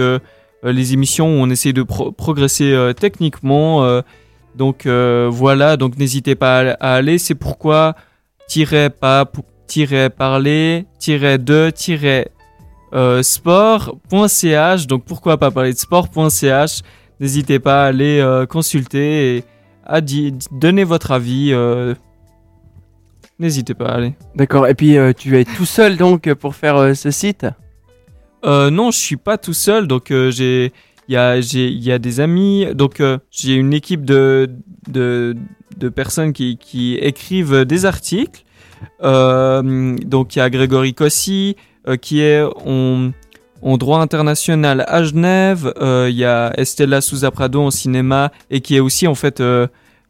les 0.64 0.94
émissions 0.94 1.28
où 1.28 1.44
on 1.44 1.50
essaie 1.50 1.74
de 1.74 1.84
progresser 1.84 2.92
techniquement. 3.00 4.02
donc 4.56 4.88
voilà, 4.88 5.78
donc 5.78 5.98
n'hésitez 5.98 6.36
pas 6.36 6.72
à, 6.80 6.96
aller. 6.96 7.20
C'est 7.20 7.36
pourquoi 7.36 7.96
tirer 8.48 8.90
pas, 8.90 9.30
tirer 9.68 10.10
parler, 10.10 10.86
tirer 10.98 11.38
de, 11.38 11.70
tirer 11.70 12.30
sport.ch. 13.22 14.88
Donc 14.88 15.06
pourquoi 15.06 15.38
pas 15.38 15.52
parler 15.52 15.74
de 15.74 15.78
sport.ch. 15.78 16.82
N'hésitez 17.20 17.60
pas 17.60 17.84
à 17.84 17.88
aller 17.90 18.46
consulter 18.50 19.44
à 19.86 20.02
donner 20.02 20.84
votre 20.84 21.12
avis. 21.12 21.52
Euh, 21.54 21.94
n'hésitez 23.40 23.74
pas, 23.74 23.90
allez. 23.90 24.14
D'accord, 24.36 24.68
et 24.68 24.76
puis 24.76 24.98
euh, 24.98 25.14
tu 25.14 25.38
es 25.38 25.46
tout 25.46 25.66
seul 25.66 25.98
donc 25.98 26.34
pour 26.34 26.56
faire 26.56 26.78
euh, 26.78 26.94
ce 26.94 27.12
site? 27.12 27.46
Non, 28.44 28.92
je 28.92 28.98
suis 28.98 29.18
pas 29.18 29.40
tout 29.40 29.54
seul, 29.54 29.88
donc 29.88 30.10
j'ai 30.10 30.72
il 31.08 31.14
y 31.14 31.18
a, 31.18 31.38
il 31.38 31.84
y 31.84 31.92
a 31.92 31.98
des 31.98 32.20
amis, 32.20 32.68
donc 32.76 33.02
j'ai 33.32 33.56
une 33.56 33.74
équipe 33.74 34.06
de, 34.06 34.52
de, 34.88 35.36
de 35.78 35.90
personnes 35.90 36.32
qui, 36.32 36.58
qui, 36.58 36.94
écrivent 36.96 37.66
des 37.66 37.86
articles. 37.88 38.44
donc 39.02 40.36
il 40.36 40.40
y 40.40 40.42
a 40.42 40.50
Grégory 40.52 40.94
Cossi, 40.94 41.56
qui 42.02 42.22
est 42.22 42.44
en, 42.68 43.10
en, 43.66 43.78
droit 43.78 44.00
international 44.00 44.86
à 44.88 45.04
Genève. 45.04 45.74
Il 45.82 46.16
y 46.16 46.24
a 46.24 46.54
Estella 46.58 47.02
Souza 47.02 47.32
Prado 47.32 47.62
en 47.62 47.72
cinéma 47.72 48.32
et 48.50 48.62
qui 48.62 48.76
est 48.76 48.80
aussi 48.80 49.08
en 49.08 49.16
fait 49.16 49.42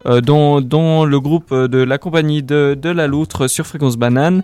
euh, 0.06 0.22
dans, 0.22 1.06
le 1.06 1.20
groupe 1.20 1.54
de 1.54 1.80
la 1.80 1.98
compagnie 1.98 2.44
de, 2.44 2.78
de 2.80 2.90
la 2.90 3.08
loutre 3.08 3.48
sur 3.48 3.66
Fréquence 3.66 3.98
Banane, 3.98 4.44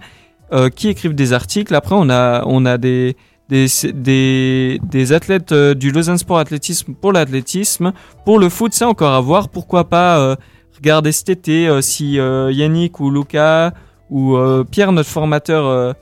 euh, 0.54 0.70
qui 0.70 0.88
écrivent 0.90 1.14
des 1.14 1.34
articles. 1.34 1.76
Après, 1.76 1.96
on 1.96 2.10
a, 2.10 2.44
on 2.48 2.66
a 2.66 2.80
des, 2.80 3.16
des, 3.50 4.80
des, 4.82 5.14
athlètes 5.14 5.52
euh, 5.52 5.76
du 5.76 5.92
Lausanne 5.92 6.18
Sport 6.18 6.40
Athlétisme 6.40 6.94
pour 6.96 7.14
l'athlétisme. 7.14 7.94
Pour 8.26 8.40
le 8.40 8.50
foot, 8.50 8.74
c'est 8.74 8.86
encore 8.86 9.14
à 9.14 9.22
voir. 9.22 9.50
Pourquoi 9.50 9.88
pas 9.88 10.36
regarder 10.76 11.12
cet 11.12 11.30
été 11.30 11.70
si 11.82 12.14
Yannick 12.14 13.00
ou 13.00 13.12
Lucas 13.12 13.72
ou 14.10 14.36
Pierre, 14.72 14.92
notre 14.92 15.10
formateur, 15.10 15.96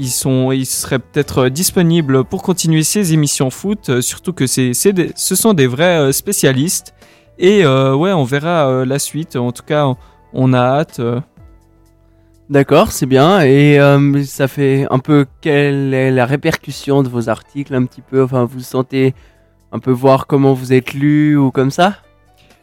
ils, 0.00 0.10
sont, 0.10 0.50
ils 0.52 0.66
seraient 0.66 0.98
peut-être 0.98 1.48
disponibles 1.48 2.24
pour 2.24 2.42
continuer 2.42 2.82
ces 2.82 3.12
émissions 3.12 3.50
foot, 3.50 4.00
surtout 4.00 4.32
que 4.32 4.46
c'est, 4.46 4.72
ce 4.74 5.34
sont 5.34 5.54
des 5.54 5.66
vrais 5.66 6.12
spécialistes. 6.12 6.94
Et 7.38 7.64
ouais, 7.64 8.12
on 8.12 8.24
verra 8.24 8.84
la 8.84 8.98
suite. 8.98 9.36
En 9.36 9.52
tout 9.52 9.62
cas, 9.62 9.86
on 10.32 10.52
a 10.52 10.58
hâte. 10.58 11.00
D'accord, 12.50 12.92
c'est 12.92 13.06
bien. 13.06 13.42
Et 13.42 13.78
ça 14.26 14.48
fait 14.48 14.86
un 14.90 14.98
peu 14.98 15.26
quelle 15.40 15.94
est 15.94 16.10
la 16.10 16.26
répercussion 16.26 17.02
de 17.02 17.08
vos 17.08 17.28
articles 17.28 17.74
un 17.74 17.86
petit 17.86 18.02
peu? 18.02 18.22
Enfin, 18.24 18.44
vous 18.44 18.60
sentez 18.60 19.14
un 19.72 19.78
peu 19.78 19.92
voir 19.92 20.26
comment 20.26 20.52
vous 20.52 20.72
êtes 20.72 20.92
lu 20.94 21.36
ou 21.36 21.50
comme 21.50 21.70
ça? 21.70 21.96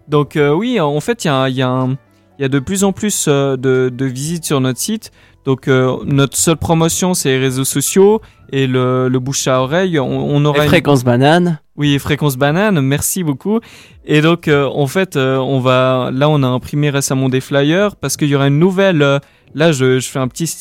Donc 0.08 0.38
oui, 0.38 0.80
en 0.80 1.00
fait, 1.00 1.26
il 1.26 1.28
y 1.28 1.32
a, 1.32 1.50
y, 1.50 1.56
y 1.56 2.44
a, 2.44 2.50
de 2.50 2.60
plus 2.60 2.84
en 2.84 2.92
plus 2.92 3.28
de, 3.28 3.56
de, 3.56 4.06
visites 4.06 4.46
sur 4.46 4.62
notre 4.62 4.80
site. 4.80 5.12
Donc 5.48 5.68
notre 5.68 6.36
seule 6.36 6.58
promotion, 6.58 7.14
c'est 7.14 7.30
les 7.30 7.39
réseaux 7.39 7.64
sociaux 7.64 8.22
et 8.52 8.68
le, 8.68 9.08
le 9.08 9.20
bouche 9.20 9.48
à 9.48 9.62
oreille. 9.62 9.98
On, 9.98 10.43
aura 10.43 10.66
et 10.66 10.68
fréquence 10.68 11.06
banane. 11.06 11.62
Oui, 11.78 11.98
fréquence 12.00 12.36
banane. 12.36 12.82
Merci 12.82 13.24
beaucoup. 13.24 13.62
Et 14.06 14.20
donc 14.20 14.50
euh, 14.50 14.66
en 14.66 14.88
fait, 14.88 15.16
euh, 15.16 15.38
on 15.38 15.60
va 15.60 16.10
là, 16.14 16.28
on 16.28 16.43
a 16.43 16.48
imprimé 16.48 16.89
récemment 16.89 17.30
des 17.30 17.39
flyers 17.39 17.95
parce 17.95 18.18
qu'il 18.18 18.28
y 18.28 18.36
aura 18.36 18.48
une 18.48 18.60
nouvelle. 18.60 19.02
Euh, 19.02 19.20
là, 19.54 19.72
je, 19.72 20.00
je, 20.00 20.10
fais 20.10 20.20
un 20.20 20.28
petit 20.28 20.52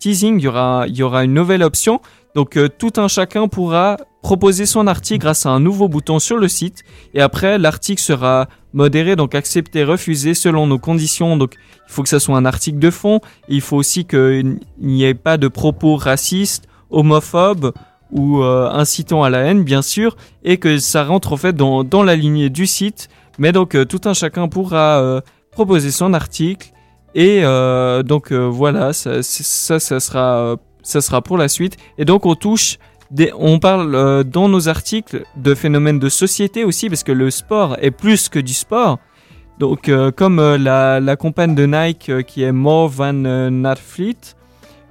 teasing. 0.00 0.40
Il 0.40 0.42
y 0.42 0.48
aura, 0.48 0.86
il 0.88 0.96
y 0.96 1.04
aura 1.04 1.22
une 1.24 1.34
nouvelle 1.34 1.62
option. 1.62 2.00
Donc 2.34 2.58
tout 2.78 2.92
un 2.96 3.08
chacun 3.08 3.46
pourra 3.46 3.98
proposer 4.22 4.66
son 4.66 4.86
article 4.86 5.20
grâce 5.20 5.46
à 5.46 5.50
un 5.50 5.60
nouveau 5.60 5.88
bouton 5.88 6.18
sur 6.18 6.38
le 6.38 6.48
site. 6.48 6.82
Et 7.12 7.20
après, 7.20 7.58
l'article 7.58 8.00
sera 8.00 8.48
modéré, 8.72 9.16
donc 9.16 9.34
accepté, 9.34 9.84
refusé 9.84 10.34
selon 10.34 10.66
nos 10.66 10.78
conditions. 10.78 11.36
Donc 11.36 11.56
il 11.88 11.92
faut 11.92 12.02
que 12.02 12.08
ça 12.08 12.20
soit 12.20 12.36
un 12.36 12.44
article 12.44 12.78
de 12.78 12.90
fond. 12.90 13.20
il 13.48 13.60
faut 13.60 13.76
aussi 13.76 14.04
qu'il 14.04 14.58
n'y 14.80 15.04
ait 15.04 15.14
pas 15.14 15.36
de 15.36 15.48
propos 15.48 15.96
racistes 15.96 16.66
homophobe 16.90 17.72
ou 18.10 18.42
euh, 18.42 18.70
incitant 18.70 19.22
à 19.24 19.30
la 19.30 19.38
haine, 19.38 19.64
bien 19.64 19.82
sûr, 19.82 20.16
et 20.44 20.58
que 20.58 20.78
ça 20.78 21.04
rentre 21.04 21.32
en 21.32 21.36
fait 21.36 21.54
dans, 21.54 21.82
dans 21.82 22.02
la 22.02 22.14
lignée 22.14 22.50
du 22.50 22.66
site. 22.66 23.08
Mais 23.38 23.52
donc 23.52 23.74
euh, 23.74 23.84
tout 23.84 24.02
un 24.04 24.12
chacun 24.12 24.48
pourra 24.48 25.00
euh, 25.00 25.20
proposer 25.50 25.90
son 25.90 26.12
article. 26.12 26.72
Et 27.14 27.42
donc 28.04 28.32
voilà, 28.32 28.94
ça, 28.94 29.22
ça, 29.22 29.78
ça, 29.78 30.00
sera, 30.00 30.56
ça 30.82 31.02
sera 31.02 31.20
pour 31.20 31.36
la 31.36 31.48
suite. 31.48 31.76
Et 31.98 32.06
donc 32.06 32.24
on 32.24 32.34
touche, 32.34 32.78
on 33.36 33.58
parle 33.58 34.24
dans 34.24 34.48
nos 34.48 34.68
articles 34.68 35.24
de 35.36 35.54
phénomènes 35.54 35.98
de 35.98 36.08
société 36.08 36.64
aussi, 36.64 36.88
parce 36.88 37.02
que 37.02 37.12
le 37.12 37.30
sport 37.30 37.76
est 37.80 37.90
plus 37.90 38.28
que 38.28 38.38
du 38.38 38.54
sport. 38.54 38.98
Donc 39.58 39.90
comme 40.16 40.56
la, 40.56 40.98
la 40.98 41.16
compagne 41.16 41.54
de 41.54 41.66
Nike 41.66 42.24
qui 42.26 42.42
est 42.42 42.52
More 42.52 42.90
Than 42.96 43.24
an 43.24 43.64
Athlete, 43.64 44.36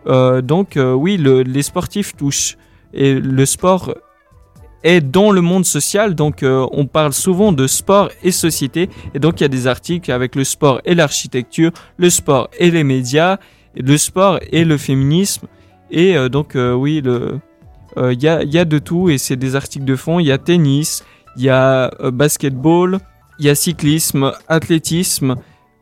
euh, 0.07 0.41
donc 0.41 0.77
euh, 0.77 0.93
oui, 0.93 1.17
les 1.17 1.61
sportifs 1.61 2.15
touchent. 2.15 2.57
Et 2.93 3.13
le 3.13 3.45
sport 3.45 3.93
est 4.83 5.01
dans 5.01 5.31
le 5.31 5.41
monde 5.41 5.65
social, 5.65 6.15
donc 6.15 6.43
euh, 6.43 6.65
on 6.71 6.85
parle 6.85 7.13
souvent 7.13 7.51
de 7.51 7.67
sport 7.67 8.09
et 8.23 8.31
société, 8.31 8.89
et 9.13 9.19
donc 9.19 9.39
il 9.39 9.43
y 9.43 9.45
a 9.45 9.49
des 9.49 9.67
articles 9.67 10.11
avec 10.11 10.35
le 10.35 10.43
sport 10.43 10.81
et 10.85 10.95
l'architecture, 10.95 11.71
le 11.97 12.09
sport 12.09 12.49
et 12.57 12.71
les 12.71 12.83
médias, 12.83 13.37
le 13.75 13.97
sport 13.97 14.39
et 14.51 14.65
le 14.65 14.77
féminisme, 14.77 15.47
et 15.91 16.15
donc 16.29 16.55
oui, 16.55 17.01
il 17.97 18.21
y 18.21 18.27
a, 18.27 18.43
y, 18.43 18.57
a, 18.57 18.65
de 18.65 18.79
tout, 18.79 19.09
et 19.09 19.17
c'est 19.17 19.35
des 19.35 19.55
articles 19.55 19.85
de 19.85 19.95
fond, 19.95 20.19
il 20.19 20.27
y 20.27 20.31
a 20.31 20.37
tennis, 20.37 21.03
il 21.37 21.43
y 21.43 21.49
a 21.49 21.91
basketball, 22.11 22.99
il 23.39 23.45
y 23.45 23.49
a 23.49 23.55
cyclisme, 23.55 24.31
athlétisme, 24.47 25.35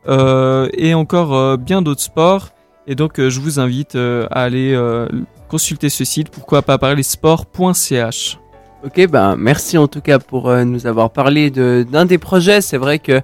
et 0.08 0.94
encore 0.94 1.58
bien 1.58 1.82
d'autres 1.82 2.02
sports. 2.02 2.50
Et 2.90 2.96
donc, 2.96 3.20
euh, 3.20 3.30
je 3.30 3.38
vous 3.38 3.60
invite 3.60 3.94
euh, 3.94 4.26
à 4.32 4.42
aller 4.42 4.72
euh, 4.74 5.06
consulter 5.48 5.88
ce 5.88 6.04
site, 6.04 6.28
pourquoi 6.30 6.62
pas 6.62 6.76
parler 6.76 7.04
sport.ch. 7.04 8.38
Ok, 8.82 9.06
ben 9.08 9.36
merci 9.36 9.78
en 9.78 9.86
tout 9.86 10.00
cas 10.00 10.18
pour 10.18 10.50
nous 10.50 10.86
avoir 10.86 11.10
parlé 11.10 11.50
d'un 11.50 12.06
des 12.06 12.16
projets. 12.16 12.62
C'est 12.62 12.78
vrai 12.78 12.98
que 12.98 13.20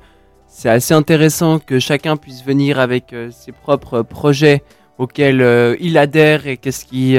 c'est 0.47 0.69
assez 0.69 0.93
intéressant 0.93 1.59
que 1.59 1.79
chacun 1.79 2.19
puisse 2.19 2.45
venir 2.45 2.79
avec 2.79 3.15
ses 3.31 3.53
propres 3.53 4.03
projets 4.03 4.63
auxquels 4.99 5.77
il 5.81 5.97
adhère 5.97 6.47
et 6.47 6.59
qu'est-ce 6.59 6.85
qui 6.85 7.17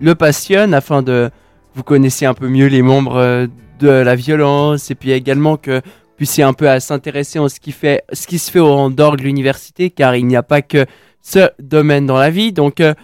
le 0.00 0.14
passionne 0.14 0.74
afin 0.74 1.02
de 1.02 1.30
vous 1.74 1.82
connaissiez 1.82 2.26
un 2.26 2.34
peu 2.34 2.48
mieux 2.48 2.66
les 2.66 2.82
membres 2.82 3.48
de 3.78 3.88
la 3.88 4.14
violence 4.14 4.90
et 4.90 4.94
puis 4.94 5.12
également 5.12 5.56
que 5.56 5.76
vous 5.76 6.16
puissiez 6.16 6.44
un 6.44 6.54
peu 6.54 6.68
à 6.68 6.80
s'intéresser 6.80 7.38
en 7.38 7.48
ce 7.48 7.60
qui 7.60 7.72
fait 7.72 8.02
ce 8.12 8.26
qui 8.26 8.38
se 8.38 8.50
fait 8.50 8.60
en 8.60 8.88
dehors 8.88 9.16
de 9.16 9.22
l'université 9.22 9.90
car 9.90 10.16
il 10.16 10.26
n'y 10.26 10.36
a 10.36 10.42
pas 10.42 10.62
que 10.62 10.86
ce 11.26 11.50
domaine 11.58 12.06
dans 12.06 12.18
la 12.18 12.30
vie. 12.30 12.52
Donc, 12.52 12.80
euh, 12.80 12.94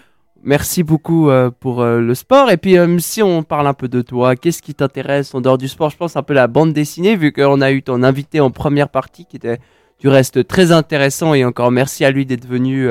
merci 0.45 0.85
beaucoup 0.85 1.29
euh, 1.29 1.51
pour 1.51 1.83
euh, 1.83 2.01
le 2.01 2.15
sport. 2.15 2.51
Et 2.51 2.57
puis, 2.57 2.77
si 3.01 3.21
on 3.21 3.43
parle 3.43 3.67
un 3.67 3.75
peu 3.75 3.89
de 3.89 4.01
toi, 4.01 4.37
qu'est-ce 4.37 4.63
qui 4.63 4.75
t'intéresse 4.75 5.35
en 5.35 5.41
dehors 5.41 5.59
du 5.59 5.67
sport? 5.67 5.91
Je 5.91 5.97
pense 5.97 6.17
un 6.17 6.23
peu 6.23 6.33
la 6.33 6.47
bande 6.47 6.73
dessinée, 6.73 7.17
vu 7.17 7.33
qu'on 7.33 7.61
a 7.61 7.73
eu 7.73 7.83
ton 7.83 8.05
invité 8.05 8.39
en 8.39 8.51
première 8.53 8.89
partie, 8.89 9.27
qui 9.27 9.37
était 9.37 9.59
du 9.99 10.09
reste 10.09 10.47
très 10.47 10.71
intéressant. 10.71 11.35
Et 11.35 11.45
encore 11.45 11.73
merci 11.73 12.05
à 12.05 12.13
lui 12.13 12.25
d'être 12.25 12.47
venu 12.47 12.89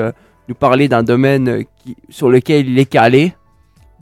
nous 0.48 0.54
parler 0.54 0.88
d'un 0.88 1.02
domaine 1.02 1.64
sur 2.10 2.28
lequel 2.28 2.68
il 2.68 2.78
est 2.78 2.84
calé. 2.84 3.34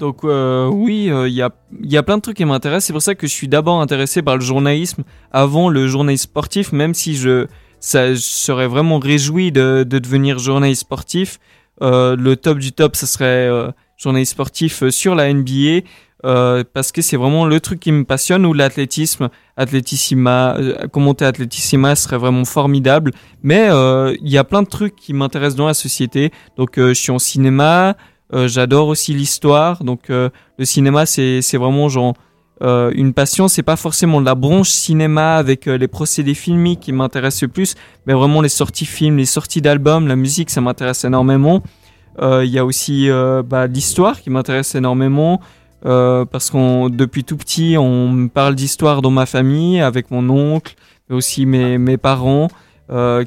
Donc 0.01 0.25
oui, 0.25 1.13
il 1.13 1.33
y, 1.33 1.43
a, 1.43 1.51
y, 1.83 1.97
a, 1.97 2.03
plein 2.03 2.17
de 2.17 2.23
trucs 2.23 2.39
qui 2.39 2.45
m'intéressent. 2.45 2.87
C'est 2.87 2.93
pour 2.93 3.03
ça 3.03 3.15
que 3.15 3.27
je 3.29 3.33
suis 3.33 3.47
d'abord 3.47 3.81
intéressé 3.81 4.23
par 4.23 4.35
le 4.37 4.43
journalisme 4.43 5.05
avant 5.31 5.69
le 5.69 5.87
journalisme 5.87 6.25
sportif, 6.25 6.73
même 6.73 6.95
si 6.95 7.15
je 7.17 7.47
ça, 7.81 8.13
je 8.13 8.21
serais 8.21 8.67
vraiment 8.67 8.99
réjoui 8.99 9.53
de, 9.53 9.85
de 9.89 9.99
devenir 9.99 10.39
journaliste 10.39 10.83
sportif. 10.83 11.39
Euh, 11.83 12.15
le 12.15 12.37
top 12.37 12.59
du 12.59 12.73
top, 12.73 12.95
ce 12.95 13.07
serait 13.07 13.49
euh, 13.49 13.71
journaliste 13.97 14.33
sportif 14.33 14.83
euh, 14.83 14.91
sur 14.91 15.15
la 15.15 15.33
NBA. 15.33 15.87
Euh, 16.27 16.65
parce 16.75 16.93
que 16.93 17.01
c'est 17.01 17.17
vraiment 17.17 17.47
le 17.47 17.61
truc 17.61 17.81
qui 17.81 17.93
me 17.93 18.05
passionne 18.05 18.45
ou 18.45 18.53
l'athlétisme, 18.53 19.31
athlétissima, 19.57 20.55
euh, 20.59 20.87
commenter 20.89 21.25
athlétissima 21.25 21.97
serait 21.97 22.19
vraiment 22.19 22.45
formidable. 22.45 23.13
Mais 23.43 23.71
il 24.21 24.29
y 24.29 24.37
a 24.37 24.45
plein 24.45 24.63
de 24.63 24.69
trucs 24.69 24.97
qui 24.97 25.15
m'intéressent 25.15 25.57
dans 25.57 25.67
la 25.67 25.75
société. 25.75 26.31
Donc 26.59 26.73
je 26.77 26.93
suis 26.93 27.11
en 27.11 27.19
cinéma, 27.19 27.97
j'adore 28.33 28.89
aussi 28.89 29.15
l'histoire. 29.15 29.85
Donc 29.85 30.09
le 30.09 30.65
cinéma 30.65 31.07
c'est 31.07 31.57
vraiment 31.57 31.89
genre 31.89 32.15
euh, 32.63 32.91
une 32.95 33.15
passion, 33.15 33.49
c'est 33.49 33.63
pas 33.63 33.77
forcément 33.77 34.21
la 34.21 34.35
branche 34.35 34.69
cinéma 34.69 35.37
avec 35.37 35.67
euh, 35.67 35.79
les 35.79 35.89
procédés 35.89 36.35
filmiques 36.35 36.81
qui 36.81 36.93
m'intéressent 36.93 37.43
le 37.43 37.49
plus, 37.49 37.75
mais 38.07 38.13
vraiment 38.13 38.43
les 38.43 38.51
sorties 38.51 38.85
films, 38.85 39.17
les 39.17 39.25
sorties 39.25 39.63
d'albums, 39.63 40.07
la 40.07 40.17
musique, 40.17 40.51
ça 40.51 40.61
m'intéresse 40.61 41.05
énormément. 41.05 41.63
Euh, 42.21 42.45
il 42.45 42.51
y 42.51 42.59
a 42.59 42.65
aussi 42.67 43.09
bah, 43.47 43.67
l'histoire 43.67 44.21
qui 44.21 44.31
m'intéresse 44.31 44.75
énormément 44.75 45.41
parce 45.83 46.51
qu'on 46.51 46.91
depuis 46.91 47.25
tout 47.25 47.39
petit, 47.39 47.77
on 47.79 48.11
me 48.11 48.29
parle 48.29 48.55
d'histoire 48.55 49.01
dans 49.01 49.11
ma 49.11 49.25
famille 49.25 49.81
avec 49.81 50.11
mon 50.11 50.29
oncle, 50.29 50.75
mais 51.09 51.17
aussi 51.17 51.47
mes, 51.47 51.79
mes 51.79 51.97
parents 51.97 52.49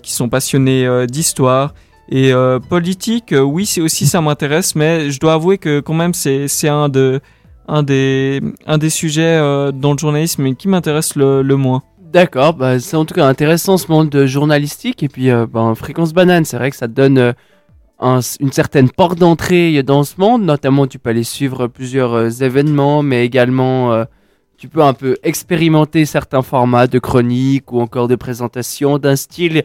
qui 0.03 0.13
sont 0.13 0.29
passionnés 0.29 1.07
d'histoire. 1.07 1.73
Et 2.15 2.31
politique, 2.69 3.33
oui, 3.35 3.65
c'est 3.65 3.81
aussi 3.81 4.05
ça 4.05 4.21
m'intéresse, 4.21 4.75
mais 4.75 5.09
je 5.09 5.19
dois 5.19 5.33
avouer 5.33 5.57
que 5.57 5.79
quand 5.79 5.95
même 5.95 6.13
c'est 6.13 6.67
un 6.67 6.87
de 6.87 7.19
un 7.67 7.83
des, 7.83 8.41
un 8.65 8.77
des 8.77 8.89
sujets 8.89 9.37
euh, 9.37 9.71
dans 9.71 9.93
le 9.93 9.97
journalisme 9.97 10.53
qui 10.55 10.67
m'intéresse 10.67 11.15
le, 11.15 11.41
le, 11.41 11.55
moins. 11.55 11.83
D'accord, 11.99 12.53
bah, 12.53 12.79
c'est 12.79 12.97
en 12.97 13.05
tout 13.05 13.13
cas 13.13 13.25
intéressant 13.25 13.77
ce 13.77 13.91
monde 13.91 14.25
journalistique. 14.25 15.03
Et 15.03 15.07
puis, 15.07 15.29
euh, 15.29 15.47
bah, 15.47 15.73
Fréquence 15.75 16.13
Banane, 16.13 16.45
c'est 16.45 16.57
vrai 16.57 16.69
que 16.71 16.77
ça 16.77 16.87
donne 16.87 17.17
euh, 17.17 17.33
une 18.39 18.51
certaine 18.51 18.89
porte 18.89 19.17
d'entrée 19.17 19.81
dans 19.83 20.03
ce 20.03 20.15
monde. 20.17 20.43
Notamment, 20.43 20.87
tu 20.87 20.99
peux 20.99 21.09
aller 21.09 21.23
suivre 21.23 21.67
plusieurs 21.67 22.43
événements, 22.43 23.01
mais 23.01 23.25
également, 23.25 24.05
tu 24.57 24.67
peux 24.67 24.81
un 24.81 24.93
peu 24.93 25.15
expérimenter 25.23 26.05
certains 26.05 26.41
formats 26.41 26.87
de 26.87 26.99
chroniques 26.99 27.71
ou 27.71 27.79
encore 27.79 28.09
de 28.09 28.15
présentations 28.15 28.97
d'un 28.97 29.15
style 29.15 29.63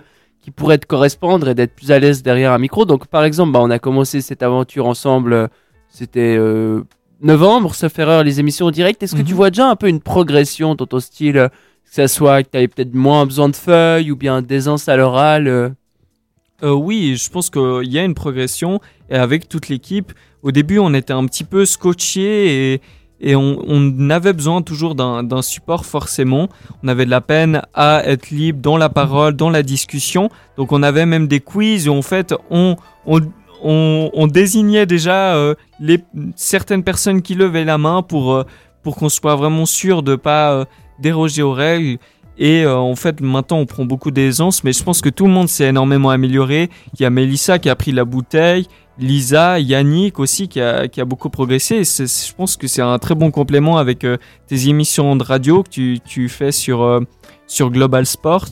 qui 0.48 0.52
pourrait 0.54 0.78
te 0.78 0.86
correspondre 0.86 1.48
et 1.48 1.54
d'être 1.54 1.74
plus 1.74 1.92
à 1.92 1.98
l'aise 1.98 2.22
derrière 2.22 2.52
un 2.52 2.58
micro. 2.58 2.86
Donc, 2.86 3.06
par 3.06 3.24
exemple, 3.24 3.52
bah, 3.52 3.60
on 3.62 3.68
a 3.68 3.78
commencé 3.78 4.22
cette 4.22 4.42
aventure 4.42 4.86
ensemble. 4.86 5.50
C'était 5.90 6.38
novembre, 7.20 7.74
sauf 7.74 7.98
erreur, 7.98 8.24
les 8.24 8.40
émissions 8.40 8.66
en 8.66 8.70
direct. 8.70 9.02
Est-ce 9.02 9.14
que 9.14 9.22
tu 9.22 9.32
mhm. 9.32 9.36
vois 9.36 9.50
déjà 9.50 9.68
un 9.68 9.76
peu 9.76 9.88
une 9.88 10.00
progression 10.00 10.74
dans 10.74 10.86
ton 10.86 11.00
style 11.00 11.50
Que 11.84 11.90
ça 11.94 12.08
soit 12.08 12.42
que 12.42 12.48
tu 12.50 12.56
avais 12.56 12.68
peut-être 12.68 12.94
moins 12.94 13.26
besoin 13.26 13.50
de 13.50 13.56
feuilles 13.56 14.10
ou 14.10 14.16
bien 14.16 14.40
d'aisance 14.40 14.88
à 14.88 14.96
l'oral 14.96 15.48
euh? 15.48 15.68
Euh, 16.62 16.72
oui, 16.72 17.16
je 17.16 17.30
pense 17.30 17.50
qu'il 17.50 17.84
y 17.84 17.98
a 17.98 18.04
une 18.04 18.14
progression. 18.14 18.80
Et 19.10 19.16
avec 19.16 19.48
toute 19.48 19.68
l'équipe, 19.68 20.12
au 20.42 20.50
début, 20.50 20.78
on 20.78 20.94
était 20.94 21.12
un 21.12 21.26
petit 21.26 21.44
peu 21.44 21.66
scotché 21.66 22.72
et, 22.74 22.80
et 23.20 23.34
on, 23.34 23.62
on, 23.66 24.10
avait 24.10 24.32
besoin 24.32 24.62
toujours 24.62 24.94
d'un 24.94 25.42
support 25.42 25.84
forcément. 25.84 26.48
On 26.82 26.88
avait 26.88 27.04
de 27.04 27.10
la 27.10 27.20
peine 27.20 27.62
à 27.74 28.02
être 28.04 28.30
libre 28.30 28.60
dans 28.60 28.76
la 28.76 28.88
parole, 28.88 29.34
dans 29.34 29.50
la 29.50 29.62
discussion. 29.62 30.30
Donc 30.56 30.72
on 30.72 30.82
avait 30.82 31.06
même 31.06 31.26
des 31.26 31.40
quiz 31.40 31.88
où 31.88 31.92
en 31.92 32.02
fait 32.02 32.32
on, 32.50 32.76
on, 33.06 33.20
on, 33.62 34.26
désignait 34.28 34.86
déjà 34.86 35.34
euh, 35.34 35.54
les, 35.80 36.00
certaines 36.36 36.84
personnes 36.84 37.22
qui 37.22 37.34
levaient 37.34 37.64
la 37.64 37.78
main 37.78 38.02
pour, 38.02 38.32
euh, 38.32 38.44
pour 38.82 38.96
qu'on 38.96 39.08
soit 39.08 39.34
vraiment 39.34 39.66
sûr 39.66 40.02
de 40.02 40.14
pas 40.14 40.52
euh, 40.52 40.64
déroger 41.00 41.42
aux 41.42 41.52
règles. 41.52 41.98
Et 42.38 42.66
en 42.66 42.94
fait, 42.94 43.20
maintenant, 43.20 43.58
on 43.58 43.66
prend 43.66 43.84
beaucoup 43.84 44.12
d'aisance, 44.12 44.62
mais 44.62 44.72
je 44.72 44.82
pense 44.84 45.00
que 45.00 45.08
tout 45.08 45.26
le 45.26 45.32
monde 45.32 45.48
s'est 45.48 45.68
énormément 45.68 46.10
amélioré. 46.10 46.70
Il 46.94 47.02
y 47.02 47.04
a 47.04 47.10
Melissa 47.10 47.58
qui 47.58 47.68
a 47.68 47.74
pris 47.74 47.90
la 47.90 48.04
bouteille, 48.04 48.66
Lisa, 48.98 49.58
Yannick 49.58 50.20
aussi 50.20 50.48
qui 50.48 50.60
a, 50.60 50.86
beaucoup 51.04 51.30
progressé. 51.30 51.82
je 51.84 52.34
pense 52.34 52.56
que 52.56 52.68
c'est 52.68 52.82
un 52.82 52.98
très 52.98 53.16
bon 53.16 53.32
complément 53.32 53.78
avec 53.78 54.06
tes 54.46 54.68
émissions 54.68 55.16
de 55.16 55.24
radio 55.24 55.64
que 55.64 55.96
tu, 55.98 56.28
fais 56.28 56.52
sur, 56.52 57.00
sur 57.48 57.70
Global 57.70 58.06
Sport. 58.06 58.46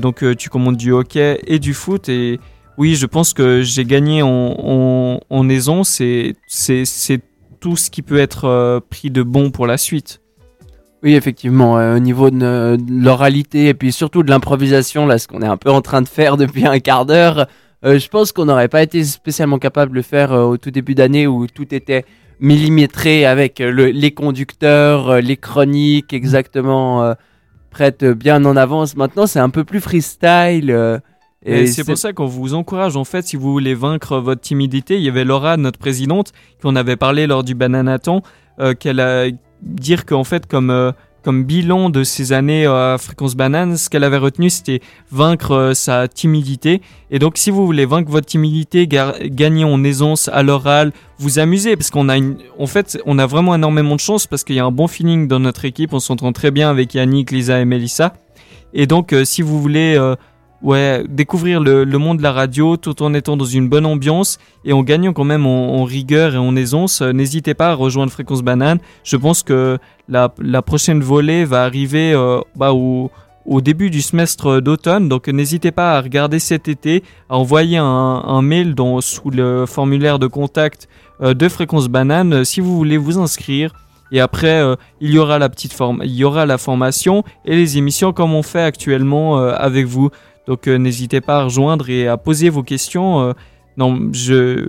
donc 0.00 0.24
tu 0.36 0.48
commandes 0.48 0.76
du 0.76 0.92
hockey 0.92 1.40
et 1.46 1.58
du 1.58 1.74
foot 1.74 2.08
et 2.08 2.38
oui, 2.78 2.94
je 2.94 3.06
pense 3.06 3.34
que 3.34 3.62
j'ai 3.62 3.84
gagné 3.84 4.22
en, 4.22 5.20
en, 5.28 5.48
aisance. 5.48 5.88
C'est, 5.88 6.36
c'est, 6.46 7.20
tout 7.60 7.76
ce 7.76 7.90
qui 7.90 8.02
peut 8.02 8.18
être 8.18 8.80
pris 8.88 9.10
de 9.10 9.24
bon 9.24 9.50
pour 9.50 9.66
la 9.66 9.76
suite. 9.76 10.20
Oui, 11.02 11.14
effectivement, 11.14 11.74
au 11.74 11.98
niveau 11.98 12.30
de, 12.30 12.76
l'oralité 12.90 13.68
et 13.68 13.74
puis 13.74 13.92
surtout 13.92 14.22
de 14.22 14.30
l'improvisation, 14.30 15.06
là, 15.06 15.18
ce 15.18 15.28
qu'on 15.28 15.42
est 15.42 15.46
un 15.46 15.56
peu 15.56 15.70
en 15.70 15.80
train 15.80 16.02
de 16.02 16.08
faire 16.08 16.36
depuis 16.38 16.66
un 16.66 16.80
quart 16.80 17.06
d'heure, 17.06 17.46
je 17.84 18.08
pense 18.08 18.32
qu'on 18.32 18.46
n'aurait 18.46 18.68
pas 18.68 18.82
été 18.82 19.04
spécialement 19.04 19.58
capable 19.58 19.92
de 19.92 19.96
le 19.96 20.02
faire 20.02 20.32
au 20.32 20.56
tout 20.56 20.72
début 20.72 20.96
d'année 20.96 21.28
où 21.28 21.46
tout 21.46 21.72
était 21.72 22.04
millimétré 22.40 23.26
avec 23.26 23.60
euh, 23.60 23.90
les 23.92 24.10
conducteurs, 24.12 25.08
euh, 25.08 25.20
les 25.20 25.36
chroniques 25.36 26.12
exactement 26.12 27.02
euh, 27.02 27.14
prêtes 27.70 28.04
bien 28.04 28.44
en 28.44 28.56
avance. 28.56 28.96
Maintenant, 28.96 29.26
c'est 29.26 29.40
un 29.40 29.50
peu 29.50 29.64
plus 29.64 29.80
freestyle. 29.80 31.00
et 31.44 31.66
c'est 31.66 31.84
pour 31.84 31.98
ça 31.98 32.12
qu'on 32.12 32.26
vous 32.26 32.54
encourage, 32.54 32.96
en 32.96 33.04
fait, 33.04 33.22
si 33.22 33.36
vous 33.36 33.52
voulez 33.52 33.74
vaincre 33.74 34.18
votre 34.18 34.40
timidité. 34.40 34.96
Il 34.96 35.02
y 35.02 35.08
avait 35.08 35.24
Laura, 35.24 35.56
notre 35.56 35.78
présidente, 35.78 36.32
qu'on 36.62 36.76
avait 36.76 36.96
parlé 36.96 37.26
lors 37.26 37.44
du 37.44 37.54
Bananaton, 37.54 38.22
qu'elle 38.80 39.00
a 39.00 39.26
dire 39.62 40.06
qu'en 40.06 40.24
fait, 40.24 40.46
comme 40.46 40.92
comme 41.28 41.44
bilan 41.44 41.90
de 41.90 42.04
ces 42.04 42.32
années 42.32 42.64
euh, 42.66 42.94
à 42.94 42.98
Fréquence 42.98 43.34
Banane, 43.34 43.76
ce 43.76 43.90
qu'elle 43.90 44.04
avait 44.04 44.18
retenu, 44.18 44.50
c'était 44.50 44.80
vaincre 45.10 45.52
euh, 45.52 45.74
sa 45.74 46.08
timidité. 46.08 46.80
Et 47.10 47.18
donc, 47.18 47.36
si 47.36 47.50
vous 47.50 47.66
voulez 47.66 47.86
vaincre 47.86 48.10
votre 48.10 48.26
timidité, 48.26 48.86
gagner 48.86 49.64
en 49.64 49.84
aisance 49.84 50.28
à 50.28 50.42
l'oral, 50.42 50.92
vous 51.18 51.38
amuser, 51.38 51.76
parce 51.76 51.90
qu'on 51.90 52.08
a 52.08 52.16
en 52.58 52.66
fait, 52.66 52.98
on 53.04 53.18
a 53.18 53.26
vraiment 53.26 53.54
énormément 53.54 53.94
de 53.94 54.00
chance 54.00 54.26
parce 54.26 54.44
qu'il 54.44 54.56
y 54.56 54.60
a 54.60 54.64
un 54.64 54.70
bon 54.70 54.86
feeling 54.86 55.28
dans 55.28 55.40
notre 55.40 55.64
équipe. 55.64 55.92
On 55.92 56.00
s'entend 56.00 56.32
très 56.32 56.50
bien 56.50 56.70
avec 56.70 56.94
Yannick, 56.94 57.30
Lisa 57.30 57.60
et 57.60 57.64
Melissa. 57.64 58.14
Et 58.72 58.86
donc, 58.86 59.12
euh, 59.12 59.24
si 59.24 59.42
vous 59.42 59.60
voulez 59.60 59.98
ouais, 60.62 61.04
découvrir 61.08 61.60
le, 61.60 61.84
monde 61.98 62.18
de 62.18 62.22
la 62.22 62.32
radio 62.32 62.76
tout 62.76 63.02
en 63.02 63.14
étant 63.14 63.36
dans 63.36 63.44
une 63.44 63.68
bonne 63.68 63.86
ambiance 63.86 64.38
et 64.64 64.72
en 64.72 64.82
gagnant 64.82 65.12
quand 65.12 65.24
même 65.24 65.46
en, 65.46 65.84
rigueur 65.84 66.34
et 66.34 66.38
en 66.38 66.56
aisance, 66.56 67.02
euh, 67.02 67.12
n'hésitez 67.12 67.54
pas 67.54 67.70
à 67.70 67.74
rejoindre 67.74 68.12
Fréquence 68.12 68.42
Banane. 68.42 68.78
Je 69.04 69.16
pense 69.16 69.42
que 69.42 69.78
la, 70.08 70.28
prochaine 70.62 71.00
volée 71.00 71.44
va 71.44 71.64
arriver 71.64 72.12
euh, 72.12 72.40
bah, 72.56 72.72
au, 72.72 73.10
début 73.60 73.90
du 73.90 74.02
semestre 74.02 74.60
d'automne, 74.60 75.08
donc 75.08 75.28
n'hésitez 75.28 75.70
pas 75.70 75.96
à 75.96 76.02
regarder 76.02 76.38
cet 76.38 76.68
été, 76.68 77.02
à 77.30 77.38
envoyer 77.38 77.78
un, 77.78 78.42
mail 78.42 78.74
dans, 78.74 79.00
sous 79.00 79.30
le 79.30 79.64
formulaire 79.66 80.18
de 80.18 80.26
contact 80.26 80.88
euh, 81.22 81.32
de 81.32 81.48
Fréquence 81.48 81.88
Banane 81.88 82.44
si 82.44 82.60
vous 82.60 82.76
voulez 82.76 82.98
vous 82.98 83.18
inscrire. 83.18 83.72
Et 84.10 84.20
après, 84.20 84.64
il 85.02 85.10
y 85.10 85.18
aura 85.18 85.38
la 85.38 85.50
petite 85.50 85.74
forme, 85.74 86.00
il 86.02 86.14
y 86.14 86.24
aura 86.24 86.46
la 86.46 86.56
formation 86.56 87.24
et 87.44 87.54
les 87.54 87.76
émissions 87.76 88.14
comme 88.14 88.32
on 88.32 88.42
fait 88.42 88.62
actuellement 88.62 89.36
avec 89.36 89.84
vous. 89.84 90.08
Donc 90.48 90.66
euh, 90.66 90.78
n'hésitez 90.78 91.20
pas 91.20 91.40
à 91.40 91.44
rejoindre 91.44 91.90
et 91.90 92.08
à 92.08 92.16
poser 92.16 92.48
vos 92.48 92.62
questions 92.62 93.20
euh, 93.20 93.32
je, 94.12 94.66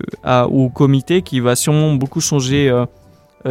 au 0.50 0.70
comité 0.70 1.22
qui 1.22 1.40
va 1.40 1.56
sûrement 1.56 1.94
beaucoup 1.94 2.20
changer 2.20 2.70
euh, 2.70 2.86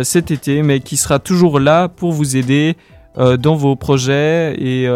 cet 0.05 0.31
été, 0.31 0.63
mais 0.63 0.81
qui 0.81 0.99
sera 0.99 1.19
toujours 1.19 1.59
là 1.59 1.89
pour 1.89 2.13
vous 2.13 2.37
aider 2.37 2.77
dans 3.17 3.57
vos 3.57 3.75
projets 3.75 4.55
et 4.61 4.87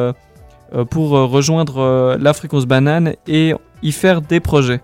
pour 0.90 1.10
rejoindre 1.10 2.16
la 2.20 2.32
fréquence 2.34 2.66
banane 2.66 3.14
et 3.26 3.54
y 3.82 3.90
faire 3.90 4.20
des 4.20 4.38
projets. 4.38 4.80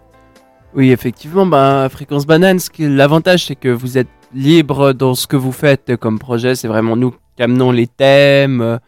Oui, 0.74 0.90
effectivement, 0.90 1.46
bah, 1.46 1.86
Fréquence 1.88 2.26
Banane, 2.26 2.59
l'avantage 2.80 3.46
c'est 3.46 3.55
que 3.55 3.68
vous 3.68 3.96
êtes 3.96 4.09
libre 4.34 4.92
dans 4.92 5.14
ce 5.14 5.28
que 5.28 5.36
vous 5.36 5.53
faites 5.53 5.94
comme 5.96 6.18
projet. 6.18 6.57
C'est 6.57 6.68
vraiment 6.68 6.96
nous 6.96 7.12
qui 7.36 7.42
amenons 7.42 7.70
les 7.70 7.86
thèmes, 7.86 8.80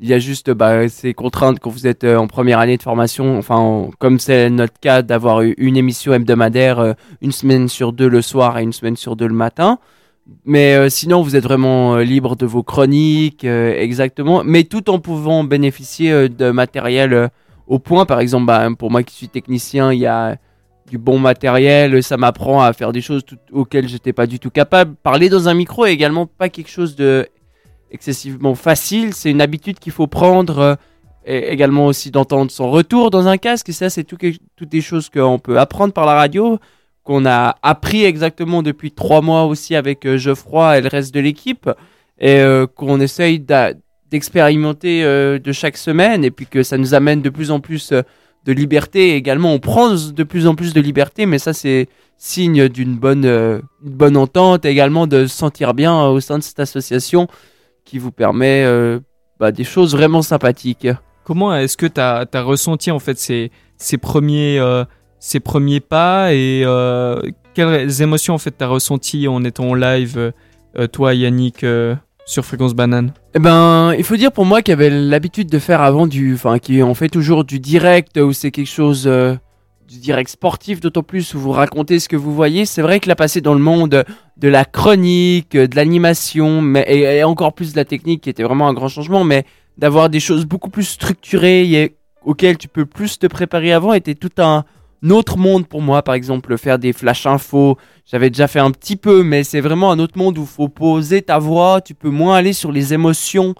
il 0.00 0.08
y 0.08 0.14
a 0.14 0.18
juste 0.18 0.50
bah, 0.50 0.88
ces 0.88 1.12
contraintes 1.12 1.60
quand 1.60 1.70
vous 1.70 1.86
êtes 1.86 2.04
euh, 2.04 2.16
en 2.16 2.26
première 2.26 2.58
année 2.58 2.78
de 2.78 2.82
formation, 2.82 3.36
enfin 3.36 3.90
comme 3.98 4.18
c'est 4.18 4.48
notre 4.48 4.78
cas 4.80 5.02
d'avoir 5.02 5.42
une 5.42 5.76
émission 5.76 6.14
hebdomadaire 6.14 6.78
euh, 6.78 6.92
une 7.20 7.32
semaine 7.32 7.68
sur 7.68 7.92
deux 7.92 8.08
le 8.08 8.22
soir 8.22 8.58
et 8.58 8.62
une 8.62 8.72
semaine 8.72 8.96
sur 8.96 9.14
deux 9.14 9.28
le 9.28 9.34
matin. 9.34 9.78
Mais 10.44 10.74
euh, 10.74 10.88
sinon, 10.88 11.22
vous 11.22 11.36
êtes 11.36 11.42
vraiment 11.44 11.96
libre 11.98 12.36
de 12.36 12.46
vos 12.46 12.62
chroniques, 12.62 13.44
exactement, 13.44 14.42
mais 14.44 14.64
tout 14.64 14.88
en 14.88 15.00
pouvant 15.00 15.44
bénéficier 15.44 16.28
de 16.28 16.50
matériel 16.50 17.30
au 17.66 17.78
point. 17.78 18.06
Par 18.06 18.20
exemple, 18.20 18.46
bah, 18.46 18.68
pour 18.78 18.90
moi 18.90 19.02
qui 19.02 19.14
suis 19.14 19.28
technicien, 19.28 19.92
il 19.92 19.98
y 19.98 20.06
a 20.06 20.36
du 20.88 20.98
bon 20.98 21.18
matériel, 21.18 22.02
ça 22.02 22.16
m'apprend 22.16 22.62
à 22.62 22.72
faire 22.72 22.92
des 22.92 23.00
choses 23.00 23.22
auxquelles 23.52 23.88
j'étais 23.88 24.12
pas 24.12 24.26
du 24.26 24.38
tout 24.38 24.50
capable. 24.50 24.94
Parler 25.02 25.28
dans 25.28 25.48
un 25.48 25.54
micro 25.54 25.84
est 25.84 25.92
également 25.92 26.26
pas 26.26 26.48
quelque 26.48 26.70
chose 26.70 26.96
de 26.96 27.28
excessivement 27.90 28.54
facile. 28.54 29.14
C'est 29.14 29.30
une 29.30 29.40
habitude 29.40 29.78
qu'il 29.78 29.92
faut 29.92 30.06
prendre. 30.06 30.58
Euh, 30.58 30.74
et 31.26 31.52
également 31.52 31.84
aussi 31.84 32.10
d'entendre 32.10 32.50
son 32.50 32.70
retour 32.70 33.10
dans 33.10 33.28
un 33.28 33.36
casque. 33.36 33.68
Et 33.68 33.72
ça, 33.72 33.90
c'est 33.90 34.04
tout, 34.04 34.16
toutes 34.56 34.68
des 34.70 34.80
choses 34.80 35.10
qu'on 35.10 35.38
peut 35.38 35.58
apprendre 35.58 35.92
par 35.92 36.06
la 36.06 36.14
radio, 36.14 36.58
qu'on 37.04 37.26
a 37.26 37.56
appris 37.62 38.04
exactement 38.04 38.62
depuis 38.62 38.90
trois 38.90 39.20
mois 39.20 39.44
aussi 39.44 39.76
avec 39.76 40.06
euh, 40.06 40.16
Geoffroy 40.16 40.78
et 40.78 40.80
le 40.80 40.88
reste 40.88 41.12
de 41.12 41.20
l'équipe, 41.20 41.68
et 42.18 42.40
euh, 42.40 42.66
qu'on 42.66 43.00
essaye 43.00 43.38
d'expérimenter 43.38 45.02
de 45.04 45.52
chaque 45.52 45.76
semaine, 45.76 46.24
et 46.24 46.30
puis 46.30 46.46
que 46.46 46.62
ça 46.62 46.78
nous 46.78 46.94
amène 46.94 47.20
de 47.20 47.28
plus 47.28 47.50
en 47.50 47.60
plus 47.60 47.92
de 47.92 48.52
liberté. 48.52 49.14
également, 49.14 49.52
on 49.52 49.58
prend 49.58 49.94
de 49.94 50.22
plus 50.22 50.46
en 50.46 50.54
plus 50.54 50.72
de 50.72 50.80
liberté, 50.80 51.26
mais 51.26 51.38
ça, 51.38 51.52
c'est 51.52 51.86
signe 52.16 52.68
d'une 52.70 52.96
bonne, 52.96 53.60
bonne 53.82 54.16
entente, 54.16 54.64
également 54.64 55.06
de 55.06 55.26
se 55.26 55.36
sentir 55.36 55.74
bien 55.74 56.06
au 56.06 56.20
sein 56.20 56.38
de 56.38 56.42
cette 56.42 56.60
association 56.60 57.28
qui 57.90 57.98
vous 57.98 58.12
permet 58.12 58.62
euh, 58.64 59.00
bah, 59.40 59.50
des 59.50 59.64
choses 59.64 59.96
vraiment 59.96 60.22
sympathiques. 60.22 60.86
Comment 61.24 61.54
est-ce 61.56 61.76
que 61.76 61.86
tu 61.86 62.00
as, 62.00 62.24
ressenti 62.34 62.92
en 62.92 63.00
fait 63.00 63.18
ces, 63.18 63.50
ces 63.78 63.98
premiers, 63.98 64.60
euh, 64.60 64.84
ces 65.18 65.40
premiers 65.40 65.80
pas 65.80 66.32
et 66.32 66.62
euh, 66.64 67.20
quelles 67.52 68.00
émotions 68.00 68.34
en 68.34 68.38
fait 68.38 68.56
tu 68.56 68.62
as 68.62 68.68
ressenti 68.68 69.26
en 69.26 69.42
étant 69.42 69.70
en 69.70 69.74
live, 69.74 70.32
toi 70.92 71.14
Yannick, 71.14 71.66
sur 72.26 72.44
Fréquence 72.44 72.74
Banane? 72.74 73.12
Eh 73.34 73.40
ben, 73.40 73.92
il 73.98 74.04
faut 74.04 74.16
dire 74.16 74.30
pour 74.30 74.44
moi 74.44 74.62
qui 74.62 74.70
avait 74.70 74.90
l'habitude 74.90 75.50
de 75.50 75.58
faire 75.58 75.82
avant 75.82 76.06
du, 76.06 76.34
enfin, 76.34 76.60
qui 76.60 76.80
en 76.80 76.94
fait 76.94 77.08
toujours 77.08 77.42
du 77.44 77.58
direct 77.58 78.18
où 78.18 78.32
c'est 78.32 78.52
quelque 78.52 78.70
chose 78.70 79.10
du 79.90 79.98
direct 79.98 80.30
sportif, 80.30 80.78
d'autant 80.78 81.02
plus 81.02 81.34
où 81.34 81.40
vous 81.40 81.50
racontez 81.50 81.98
ce 81.98 82.08
que 82.08 82.14
vous 82.14 82.32
voyez. 82.32 82.64
C'est 82.64 82.80
vrai 82.80 83.00
que 83.00 83.08
la 83.08 83.16
passer 83.16 83.40
dans 83.40 83.54
le 83.54 83.60
monde 83.60 84.04
de 84.36 84.48
la 84.48 84.64
chronique, 84.64 85.56
de 85.56 85.74
l'animation, 85.74 86.62
mais 86.62 86.84
et, 86.88 87.24
encore 87.24 87.52
plus 87.54 87.72
de 87.72 87.76
la 87.76 87.84
technique, 87.84 88.22
qui 88.22 88.30
était 88.30 88.44
vraiment 88.44 88.68
un 88.68 88.72
grand 88.72 88.86
changement, 88.86 89.24
mais 89.24 89.44
d'avoir 89.78 90.08
des 90.08 90.20
choses 90.20 90.44
beaucoup 90.44 90.70
plus 90.70 90.84
structurées 90.84 91.68
et 91.72 91.96
auxquelles 92.24 92.56
tu 92.56 92.68
peux 92.68 92.86
plus 92.86 93.18
te 93.18 93.26
préparer 93.26 93.72
avant 93.72 93.92
était 93.92 94.14
tout 94.14 94.30
un 94.38 94.64
autre 95.10 95.36
monde 95.36 95.66
pour 95.66 95.82
moi. 95.82 96.02
Par 96.02 96.14
exemple, 96.14 96.56
faire 96.56 96.78
des 96.78 96.92
flash 96.92 97.26
infos, 97.26 97.76
j'avais 98.06 98.30
déjà 98.30 98.46
fait 98.46 98.60
un 98.60 98.70
petit 98.70 98.96
peu, 98.96 99.24
mais 99.24 99.42
c'est 99.42 99.60
vraiment 99.60 99.90
un 99.90 99.98
autre 99.98 100.16
monde 100.16 100.38
où 100.38 100.46
faut 100.46 100.68
poser 100.68 101.22
ta 101.22 101.40
voix, 101.40 101.80
tu 101.80 101.94
peux 101.94 102.10
moins 102.10 102.36
aller 102.36 102.52
sur 102.52 102.70
les 102.70 102.94
émotions 102.94 103.56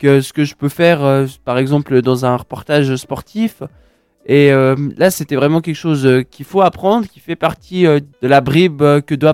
que 0.00 0.22
ce 0.22 0.32
que 0.32 0.44
je 0.44 0.56
peux 0.56 0.68
faire, 0.68 1.04
euh, 1.04 1.26
par 1.44 1.56
exemple, 1.58 2.02
dans 2.02 2.24
un 2.24 2.36
reportage 2.36 2.96
sportif. 2.96 3.62
Et 4.28 4.52
euh, 4.52 4.76
là, 4.98 5.10
c'était 5.10 5.36
vraiment 5.36 5.62
quelque 5.62 5.74
chose 5.74 6.06
euh, 6.06 6.22
qu'il 6.22 6.44
faut 6.44 6.60
apprendre, 6.60 7.08
qui 7.08 7.18
fait 7.18 7.34
partie 7.34 7.86
euh, 7.86 7.98
de 8.20 8.28
la 8.28 8.42
bribe 8.42 8.82
que 9.00 9.14
doit 9.14 9.32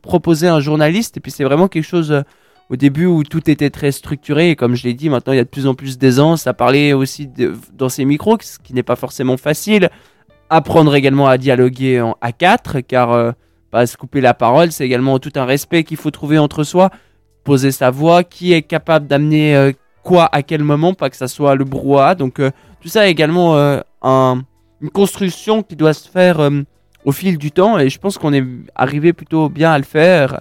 proposer 0.00 0.46
un 0.46 0.60
journaliste. 0.60 1.16
Et 1.16 1.20
puis 1.20 1.32
c'est 1.32 1.42
vraiment 1.42 1.66
quelque 1.66 1.84
chose 1.84 2.22
au 2.70 2.76
début 2.76 3.06
où 3.06 3.24
tout 3.24 3.50
était 3.50 3.70
très 3.70 3.90
structuré. 3.90 4.50
Et 4.50 4.56
comme 4.56 4.76
je 4.76 4.84
l'ai 4.84 4.94
dit, 4.94 5.10
maintenant 5.10 5.32
il 5.32 5.36
y 5.36 5.40
a 5.40 5.44
de 5.44 5.48
plus 5.48 5.66
en 5.66 5.74
plus 5.74 5.98
d'aisance 5.98 6.46
à 6.46 6.54
parler 6.54 6.92
aussi 6.92 7.28
dans 7.76 7.88
ces 7.88 8.04
micros, 8.04 8.38
ce 8.40 8.60
qui 8.60 8.74
n'est 8.74 8.84
pas 8.84 8.94
forcément 8.94 9.36
facile. 9.36 9.90
Apprendre 10.50 10.94
également 10.94 11.26
à 11.26 11.36
dialoguer 11.36 12.00
en 12.00 12.16
A4, 12.22 12.84
car 12.84 13.34
pas 13.72 13.86
se 13.86 13.96
couper 13.96 14.20
la 14.20 14.34
parole, 14.34 14.70
c'est 14.70 14.86
également 14.86 15.18
tout 15.18 15.32
un 15.34 15.44
respect 15.44 15.82
qu'il 15.82 15.96
faut 15.96 16.12
trouver 16.12 16.38
entre 16.38 16.62
soi. 16.62 16.90
Poser 17.42 17.72
sa 17.72 17.90
voix, 17.90 18.22
qui 18.22 18.52
est 18.52 18.62
capable 18.62 19.08
d'amener 19.08 19.72
quoi 20.04 20.28
à 20.30 20.42
quel 20.42 20.62
moment, 20.62 20.94
pas 20.94 21.10
que 21.10 21.16
ça 21.16 21.28
soit 21.28 21.56
le 21.56 21.64
brouhaha. 21.64 22.14
Donc 22.14 22.40
tout 22.80 22.88
ça 22.88 23.08
également 23.08 23.56
une 24.80 24.90
construction 24.90 25.62
qui 25.62 25.76
doit 25.76 25.94
se 25.94 26.08
faire 26.08 26.40
euh, 26.40 26.62
au 27.04 27.12
fil 27.12 27.38
du 27.38 27.50
temps 27.50 27.78
et 27.78 27.88
je 27.88 27.98
pense 27.98 28.18
qu'on 28.18 28.32
est 28.32 28.44
arrivé 28.74 29.12
plutôt 29.12 29.48
bien 29.48 29.72
à 29.72 29.78
le 29.78 29.84
faire. 29.84 30.40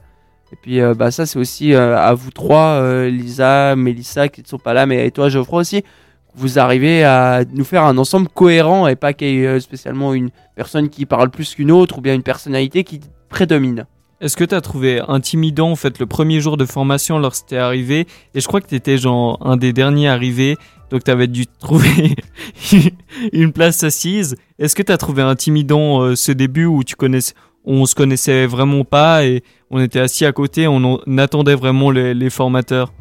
Et 0.51 0.55
puis 0.61 0.79
euh, 0.79 0.93
bah, 0.93 1.11
ça 1.11 1.25
c'est 1.25 1.39
aussi 1.39 1.73
euh, 1.73 1.97
à 1.97 2.13
vous 2.13 2.31
trois, 2.31 2.81
Lisa, 3.07 3.75
Melissa 3.75 4.27
qui 4.27 4.41
ne 4.41 4.47
sont 4.47 4.59
pas 4.59 4.73
là, 4.73 4.85
mais 4.85 5.07
et 5.07 5.11
toi 5.11 5.29
Geoffroy 5.29 5.61
aussi, 5.61 5.83
vous 6.35 6.59
arrivez 6.59 7.03
à 7.03 7.43
nous 7.51 7.63
faire 7.63 7.83
un 7.83 7.97
ensemble 7.97 8.27
cohérent 8.29 8.87
et 8.87 8.95
pas 8.95 9.13
qu'il 9.13 9.29
y 9.29 9.43
ait 9.43 9.59
spécialement 9.59 10.13
une 10.13 10.29
personne 10.55 10.89
qui 10.89 11.05
parle 11.05 11.29
plus 11.29 11.55
qu'une 11.55 11.71
autre 11.71 11.97
ou 11.97 12.01
bien 12.01 12.13
une 12.13 12.23
personnalité 12.23 12.83
qui 12.83 13.01
prédomine. 13.29 13.85
Est-ce 14.19 14.35
que 14.35 14.43
tu 14.43 14.55
as 14.55 14.61
trouvé 14.61 14.99
intimidant 15.07 15.71
en 15.71 15.75
fait 15.75 15.99
le 15.99 16.07
premier 16.07 16.39
jour 16.39 16.57
de 16.57 16.65
formation 16.65 17.19
lorsque 17.19 17.47
t'es 17.47 17.57
arrivé? 17.57 18.07
Et 18.33 18.41
je 18.41 18.47
crois 18.47 18.61
que 18.61 18.67
tu 18.67 18.75
étais 18.75 18.97
genre 18.97 19.37
un 19.41 19.57
des 19.57 19.73
derniers 19.73 20.07
arrivés 20.07 20.57
donc 20.89 21.03
tu 21.03 21.11
avais 21.11 21.27
dû 21.27 21.45
trouver 21.47 22.15
une 23.33 23.51
place 23.51 23.83
assise. 23.83 24.35
Est-ce 24.59 24.75
que 24.75 24.83
tu 24.83 24.91
as 24.91 24.97
trouvé 24.97 25.21
intimidant 25.21 26.01
euh, 26.01 26.15
ce 26.15 26.31
début 26.31 26.65
où 26.65 26.83
tu 26.83 26.95
connaissais 26.95 27.33
on 27.69 27.85
se 27.85 27.95
connaissait 27.95 28.47
vraiment 28.47 28.85
pas 28.85 29.25
et 29.25 29.43
on 29.69 29.81
était 29.81 29.99
assis 29.99 30.25
à 30.25 30.31
côté, 30.31 30.69
on, 30.69 30.99
attendait 31.17 31.55
vraiment 31.55 31.91
les, 31.91 32.29
formateurs? 32.29 32.93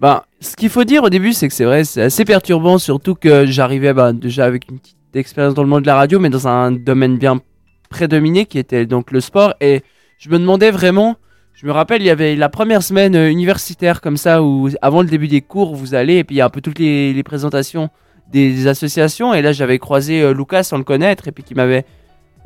Bah, 0.00 0.26
ce 0.40 0.56
qu'il 0.56 0.68
faut 0.68 0.82
dire 0.82 1.04
au 1.04 1.10
début, 1.10 1.32
c'est 1.32 1.46
que 1.46 1.54
c'est 1.54 1.64
vrai, 1.64 1.84
c'est 1.84 2.02
assez 2.02 2.24
perturbant, 2.24 2.78
surtout 2.78 3.14
que 3.14 3.46
j'arrivais 3.46 3.94
bah, 3.94 4.12
déjà 4.12 4.46
avec 4.46 4.68
une 4.68 4.80
petite 4.80 4.96
expérience 5.14 5.54
dans 5.54 5.62
le 5.62 5.68
monde 5.68 5.82
de 5.82 5.86
la 5.86 5.94
radio, 5.94 6.18
mais 6.18 6.28
dans 6.28 6.48
un 6.48 6.72
domaine 6.72 7.18
bien 7.18 7.40
prédominé 7.88 8.46
qui 8.46 8.58
était 8.58 8.84
donc 8.84 9.12
le 9.12 9.20
sport. 9.20 9.54
Et 9.60 9.84
je 10.24 10.30
me 10.30 10.38
demandais 10.38 10.70
vraiment, 10.70 11.16
je 11.52 11.66
me 11.66 11.72
rappelle, 11.72 12.00
il 12.00 12.06
y 12.06 12.10
avait 12.10 12.34
la 12.34 12.48
première 12.48 12.82
semaine 12.82 13.14
euh, 13.14 13.28
universitaire 13.28 14.00
comme 14.00 14.16
ça, 14.16 14.42
où 14.42 14.70
avant 14.80 15.02
le 15.02 15.08
début 15.08 15.28
des 15.28 15.42
cours, 15.42 15.74
vous 15.74 15.94
allez, 15.94 16.14
et 16.14 16.24
puis 16.24 16.36
il 16.36 16.38
y 16.38 16.40
a 16.40 16.46
un 16.46 16.50
peu 16.50 16.62
toutes 16.62 16.78
les, 16.78 17.22
présentations 17.22 17.90
des, 18.32 18.66
associations. 18.66 19.34
Et 19.34 19.42
là, 19.42 19.52
j'avais 19.52 19.78
croisé 19.78 20.22
euh, 20.22 20.32
Lucas 20.32 20.62
sans 20.62 20.78
le 20.78 20.84
connaître, 20.84 21.28
et 21.28 21.32
puis 21.32 21.44
qui 21.44 21.54
m'avait. 21.54 21.84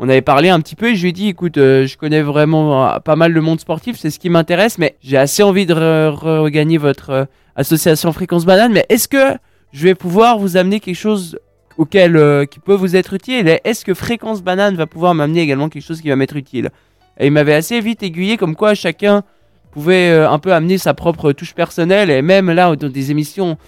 On 0.00 0.08
avait 0.08 0.22
parlé 0.22 0.48
un 0.48 0.60
petit 0.60 0.74
peu 0.74 0.90
et 0.90 0.96
je 0.96 1.02
lui 1.02 1.08
ai 1.10 1.12
dit 1.12 1.28
écoute, 1.28 1.56
euh, 1.56 1.86
je 1.86 1.96
connais 1.96 2.22
vraiment 2.22 3.00
pas 3.00 3.16
mal 3.16 3.32
le 3.32 3.40
monde 3.40 3.58
sportif, 3.60 3.96
c'est 3.96 4.10
ce 4.10 4.18
qui 4.20 4.28
m'intéresse, 4.28 4.78
mais 4.78 4.96
j'ai 5.00 5.16
assez 5.16 5.42
envie 5.42 5.66
de 5.66 5.74
regagner 5.74 6.78
votre 6.78 7.26
association 7.56 8.12
Fréquence 8.12 8.44
Banane, 8.44 8.72
mais 8.72 8.86
est-ce 8.90 9.08
que 9.08 9.36
je 9.72 9.82
vais 9.82 9.96
pouvoir 9.96 10.38
vous 10.38 10.56
amener 10.56 10.78
quelque 10.78 10.94
chose 10.94 11.40
auquel 11.78 12.46
qui 12.48 12.60
peut 12.60 12.74
vous 12.74 12.94
être 12.94 13.12
utile? 13.12 13.58
Est-ce 13.64 13.84
que 13.84 13.92
Fréquence 13.92 14.40
Banane 14.40 14.76
va 14.76 14.86
pouvoir 14.86 15.14
m'amener 15.14 15.40
également 15.40 15.68
quelque 15.68 15.86
chose 15.86 16.00
qui 16.00 16.10
va 16.10 16.14
m'être 16.14 16.36
utile? 16.36 16.70
Et 17.18 17.26
il 17.26 17.32
m'avait 17.32 17.54
assez 17.54 17.80
vite 17.80 18.02
aiguillé 18.02 18.36
comme 18.36 18.54
quoi 18.54 18.74
chacun 18.74 19.22
pouvait 19.70 20.10
euh, 20.10 20.30
un 20.30 20.38
peu 20.38 20.52
amener 20.52 20.78
sa 20.78 20.94
propre 20.94 21.32
touche 21.32 21.54
personnelle. 21.54 22.10
Et 22.10 22.22
même 22.22 22.50
là, 22.50 22.74
dans 22.76 22.88
des 22.88 23.10
émissions, 23.10 23.58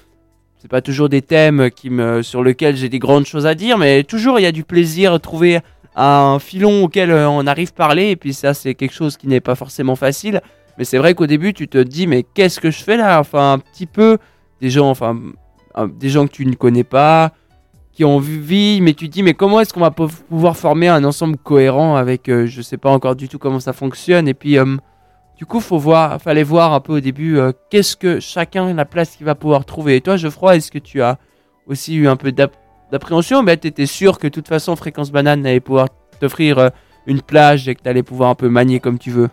c'est 0.58 0.70
pas 0.70 0.80
toujours 0.80 1.08
des 1.08 1.22
thèmes 1.22 1.70
sur 2.22 2.42
lesquels 2.42 2.76
j'ai 2.76 2.88
des 2.88 2.98
grandes 2.98 3.26
choses 3.26 3.46
à 3.46 3.54
dire, 3.54 3.78
mais 3.78 4.04
toujours 4.04 4.38
il 4.38 4.42
y 4.42 4.46
a 4.46 4.52
du 4.52 4.64
plaisir 4.64 5.20
trouver 5.20 5.60
un 5.96 6.38
filon 6.38 6.84
auquel 6.84 7.10
euh, 7.10 7.28
on 7.28 7.46
arrive 7.46 7.70
à 7.70 7.76
parler. 7.76 8.10
Et 8.10 8.16
puis 8.16 8.34
ça, 8.34 8.54
c'est 8.54 8.74
quelque 8.74 8.94
chose 8.94 9.16
qui 9.16 9.26
n'est 9.26 9.40
pas 9.40 9.54
forcément 9.54 9.96
facile. 9.96 10.40
Mais 10.78 10.84
c'est 10.84 10.98
vrai 10.98 11.14
qu'au 11.14 11.26
début, 11.26 11.52
tu 11.52 11.68
te 11.68 11.78
dis, 11.78 12.06
mais 12.06 12.22
qu'est-ce 12.22 12.60
que 12.60 12.70
je 12.70 12.82
fais 12.82 12.96
là? 12.96 13.20
Enfin, 13.20 13.52
un 13.52 13.58
petit 13.58 13.86
peu 13.86 14.18
des 14.60 14.70
gens, 14.70 14.88
enfin, 14.88 15.18
des 15.88 16.08
gens 16.08 16.26
que 16.26 16.32
tu 16.32 16.46
ne 16.46 16.54
connais 16.54 16.84
pas, 16.84 17.32
qui 17.92 18.04
ont 18.04 18.18
vie, 18.18 18.80
mais 18.80 18.94
tu 18.94 19.08
te 19.08 19.12
dis, 19.12 19.22
mais 19.22 19.34
comment 19.34 19.60
est-ce 19.60 19.72
qu'on 19.72 19.80
va 19.80 19.90
pouvoir 19.90 20.56
former 20.56 20.88
un 20.88 21.04
ensemble 21.04 21.36
cohérent 21.36 21.96
avec, 21.96 22.28
euh, 22.28 22.46
je 22.46 22.62
sais 22.62 22.76
pas 22.76 22.90
encore 22.90 23.16
du 23.16 23.28
tout 23.28 23.38
comment 23.38 23.60
ça 23.60 23.72
fonctionne, 23.72 24.28
et 24.28 24.34
puis 24.34 24.58
euh, 24.58 24.76
du 25.36 25.46
coup, 25.46 25.60
faut 25.60 25.78
voir, 25.78 26.20
fallait 26.20 26.42
voir 26.42 26.72
un 26.72 26.80
peu 26.80 26.96
au 26.96 27.00
début 27.00 27.38
euh, 27.38 27.52
qu'est-ce 27.70 27.96
que 27.96 28.20
chacun 28.20 28.72
la 28.74 28.84
place 28.84 29.16
qu'il 29.16 29.26
va 29.26 29.34
pouvoir 29.34 29.64
trouver. 29.64 29.96
Et 29.96 30.00
toi, 30.00 30.16
Geoffroy, 30.16 30.56
est-ce 30.56 30.70
que 30.70 30.78
tu 30.78 31.02
as 31.02 31.18
aussi 31.66 31.96
eu 31.96 32.08
un 32.08 32.16
peu 32.16 32.32
d'appréhension, 32.32 33.42
mais 33.42 33.56
tu 33.56 33.66
étais 33.66 33.86
sûr 33.86 34.18
que 34.18 34.26
de 34.26 34.32
toute 34.32 34.48
façon, 34.48 34.76
Fréquence 34.76 35.10
Banane 35.10 35.44
allait 35.46 35.60
pouvoir 35.60 35.88
t'offrir 36.20 36.70
une 37.06 37.22
plage 37.22 37.68
et 37.68 37.74
que 37.74 37.82
tu 37.82 37.88
allais 37.88 38.02
pouvoir 38.02 38.30
un 38.30 38.34
peu 38.34 38.48
manier 38.48 38.80
comme 38.80 38.98
tu 38.98 39.10
veux. 39.10 39.30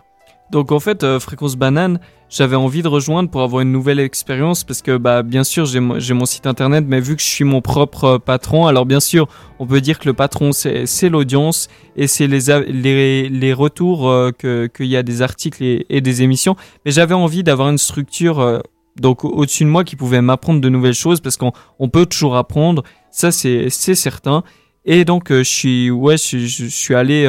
Donc 0.50 0.72
en 0.72 0.80
fait, 0.80 1.18
Fréquence 1.18 1.56
Banane, 1.56 2.00
j'avais 2.30 2.56
envie 2.56 2.82
de 2.82 2.88
rejoindre 2.88 3.30
pour 3.30 3.42
avoir 3.42 3.62
une 3.62 3.72
nouvelle 3.72 4.00
expérience 4.00 4.64
parce 4.64 4.82
que 4.82 4.96
bah 4.96 5.22
bien 5.22 5.44
sûr 5.44 5.64
j'ai 5.64 5.80
mon 5.80 6.24
site 6.26 6.46
internet 6.46 6.84
mais 6.86 7.00
vu 7.00 7.16
que 7.16 7.22
je 7.22 7.26
suis 7.26 7.44
mon 7.44 7.62
propre 7.62 8.04
euh, 8.04 8.18
patron 8.18 8.66
alors 8.66 8.84
bien 8.84 9.00
sûr 9.00 9.28
on 9.58 9.66
peut 9.66 9.80
dire 9.80 9.98
que 9.98 10.06
le 10.06 10.12
patron 10.12 10.52
c'est 10.52 11.08
l'audience 11.08 11.68
et 11.96 12.06
c'est 12.06 12.26
les, 12.26 12.40
les, 12.68 13.28
les 13.28 13.52
retours 13.52 14.08
euh, 14.08 14.30
qu'il 14.30 14.86
y 14.86 14.96
a 14.96 15.02
des 15.02 15.22
articles 15.22 15.64
et, 15.64 16.00
des 16.00 16.22
émissions. 16.22 16.54
Mais 16.84 16.92
j'avais 16.92 17.14
envie 17.14 17.42
d'avoir 17.42 17.70
une 17.70 17.78
structure 17.78 18.38
euh, 18.40 18.60
donc 19.00 19.24
au-dessus 19.24 19.64
de 19.64 19.68
moi 19.68 19.84
qui 19.84 19.96
pouvait 19.96 20.20
m'apprendre 20.20 20.60
de 20.60 20.68
nouvelles 20.68 20.94
choses 20.94 21.20
parce 21.20 21.36
qu'on 21.36 21.52
on 21.78 21.88
peut 21.88 22.06
toujours 22.06 22.36
apprendre. 22.36 22.84
Ça 23.10 23.32
c'est 23.32 23.70
certain. 23.70 24.44
Et 24.84 25.04
donc 25.04 25.30
je 25.30 25.42
suis 25.42 25.90
ouais 25.90 26.16
je, 26.16 26.38
je, 26.38 26.66
suis 26.66 26.94
allé 26.94 27.24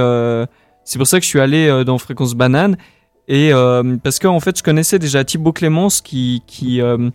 c'est 0.83 0.99
pour 0.99 1.07
ça 1.07 1.19
que 1.19 1.23
je 1.23 1.29
suis 1.29 1.39
allé 1.39 1.83
dans 1.85 1.97
fréquence 1.97 2.35
banane 2.35 2.77
et 3.29 3.53
euh, 3.53 3.95
parce 4.03 4.17
qu'en 4.17 4.35
en 4.35 4.39
fait, 4.39 4.57
je 4.57 4.63
connaissais 4.63 4.97
déjà 4.97 5.23
Thibaut 5.23 5.53
Clémence 5.53 6.01
qui 6.01 6.41
qui 6.47 6.81
euh, 6.81 7.09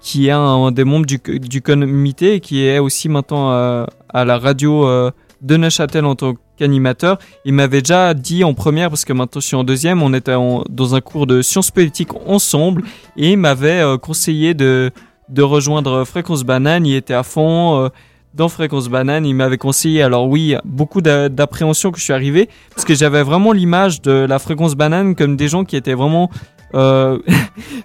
qui 0.00 0.26
est 0.26 0.32
un, 0.32 0.72
des 0.72 0.82
membres 0.82 1.06
du, 1.06 1.18
du 1.18 1.60
comité 1.60 2.34
et 2.34 2.40
qui 2.40 2.64
est 2.64 2.80
aussi 2.80 3.08
maintenant 3.08 3.50
à, 3.52 4.24
la 4.24 4.38
radio 4.38 4.84
euh, 4.88 5.12
de 5.42 5.56
Neuchâtel 5.56 6.06
en 6.06 6.16
tant 6.16 6.34
qu'animateur. 6.56 7.18
Il 7.44 7.52
m'avait 7.52 7.82
déjà 7.82 8.12
dit 8.14 8.42
en 8.42 8.54
première, 8.54 8.88
parce 8.88 9.04
que 9.04 9.12
maintenant 9.12 9.40
je 9.40 9.46
suis 9.46 9.54
en 9.54 9.62
deuxième, 9.62 10.02
on 10.02 10.12
était 10.12 10.34
dans 10.34 10.94
un 10.96 11.00
cours 11.00 11.28
de 11.28 11.40
sciences 11.40 11.70
politiques 11.70 12.14
ensemble, 12.26 12.82
et 13.16 13.30
il 13.30 13.38
m'avait 13.38 13.80
conseillé 14.02 14.54
de, 14.54 14.90
de 15.28 15.42
rejoindre 15.42 16.02
Fréquence 16.04 16.42
Banane, 16.42 16.84
il 16.84 16.96
était 16.96 17.14
à 17.14 17.22
fond 17.22 17.88
dans 18.34 18.48
Fréquence 18.48 18.88
Banane, 18.88 19.26
il 19.26 19.34
m'avait 19.34 19.58
conseillé, 19.58 20.02
alors 20.02 20.28
oui, 20.28 20.54
beaucoup 20.64 21.02
d'appréhension 21.02 21.90
que 21.90 21.98
je 21.98 22.04
suis 22.04 22.12
arrivé, 22.12 22.48
parce 22.70 22.84
que 22.84 22.94
j'avais 22.94 23.22
vraiment 23.22 23.52
l'image 23.52 24.00
de 24.00 24.12
la 24.12 24.38
Fréquence 24.38 24.74
Banane 24.74 25.14
comme 25.14 25.36
des 25.36 25.48
gens 25.48 25.64
qui 25.64 25.76
étaient 25.76 25.94
vraiment... 25.94 26.30
Euh, 26.74 27.18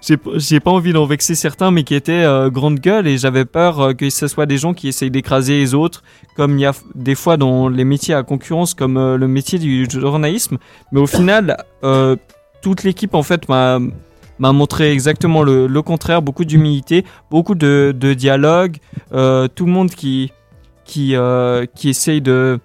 j'ai 0.36 0.60
pas 0.60 0.70
envie 0.70 0.94
d'en 0.94 1.04
vexer 1.04 1.34
certains, 1.34 1.70
mais 1.70 1.82
qui 1.82 1.94
étaient 1.94 2.24
euh, 2.24 2.48
grande 2.48 2.80
gueule, 2.80 3.06
et 3.06 3.18
j'avais 3.18 3.44
peur 3.44 3.80
euh, 3.80 3.92
que 3.92 4.08
ce 4.08 4.26
soit 4.26 4.46
des 4.46 4.56
gens 4.56 4.72
qui 4.72 4.88
essayent 4.88 5.10
d'écraser 5.10 5.58
les 5.58 5.74
autres, 5.74 6.02
comme 6.36 6.58
il 6.58 6.62
y 6.62 6.66
a 6.66 6.72
des 6.94 7.14
fois 7.14 7.36
dans 7.36 7.68
les 7.68 7.84
métiers 7.84 8.14
à 8.14 8.22
concurrence, 8.22 8.72
comme 8.72 8.96
euh, 8.96 9.18
le 9.18 9.28
métier 9.28 9.58
du 9.58 9.86
journalisme. 9.90 10.56
Mais 10.92 11.00
au 11.00 11.06
final, 11.06 11.58
toute 12.62 12.82
l'équipe, 12.82 13.14
en 13.14 13.22
fait, 13.22 13.48
m'a 13.48 13.78
m'a 14.38 14.52
montré 14.52 14.92
exactement 14.92 15.42
le, 15.42 15.66
le 15.66 15.82
contraire, 15.82 16.22
beaucoup 16.22 16.44
d'humilité, 16.44 17.04
beaucoup 17.30 17.54
de, 17.54 17.94
de 17.96 18.14
dialogue, 18.14 18.76
euh, 19.12 19.48
tout 19.52 19.66
le 19.66 19.72
monde 19.72 19.90
qui, 19.90 20.32
qui, 20.88 21.14
euh, 21.14 21.66
qui 21.76 21.90
essaye 21.90 22.20
de, 22.20 22.58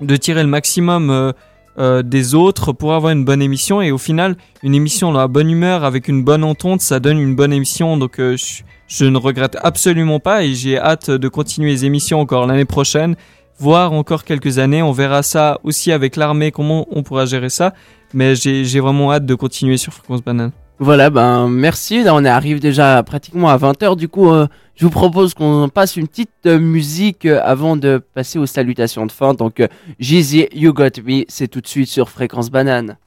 de 0.00 0.16
tirer 0.16 0.42
le 0.42 0.48
maximum 0.48 1.10
euh, 1.10 1.32
euh, 1.78 2.02
des 2.02 2.34
autres 2.34 2.72
pour 2.72 2.94
avoir 2.94 3.12
une 3.12 3.26
bonne 3.26 3.42
émission. 3.42 3.82
Et 3.82 3.90
au 3.90 3.98
final, 3.98 4.36
une 4.62 4.74
émission 4.74 5.12
dans 5.12 5.18
la 5.18 5.28
bonne 5.28 5.50
humeur, 5.50 5.84
avec 5.84 6.08
une 6.08 6.24
bonne 6.24 6.44
entente, 6.44 6.80
ça 6.80 7.00
donne 7.00 7.18
une 7.18 7.34
bonne 7.34 7.52
émission. 7.52 7.98
Donc 7.98 8.14
je, 8.18 8.62
je 8.88 9.04
ne 9.04 9.18
regrette 9.18 9.58
absolument 9.62 10.20
pas 10.20 10.44
et 10.44 10.54
j'ai 10.54 10.78
hâte 10.78 11.10
de 11.10 11.28
continuer 11.28 11.72
les 11.72 11.84
émissions 11.84 12.20
encore 12.20 12.46
l'année 12.46 12.64
prochaine, 12.64 13.16
voire 13.58 13.92
encore 13.92 14.24
quelques 14.24 14.58
années. 14.58 14.82
On 14.82 14.92
verra 14.92 15.22
ça 15.22 15.58
aussi 15.64 15.92
avec 15.92 16.16
l'armée, 16.16 16.52
comment 16.52 16.86
on 16.90 17.02
pourra 17.02 17.26
gérer 17.26 17.50
ça. 17.50 17.74
Mais 18.14 18.36
j'ai 18.36 18.80
vraiment 18.80 19.12
hâte 19.12 19.26
de 19.26 19.34
continuer 19.34 19.76
sur 19.76 19.92
Fréquence 19.92 20.22
Banane. 20.22 20.52
Voilà, 20.78 21.08
ben 21.08 21.48
merci. 21.48 22.02
Là, 22.02 22.14
on 22.14 22.24
arrive 22.24 22.60
déjà 22.60 23.02
pratiquement 23.02 23.48
à 23.48 23.56
20h. 23.56 23.96
Du 23.96 24.08
coup, 24.08 24.30
euh, 24.30 24.46
je 24.74 24.84
vous 24.84 24.90
propose 24.90 25.32
qu'on 25.32 25.70
passe 25.70 25.96
une 25.96 26.06
petite 26.06 26.30
euh, 26.44 26.58
musique 26.58 27.24
euh, 27.24 27.40
avant 27.42 27.76
de 27.76 28.02
passer 28.14 28.38
aux 28.38 28.46
salutations 28.46 29.06
de 29.06 29.12
fin. 29.12 29.32
Donc, 29.32 29.60
euh, 29.60 29.68
Jeezy, 29.98 30.48
You 30.52 30.74
Got 30.74 31.00
Me, 31.04 31.24
c'est 31.28 31.48
tout 31.48 31.62
de 31.62 31.66
suite 31.66 31.88
sur 31.88 32.10
Fréquence 32.10 32.50
Banane. 32.50 32.98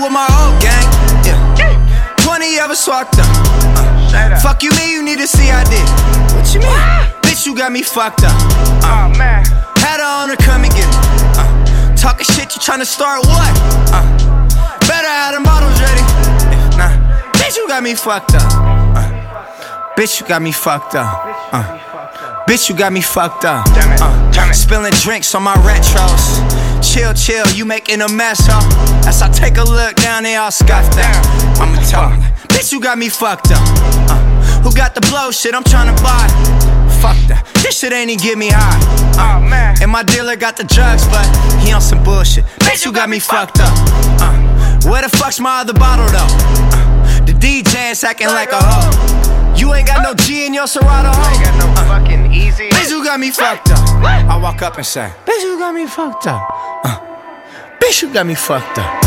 with 0.00 0.12
my 0.12 0.26
old 0.40 0.56
gang. 0.62 0.86
Yeah. 1.26 2.16
20 2.24 2.58
of 2.60 2.70
us 2.70 2.88
walked 2.88 3.18
up. 3.18 3.26
Uh, 4.14 4.40
fuck 4.40 4.62
you, 4.62 4.70
me, 4.70 4.94
you 4.94 5.02
need 5.02 5.18
to 5.18 5.26
see 5.26 5.50
I 5.50 5.62
did. 5.64 5.86
What 6.34 6.54
you 6.54 6.60
mean? 6.60 7.20
Bitch, 7.20 7.44
you 7.44 7.54
got 7.54 7.70
me 7.70 7.82
fucked 7.82 8.24
up. 8.24 8.32
Uh, 8.82 9.10
oh, 9.12 9.18
man. 9.18 9.44
Her 10.00 10.06
on 10.06 10.28
her, 10.30 10.36
come 10.36 10.64
and 10.64 10.72
get 10.72 10.88
me. 10.88 10.96
Uh, 11.36 11.94
talking 11.94 12.24
shit, 12.24 12.56
you 12.56 12.60
tryna 12.62 12.86
start 12.86 13.20
what? 13.26 13.52
Uh, 13.92 14.00
better 14.88 15.08
have 15.08 15.34
the 15.34 15.40
models 15.40 15.78
ready. 15.78 16.00
If 16.56 16.76
nah, 16.78 16.88
bitch, 17.34 17.56
you 17.56 17.68
got 17.68 17.82
me 17.82 17.94
fucked 17.94 18.34
up. 18.34 18.50
Uh, 18.96 19.92
bitch, 19.98 20.20
you 20.20 20.26
got 20.26 20.40
me 20.40 20.52
fucked 20.52 20.94
up. 20.94 21.12
Uh, 21.52 22.44
bitch, 22.48 22.70
you 22.70 22.76
got 22.76 22.94
me 22.94 23.02
fucked 23.02 23.44
up. 23.44 23.66
Uh, 23.68 24.52
spilling 24.52 24.94
drinks 25.02 25.34
on 25.34 25.42
my 25.42 25.54
retros. 25.56 26.40
Chill, 26.82 27.12
chill, 27.12 27.46
you 27.54 27.66
making 27.66 28.00
a 28.00 28.08
mess, 28.08 28.40
huh? 28.40 29.06
As 29.06 29.20
I 29.20 29.28
take 29.28 29.58
a 29.58 29.64
look 29.64 29.96
down, 29.96 30.22
they 30.22 30.36
all 30.36 30.50
scuffed 30.50 30.96
down. 30.96 31.60
I'ma 31.60 31.82
talk. 31.90 32.18
Bitch, 32.48 32.72
you 32.72 32.80
got 32.80 32.96
me 32.96 33.10
fucked 33.10 33.50
up. 33.50 33.60
Uh, 34.08 34.16
who 34.62 34.72
got 34.72 34.94
the 34.94 35.02
blow 35.02 35.30
shit 35.30 35.54
I'm 35.54 35.64
tryna 35.64 35.94
buy? 36.02 36.59
Fuck 37.00 37.16
that. 37.28 37.48
This 37.64 37.80
shit 37.80 37.92
ain't 37.92 38.10
even 38.10 38.22
get 38.22 38.36
me 38.38 38.50
high. 38.52 38.76
Uh, 39.16 39.40
oh, 39.40 39.48
man. 39.48 39.76
And 39.82 39.90
my 39.90 40.02
dealer 40.02 40.36
got 40.36 40.56
the 40.56 40.64
drugs, 40.64 41.08
but 41.08 41.24
he 41.64 41.72
on 41.72 41.80
some 41.80 42.04
bullshit. 42.04 42.44
Bitch, 42.60 42.84
you 42.84 42.92
got 42.92 43.08
me 43.08 43.18
fucked 43.18 43.58
up. 43.60 43.72
Uh, 44.20 44.36
where 44.88 45.02
the 45.02 45.08
fuck's 45.08 45.40
my 45.40 45.60
other 45.60 45.72
bottle 45.72 46.06
though? 46.12 46.30
Uh, 46.76 47.24
the 47.24 47.32
DJ's 47.32 48.04
acting 48.04 48.28
like 48.28 48.52
a 48.52 48.60
hoe. 48.60 49.56
You 49.56 49.74
ain't 49.74 49.86
got 49.86 50.02
no 50.02 50.14
G 50.14 50.46
in 50.46 50.54
your 50.54 50.66
Serato. 50.66 51.10
You 51.10 51.28
ain't 51.32 51.44
got 51.44 51.56
no 51.58 51.68
fucking 51.88 52.32
easy. 52.32 52.68
Bitch, 52.68 52.90
you 52.90 53.02
got 53.04 53.18
me 53.18 53.30
fucked 53.30 53.70
up. 53.70 53.80
I 54.04 54.38
walk 54.40 54.62
up 54.62 54.76
and 54.76 54.86
say, 54.86 55.10
Bitch, 55.24 55.42
you 55.42 55.58
got 55.58 55.74
me 55.74 55.86
fucked 55.86 56.26
up. 56.26 56.48
Uh, 56.84 57.00
bitch, 57.80 58.02
you 58.02 58.12
got 58.12 58.26
me 58.26 58.34
fucked 58.34 58.78
up. 58.78 59.02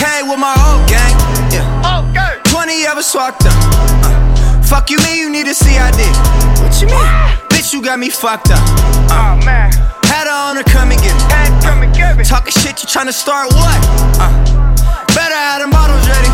Came 0.00 0.28
with 0.28 0.40
my 0.40 0.54
old 0.66 0.88
gang. 0.88 1.14
Yeah. 1.52 2.04
Okay. 2.10 2.50
20 2.50 2.86
of 2.86 2.98
us 2.98 3.14
walked 3.14 3.46
up. 3.46 3.52
Uh, 4.04 4.23
Fuck 4.74 4.90
you 4.90 4.98
mean 5.06 5.18
you 5.18 5.30
need 5.30 5.46
a 5.46 5.54
CID? 5.54 6.02
What 6.58 6.82
you 6.82 6.88
mean? 6.88 7.06
Bitch, 7.46 7.72
you 7.72 7.80
got 7.80 7.96
me 7.96 8.10
fucked 8.10 8.50
up. 8.50 8.58
Uh, 8.58 9.38
oh 9.38 9.46
man. 9.46 9.70
Had 10.02 10.26
her 10.26 10.50
on 10.50 10.56
her, 10.56 10.64
come 10.64 10.90
and 10.90 11.00
get 11.00 11.14
me. 11.14 11.62
come 11.62 11.82
and 11.84 11.94
get 11.94 12.16
me. 12.18 12.24
Talking 12.24 12.50
shit, 12.50 12.82
you 12.82 12.88
tryna 12.88 13.12
start 13.12 13.52
what? 13.54 13.78
Uh, 14.18 14.34
better 15.14 15.32
have 15.32 15.62
the 15.62 15.68
models 15.68 16.02
ready. 16.08 16.26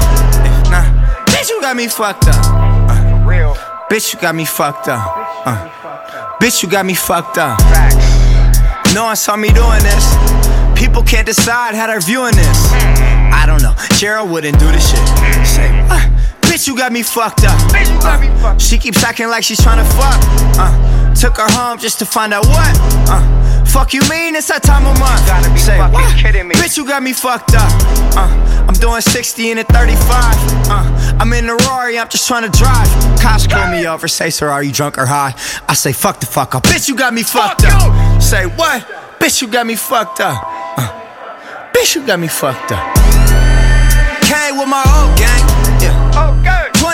If 0.48 0.70
nah, 0.72 0.88
bitch, 1.26 1.50
you 1.50 1.60
got 1.60 1.76
me 1.76 1.86
fucked 1.86 2.28
up. 2.28 2.40
Uh, 2.88 3.24
real. 3.28 3.52
Bitch, 3.90 4.14
you 4.14 4.18
got 4.18 4.34
me 4.34 4.46
fucked 4.46 4.88
up. 4.88 5.04
Uh, 5.44 6.38
bitch, 6.40 6.62
you 6.62 6.68
got 6.70 6.86
me 6.86 6.94
fucked 6.94 7.36
up. 7.36 7.60
Facts. 7.60 8.94
No 8.94 9.04
one 9.04 9.16
saw 9.16 9.36
me 9.36 9.50
doing 9.50 9.82
this. 9.82 10.16
People 10.80 11.02
can't 11.02 11.26
decide 11.26 11.74
how 11.74 11.88
they're 11.88 12.00
viewing 12.00 12.34
this. 12.34 12.72
I 12.72 13.44
don't 13.46 13.60
know. 13.60 13.74
Cheryl 14.00 14.26
wouldn't 14.32 14.58
do 14.58 14.72
this 14.72 14.90
shit. 14.90 15.46
Say 15.46 15.68
what? 15.90 16.08
Bitch, 16.60 16.66
you 16.68 16.76
got 16.76 16.92
me 16.92 17.02
fucked 17.02 17.44
up. 17.44 17.58
Uh, 18.04 18.58
she 18.58 18.76
keeps 18.76 19.02
acting 19.02 19.28
like 19.28 19.42
she's 19.42 19.62
trying 19.62 19.78
to 19.78 19.90
fuck. 19.94 20.20
Uh, 20.60 21.14
took 21.14 21.38
her 21.38 21.48
home 21.48 21.78
just 21.78 21.98
to 22.00 22.04
find 22.04 22.34
out 22.34 22.44
what. 22.44 22.76
Uh, 23.08 23.64
fuck 23.64 23.94
you 23.94 24.02
mean 24.10 24.34
it's 24.34 24.48
that 24.48 24.62
time 24.62 24.84
of 24.84 24.92
month? 25.00 25.24
Gotta 25.24 25.48
be 25.48 25.58
Say, 25.58 25.78
fucking 25.78 25.94
what? 25.94 26.16
kidding 26.18 26.48
me. 26.48 26.54
Bitch, 26.56 26.76
you 26.76 26.84
got 26.86 27.02
me 27.02 27.14
fucked 27.14 27.54
up. 27.54 27.72
Uh, 28.14 28.66
I'm 28.68 28.74
doing 28.74 29.00
60 29.00 29.52
and 29.52 29.60
a 29.60 29.64
35. 29.64 30.04
Uh, 30.68 31.16
I'm 31.18 31.32
in 31.32 31.46
the 31.46 31.54
Rari, 31.64 31.98
I'm 31.98 32.10
just 32.10 32.28
trying 32.28 32.42
to 32.44 32.52
drive. 32.58 32.88
Cops 33.18 33.46
call 33.46 33.70
me 33.70 33.86
over, 33.86 34.06
say, 34.06 34.28
sir, 34.28 34.50
are 34.50 34.62
you 34.62 34.70
drunk 34.70 34.98
or 34.98 35.06
high? 35.06 35.32
I 35.66 35.72
say, 35.72 35.92
fuck 35.94 36.20
the 36.20 36.26
fuck 36.26 36.54
up. 36.54 36.64
Bitch, 36.64 36.88
you 36.88 36.94
got 36.94 37.14
me 37.14 37.22
fucked 37.22 37.62
fuck 37.62 37.72
up. 37.72 38.14
You. 38.16 38.20
Say, 38.20 38.44
what? 38.44 38.82
Bitch, 39.18 39.40
you 39.40 39.48
got 39.48 39.66
me 39.66 39.76
fucked 39.76 40.20
up. 40.20 40.44
Uh, 40.76 41.70
bitch, 41.74 41.94
you 41.94 42.06
got 42.06 42.20
me 42.20 42.28
fucked 42.28 42.72
up. 42.72 42.84
Came 44.28 44.58
with 44.58 44.68
my 44.68 44.84
old 45.08 45.16
gang. 45.16 45.49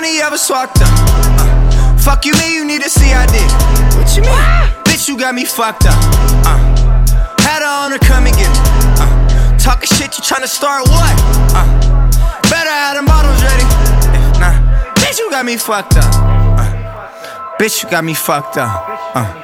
20 0.06 0.22
ever 0.22 0.38
swapped 0.38 0.80
up. 0.82 0.88
Uh, 0.88 1.96
fuck 1.96 2.24
you, 2.24 2.32
me, 2.34 2.54
you 2.54 2.64
need 2.64 2.80
a 2.80 2.88
CID. 2.88 3.34
What 3.98 4.14
you 4.14 4.22
mean? 4.22 4.38
Bitch, 4.86 5.08
you 5.08 5.18
got 5.18 5.34
me 5.34 5.44
fucked 5.44 5.86
up. 5.86 5.98
Uh, 6.46 6.58
had 7.42 7.62
her 7.62 7.84
on 7.84 7.90
her 7.90 7.98
come 7.98 8.26
and 8.26 8.36
get 8.36 8.48
me. 8.48 8.60
Uh, 9.02 9.58
talking 9.58 9.88
shit, 9.88 10.16
you 10.16 10.22
tryna 10.22 10.46
start 10.46 10.86
what? 10.86 11.14
Uh, 11.50 11.66
better 12.42 12.70
have 12.70 12.94
them 12.94 13.06
bottles 13.06 13.42
ready. 13.42 13.64
Yeah, 14.14 14.38
nah, 14.38 14.94
bitch, 14.94 15.18
you 15.18 15.28
got 15.28 15.44
me 15.44 15.56
fucked 15.56 15.96
up. 15.96 16.14
Uh, 16.14 17.56
bitch, 17.58 17.82
you 17.82 17.90
got 17.90 18.04
me 18.04 18.14
fucked 18.14 18.58
up. 18.58 19.16
Uh, 19.16 19.42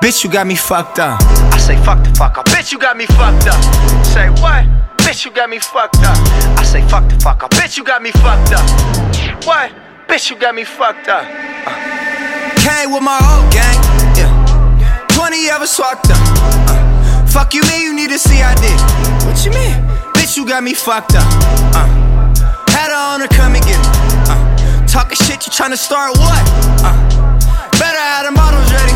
Bitch, 0.00 0.22
you 0.22 0.30
got 0.30 0.46
me 0.46 0.54
fucked 0.54 1.00
up. 1.00 1.20
I 1.52 1.58
say 1.58 1.76
fuck 1.82 2.04
the 2.04 2.14
fuck 2.14 2.38
up. 2.38 2.46
Bitch, 2.46 2.70
you 2.70 2.78
got 2.78 2.96
me 2.96 3.04
fucked 3.06 3.48
up. 3.48 3.60
Say 4.06 4.30
what? 4.30 4.64
Bitch, 4.98 5.24
you 5.24 5.32
got 5.32 5.50
me 5.50 5.58
fucked 5.58 6.04
up. 6.04 6.16
I 6.56 6.62
say 6.62 6.86
fuck 6.86 7.08
the 7.08 7.18
fuck 7.18 7.42
up. 7.42 7.50
Bitch, 7.50 7.76
you 7.76 7.82
got 7.82 8.00
me 8.00 8.12
fucked 8.12 8.52
up. 8.52 9.44
What? 9.44 9.72
Bitch, 10.08 10.30
you 10.30 10.36
got 10.36 10.54
me 10.54 10.64
fucked 10.64 11.08
up. 11.08 11.22
Uh. 11.22 11.70
Came 12.64 12.92
with 12.92 13.02
my 13.02 13.20
old 13.28 13.52
gang. 13.52 13.76
Yeah. 14.16 15.06
20 15.10 15.50
ever 15.50 15.66
swapped 15.66 16.10
up. 16.10 16.16
Uh. 16.64 17.26
Fuck 17.26 17.52
you 17.52 17.60
mean 17.64 17.82
you 17.82 17.94
need 17.94 18.10
a 18.10 18.18
CID? 18.18 18.64
What 19.26 19.44
you 19.44 19.50
mean? 19.52 19.76
Bitch, 20.16 20.36
you 20.38 20.46
got 20.46 20.64
me 20.64 20.72
fucked 20.72 21.14
up. 21.14 21.28
Uh. 21.76 21.84
Had 22.72 22.88
her 22.88 23.14
on 23.14 23.20
her 23.20 23.28
come 23.28 23.54
and 23.54 23.64
get 23.64 23.76
me. 23.78 23.88
Uh. 24.32 24.86
Talking 24.86 25.16
shit, 25.16 25.46
you 25.46 25.52
tryna 25.52 25.76
start 25.76 26.16
what? 26.16 26.42
Uh. 26.82 26.96
Better 27.78 27.98
have 27.98 28.24
them 28.24 28.34
bottles 28.34 28.72
ready. 28.72 28.92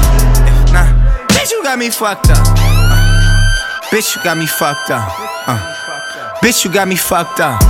Nah, 0.73 0.89
bitch, 1.29 1.51
you 1.53 1.63
got 1.63 1.79
me 1.79 1.91
fucked 1.91 2.31
up. 2.31 2.39
Uh, 2.41 3.81
bitch, 3.93 4.17
you 4.17 4.25
got 4.25 4.39
me 4.39 4.47
fucked 4.47 4.91
up. 4.91 5.07
Uh, 5.47 6.39
bitch, 6.43 6.65
you 6.65 6.73
got 6.73 6.89
me 6.89 6.97
fucked 6.97 7.39
up. 7.39 7.61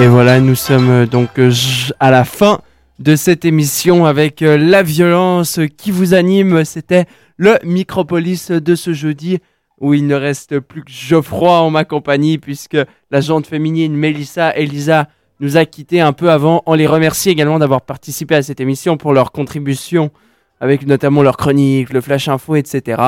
Et 0.00 0.06
voilà, 0.06 0.38
nous 0.38 0.54
sommes 0.54 0.90
euh, 0.90 1.06
donc 1.06 1.40
euh, 1.40 1.50
à 1.98 2.12
la 2.12 2.24
fin 2.24 2.60
de 3.00 3.16
cette 3.16 3.44
émission 3.44 4.06
avec 4.06 4.42
euh, 4.42 4.56
la 4.56 4.84
violence 4.84 5.58
qui 5.76 5.90
vous 5.90 6.14
anime. 6.14 6.64
C'était 6.64 7.06
le 7.36 7.58
Micropolis 7.64 8.52
de 8.52 8.76
ce 8.76 8.92
jeudi 8.92 9.40
où 9.80 9.94
il 9.94 10.06
ne 10.06 10.14
reste 10.14 10.60
plus 10.60 10.84
que 10.84 10.90
Geoffroy 10.92 11.50
en 11.50 11.70
ma 11.70 11.84
compagnie 11.84 12.38
puisque 12.38 12.76
la 13.10 13.20
jante 13.20 13.48
féminine 13.48 13.96
Mélissa 13.96 14.56
et 14.56 14.66
Lisa 14.66 15.08
nous 15.40 15.56
a 15.56 15.64
quittés 15.64 16.00
un 16.00 16.12
peu 16.12 16.30
avant. 16.30 16.62
On 16.66 16.74
les 16.74 16.86
remercie 16.86 17.30
également 17.30 17.58
d'avoir 17.58 17.80
participé 17.80 18.36
à 18.36 18.42
cette 18.42 18.60
émission 18.60 18.96
pour 18.98 19.12
leur 19.12 19.32
contribution 19.32 20.12
avec 20.60 20.86
notamment 20.86 21.22
leur 21.22 21.36
chronique, 21.36 21.92
le 21.92 22.00
flash 22.00 22.28
info, 22.28 22.54
etc. 22.54 23.02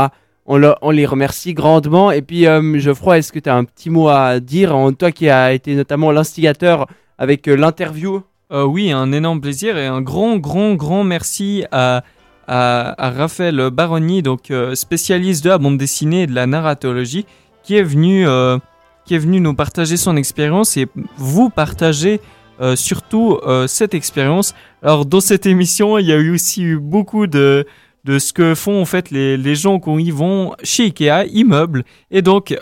On, 0.46 0.90
les 0.90 1.06
remercie 1.06 1.54
grandement. 1.54 2.10
Et 2.10 2.22
puis, 2.22 2.46
euh, 2.46 2.78
Geoffroy, 2.78 3.18
est-ce 3.18 3.32
que 3.32 3.38
tu 3.38 3.48
as 3.48 3.56
un 3.56 3.64
petit 3.64 3.88
mot 3.88 4.08
à 4.08 4.40
dire 4.40 4.74
Toi 4.98 5.12
qui 5.12 5.28
as 5.28 5.52
été 5.52 5.74
notamment 5.74 6.10
l'instigateur 6.10 6.86
avec 7.20 7.46
euh, 7.46 7.54
l'interview? 7.54 8.22
Euh, 8.50 8.64
oui, 8.64 8.90
un 8.90 9.12
énorme 9.12 9.40
plaisir 9.40 9.76
et 9.76 9.86
un 9.86 10.00
grand, 10.00 10.38
grand, 10.38 10.74
grand 10.74 11.04
merci 11.04 11.64
à, 11.70 12.02
à, 12.48 13.10
Raphaël 13.10 13.70
Baroni, 13.70 14.22
donc 14.22 14.50
euh, 14.50 14.74
spécialiste 14.74 15.44
de 15.44 15.50
la 15.50 15.58
bande 15.58 15.78
dessinée 15.78 16.22
et 16.22 16.26
de 16.26 16.34
la 16.34 16.46
narratologie, 16.46 17.26
qui 17.62 17.76
est 17.76 17.84
venu, 17.84 18.26
qui 19.04 19.14
est 19.14 19.18
venu 19.18 19.38
nous 19.38 19.54
partager 19.54 19.96
son 19.96 20.16
expérience 20.16 20.76
et 20.76 20.88
vous 21.16 21.50
partager 21.50 22.20
surtout 22.74 23.38
cette 23.68 23.92
expérience. 23.92 24.54
Alors 24.82 25.04
dans 25.04 25.20
cette 25.20 25.44
émission, 25.44 25.98
il 25.98 26.06
y 26.06 26.12
a 26.12 26.16
eu 26.16 26.30
aussi 26.32 26.62
eu 26.62 26.78
beaucoup 26.78 27.26
de, 27.26 27.66
de 28.04 28.18
ce 28.18 28.32
que 28.32 28.54
font 28.54 28.80
en 28.80 28.84
fait 28.84 29.10
les, 29.10 29.36
les 29.36 29.54
gens 29.54 29.78
quand 29.78 29.98
ils 29.98 30.12
vont 30.12 30.54
chez 30.62 30.84
Ikea, 30.84 31.26
immeubles, 31.32 31.84
et 32.10 32.22
donc 32.22 32.56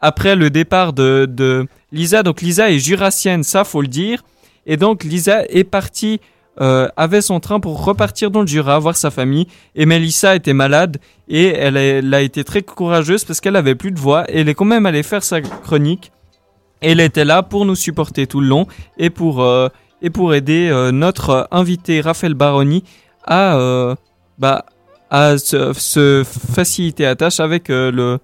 après 0.00 0.34
le 0.34 0.50
départ 0.50 0.92
de, 0.92 1.26
de 1.30 1.66
Lisa, 1.92 2.22
donc 2.22 2.40
Lisa 2.42 2.70
est 2.70 2.78
jurassienne, 2.78 3.42
ça 3.44 3.64
faut 3.64 3.82
le 3.82 3.88
dire. 3.88 4.22
Et 4.66 4.76
donc 4.76 5.04
Lisa 5.04 5.44
est 5.48 5.64
partie 5.64 6.20
euh, 6.60 6.88
avait 6.98 7.22
son 7.22 7.40
train 7.40 7.60
pour 7.60 7.82
repartir 7.82 8.30
dans 8.30 8.42
le 8.42 8.46
Jura 8.46 8.78
voir 8.78 8.96
sa 8.96 9.10
famille. 9.10 9.46
Et 9.74 9.86
Melissa 9.86 10.36
était 10.36 10.52
malade 10.52 10.98
et 11.28 11.46
elle 11.46 12.12
a, 12.14 12.20
été 12.20 12.44
très 12.44 12.62
courageuse 12.62 13.24
parce 13.24 13.40
qu'elle 13.40 13.56
avait 13.56 13.74
plus 13.74 13.90
de 13.90 13.98
voix 13.98 14.30
et 14.30 14.40
elle 14.40 14.48
est 14.48 14.54
quand 14.54 14.66
même 14.66 14.84
allée 14.84 15.02
faire 15.02 15.24
sa 15.24 15.40
chronique. 15.40 16.12
elle 16.82 17.00
était 17.00 17.24
là 17.24 17.42
pour 17.42 17.64
nous 17.64 17.74
supporter 17.74 18.26
tout 18.26 18.40
le 18.40 18.48
long 18.48 18.66
et 18.98 19.08
pour, 19.08 19.42
euh, 19.42 19.68
et 20.02 20.10
pour 20.10 20.34
aider 20.34 20.68
euh, 20.70 20.92
notre 20.92 21.48
invité 21.50 22.02
Raphaël 22.02 22.34
Baroni 22.34 22.84
à, 23.24 23.56
bah, 24.42 24.66
à 25.08 25.38
se, 25.38 25.72
se, 25.72 26.24
faciliter 26.24 27.04
la 27.04 27.16
tâche 27.16 27.40
avec 27.40 27.68
le, 27.68 28.18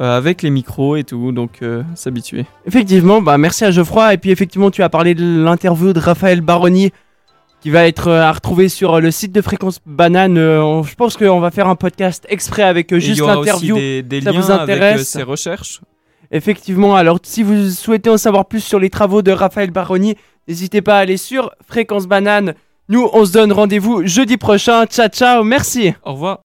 euh, 0.00 0.16
avec 0.16 0.40
les 0.40 0.48
micros 0.48 0.96
et 0.96 1.04
tout, 1.04 1.30
donc 1.30 1.58
euh, 1.60 1.82
s'habituer. 1.94 2.46
Effectivement, 2.64 3.20
bah 3.20 3.36
merci 3.36 3.66
à 3.66 3.70
Geoffroy. 3.70 4.14
Et 4.14 4.16
puis 4.16 4.30
effectivement, 4.30 4.70
tu 4.70 4.82
as 4.82 4.88
parlé 4.88 5.14
de 5.14 5.44
l'interview 5.44 5.92
de 5.92 6.00
Raphaël 6.00 6.40
Baroni 6.40 6.90
qui 7.60 7.68
va 7.68 7.86
être 7.86 8.08
euh, 8.08 8.22
à 8.22 8.32
retrouver 8.32 8.70
sur 8.70 8.98
le 8.98 9.10
site 9.10 9.32
de 9.32 9.42
Fréquence 9.42 9.78
Banane. 9.84 10.36
je 10.36 10.94
pense 10.94 11.18
qu'on 11.18 11.40
va 11.40 11.50
faire 11.50 11.68
un 11.68 11.74
podcast 11.74 12.24
exprès 12.30 12.62
avec 12.62 12.96
juste 12.96 13.20
l'interview. 13.20 13.76
Des, 13.76 14.02
des 14.02 14.22
Ça 14.22 14.32
liens 14.32 14.40
vous 14.40 14.50
intéresse 14.50 14.94
avec 14.94 15.06
ses 15.06 15.22
recherches. 15.22 15.82
Effectivement, 16.30 16.96
alors 16.96 17.18
si 17.22 17.42
vous 17.42 17.68
souhaitez 17.68 18.08
en 18.08 18.16
savoir 18.16 18.46
plus 18.46 18.64
sur 18.64 18.78
les 18.78 18.88
travaux 18.88 19.20
de 19.20 19.32
Raphaël 19.32 19.70
Baroni, 19.70 20.14
n'hésitez 20.48 20.80
pas 20.80 20.96
à 20.96 21.00
aller 21.00 21.18
sur 21.18 21.50
Fréquence 21.66 22.06
Banane. 22.06 22.54
Nous, 22.90 23.08
on 23.12 23.24
se 23.24 23.32
donne 23.32 23.52
rendez-vous 23.52 24.04
jeudi 24.04 24.36
prochain. 24.36 24.84
Ciao, 24.86 25.06
ciao, 25.08 25.44
merci. 25.44 25.94
Au 26.04 26.12
revoir. 26.12 26.38